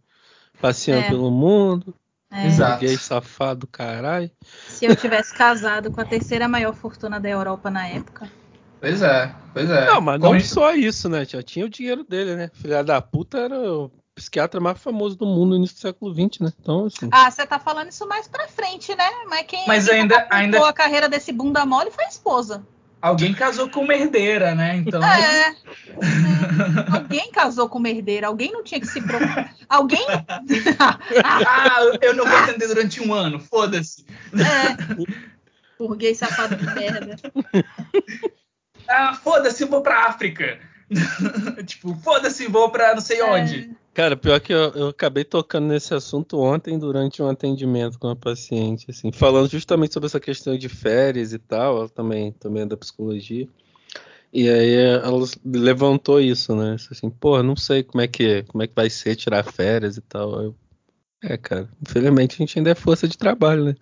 [0.61, 1.09] passeando É.
[1.09, 1.93] pelo mundo,
[2.31, 2.81] É, Exato.
[2.81, 4.29] gay safado, caralho.
[4.67, 8.29] se eu tivesse casado com a terceira maior fortuna da Europa na época.
[8.79, 9.87] Pois é, pois é.
[9.87, 11.25] Não, mas Como não gente- só isso, né?
[11.25, 12.51] Já tinha o dinheiro dele, né?
[12.53, 16.39] Filha da puta era o psiquiatra mais famoso do mundo no início do século XX,
[16.41, 16.53] né?
[16.61, 17.09] Então, assim.
[17.11, 19.09] Ah, você tá falando isso mais pra frente, né?
[19.29, 22.63] Mas quem, Mas quem ainda- ainda- a carreira desse bunda mole foi a esposa.
[23.01, 24.75] Alguém casou com uma herdeira, né?
[24.75, 25.01] Então.
[25.01, 25.49] É.
[25.49, 25.55] É.
[26.93, 29.55] Alguém casou com uma herdeira, alguém não tinha que se preocupar.
[29.69, 30.05] Alguém.
[31.47, 34.05] ah, eu não vou atender durante um ano, foda-se.
[34.33, 35.07] é.
[35.77, 37.15] Burguês safado de merda.
[38.85, 40.59] Ah, foda-se, eu vou pra África.
[41.65, 43.71] tipo, foda-se, vou pra não sei onde.
[43.93, 48.15] Cara, pior que eu, eu acabei tocando nesse assunto ontem durante um atendimento com uma
[48.15, 52.65] paciente, assim, falando justamente sobre essa questão de férias e tal, ela também, também é
[52.65, 53.47] da psicologia.
[54.31, 56.75] E aí ela levantou isso, né?
[56.91, 60.01] Assim, pô, não sei como é que como é que vai ser tirar férias e
[60.01, 60.41] tal.
[60.43, 60.55] Eu,
[61.23, 63.75] é, cara, infelizmente a gente ainda é força de trabalho, né?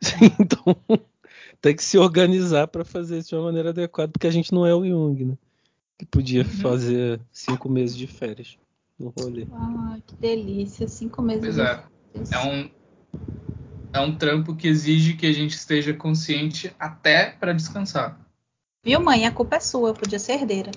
[0.38, 0.76] Então
[1.60, 4.66] tem que se organizar para fazer isso de uma maneira adequada, porque a gente não
[4.66, 5.38] é o Jung, né?
[5.98, 6.48] Que podia Uhum.
[6.48, 8.56] fazer cinco meses de férias
[8.98, 9.46] no rolê.
[9.52, 10.86] Ai, que delícia.
[10.86, 11.82] Cinco meses Pois de é.
[12.14, 12.32] férias.
[12.32, 12.70] É um,
[13.92, 18.18] é um trampo que exige que a gente esteja consciente até pra descansar.
[18.84, 19.26] Viu, mãe?
[19.26, 20.70] A culpa é sua, eu podia ser herdeira.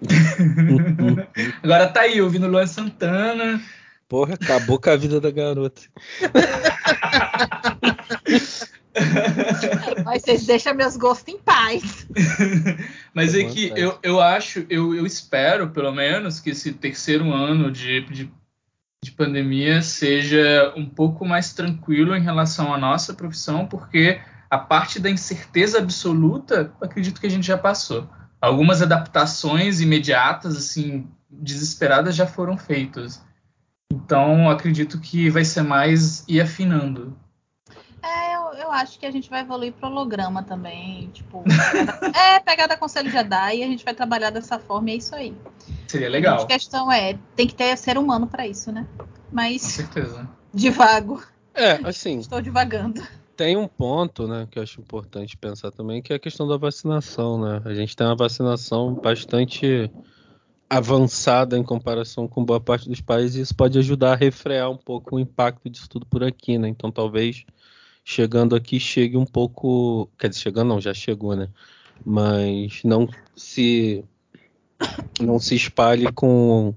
[1.62, 3.60] Agora tá aí, ouvindo Luan Santana.
[4.08, 5.82] Porra, acabou com a vida da garota.
[10.04, 12.06] Mas vocês deixam meus gostos em paz.
[13.14, 17.70] Mas é que eu, eu acho, eu, eu espero, pelo menos, que esse terceiro ano
[17.70, 18.30] de, de,
[19.02, 24.20] de pandemia seja um pouco mais tranquilo em relação à nossa profissão, porque
[24.50, 28.08] a parte da incerteza absoluta, acredito que a gente já passou.
[28.40, 33.22] Algumas adaptações imediatas, assim, desesperadas, já foram feitas.
[33.90, 37.16] Então, acredito que vai ser mais ir afinando.
[38.72, 41.08] Acho que a gente vai evoluir pro holograma também.
[41.10, 44.96] Tipo, pegada- é, pegada Conselho Jedi e a gente vai trabalhar dessa forma e é
[44.96, 45.34] isso aí.
[45.88, 48.86] Seria A legal, grande questão é, tem que ter ser humano pra isso, né?
[48.98, 50.28] com Mas certeza.
[50.52, 51.22] divago,
[51.54, 53.02] É, assim, estou divagando.
[53.36, 56.56] tem um ponto, né, que eu acho importante pensar também, que é a questão da
[56.56, 57.60] vacinação, né?
[57.64, 59.90] A gente tem uma vacinação bastante
[60.68, 64.76] avançada em comparação com boa parte dos países, e isso pode ajudar a refrear um
[64.76, 66.68] pouco o impacto disso tudo por aqui, né?
[66.68, 67.44] Então talvez
[68.04, 71.48] chegando aqui chegue um pouco, quer dizer, chegando não, já chegou, né?
[72.04, 74.04] Mas não se
[75.20, 76.74] não se espalhe com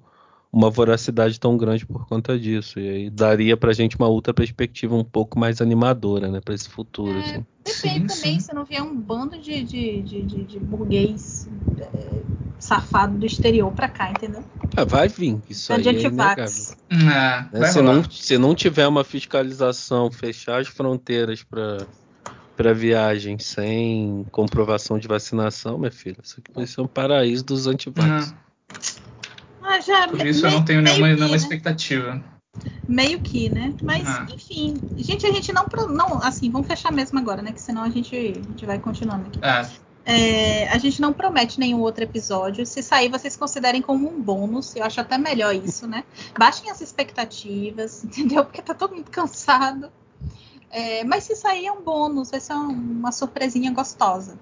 [0.51, 2.79] uma voracidade tão grande por conta disso.
[2.79, 6.69] E aí daria pra gente uma outra perspectiva um pouco mais animadora, né, Pra esse
[6.69, 7.45] futuro, É, assim.
[7.65, 8.39] Depende Sim, também sim.
[8.39, 12.21] se não vier um bando de, de, de, de, de burguês é,
[12.59, 14.43] safado do exterior pra cá, entendeu?
[14.75, 16.43] Ah, vai vir, isso É aí de é inegável.
[16.45, 16.77] antivax.
[16.89, 17.49] É, né?
[17.53, 21.85] vai Se, não, se não tiver uma fiscalização, fechar as fronteiras para
[22.57, 27.67] para viagem sem comprovação de vacinação, minha filha, isso aqui vai ser um paraíso dos
[27.67, 28.31] antivax.
[28.31, 28.37] Não.
[29.61, 31.35] Ah, já, Por isso eu não tenho nenhuma, que, nenhuma né?
[31.35, 32.23] expectativa.
[32.87, 33.73] Meio que, né?
[33.83, 34.25] Mas, Ah.
[34.33, 34.75] enfim.
[34.95, 36.21] Gente, a gente não, pro- não.
[36.23, 37.51] Assim, vamos fechar mesmo agora, né?
[37.51, 38.19] Que senão a gente, a
[38.49, 39.39] gente vai continuando aqui.
[39.41, 39.67] É,
[40.05, 42.65] É, a gente não promete nenhum outro episódio.
[42.65, 44.75] Se sair, vocês considerem como um bônus.
[44.75, 46.03] Eu acho até melhor isso, né?
[46.37, 48.45] Baixem as expectativas, entendeu?
[48.45, 49.89] Porque tá todo mundo cansado.
[50.69, 54.37] É, mas se sair é um bônus, vai ser uma, surpresinha gostosa.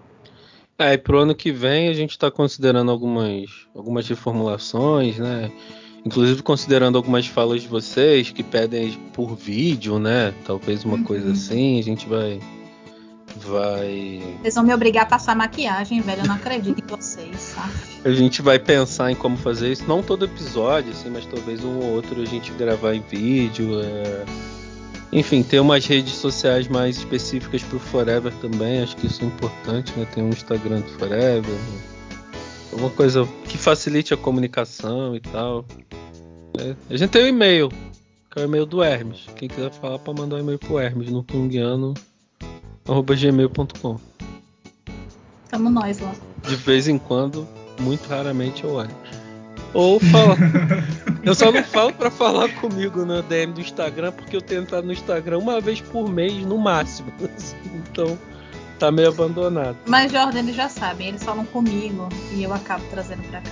[0.77, 5.51] É, e pro ano que vem a gente está considerando algumas, algumas reformulações, né?
[6.05, 10.33] Inclusive considerando algumas falas de vocês que pedem por vídeo, né?
[10.43, 11.03] Talvez uma Uhum.
[11.03, 12.39] coisa assim, a gente vai.
[13.43, 14.21] Vai.
[14.41, 16.21] Vocês vão me obrigar a passar maquiagem, velho.
[16.21, 17.69] Eu não acredito em vocês, tá?
[18.03, 21.77] A gente vai pensar em como fazer isso, não todo episódio, assim, mas talvez um
[21.77, 23.81] ou outro a gente gravar em vídeo.
[23.81, 24.25] é.
[25.11, 29.93] Enfim, ter umas redes sociais mais específicas pro Forever também, acho que isso é importante,
[29.95, 30.07] né?
[30.11, 31.43] Tem um Instagram do Forever.
[31.43, 31.81] né?
[32.71, 35.65] Alguma coisa que facilite a comunicação e tal.
[36.59, 37.69] É, a gente tem o um e-mail,
[38.31, 39.27] que é o e-mail do Hermes.
[39.35, 41.23] Quem quiser falar, pode mandar um e-mail pro Hermes no
[42.83, 43.99] pungiano.gmail.com.
[45.49, 46.13] Tamo nós lá.
[46.47, 47.47] De vez em quando,
[47.79, 48.95] muito raramente eu olho.
[49.73, 50.35] Ou fala.
[51.23, 54.85] eu só não falo para falar comigo no DM do Instagram, porque eu tenho entrado
[54.85, 57.11] no Instagram uma vez por mês no máximo.
[57.93, 58.17] Então
[58.79, 59.77] tá meio abandonado.
[59.85, 63.51] Mas Jordan, eles já sabem, eles falam comigo e eu acabo trazendo pra cá.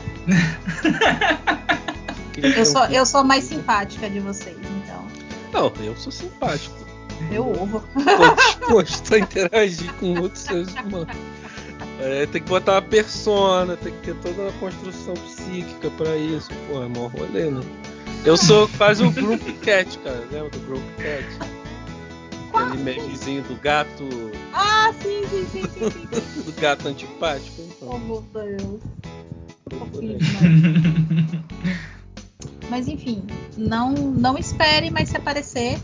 [2.42, 5.06] eu, sou, eu sou mais simpática de vocês, então.
[5.54, 6.91] Não, eu sou simpático.
[7.32, 7.84] Eu ovo.
[7.94, 8.02] Tô
[8.82, 11.16] disposto a interagir com outros seres humanos.
[12.00, 16.50] É, tem que botar uma persona, tem que ter toda a construção psíquica pra isso.
[16.68, 17.62] Pô, é mó rolê, né?
[18.26, 20.26] Eu sou quase o Group Cat, cara.
[20.32, 21.26] Lembra do Group Cat?
[22.54, 24.04] Aquele memezinho do gato.
[24.54, 25.90] Ah, sim, sim, sim, sim.
[25.90, 26.08] sim.
[26.52, 27.62] do gato antipático.
[27.62, 27.90] Então.
[27.90, 28.82] Oh, meu Deus.
[32.70, 33.24] Mas enfim,
[33.58, 35.78] não, não espere, mas se aparecer,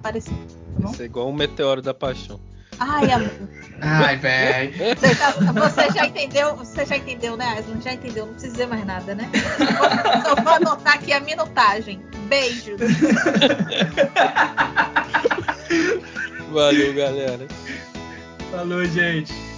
[0.00, 0.34] aparecer.
[0.34, 2.40] Tá Vai ser igual um meteoro da paixão.
[2.78, 3.30] Ai, amor.
[3.82, 4.72] Ai, velho.
[4.96, 7.80] Você, já, você já entendeu, você já entendeu, né, Aslan?
[7.80, 9.30] Já entendeu, não precisa dizer mais nada, né?
[10.24, 12.00] Só vou anotar aqui a minutagem.
[12.28, 12.80] Beijos.
[16.50, 17.46] Valeu, galera.
[18.50, 19.49] Falou, gente.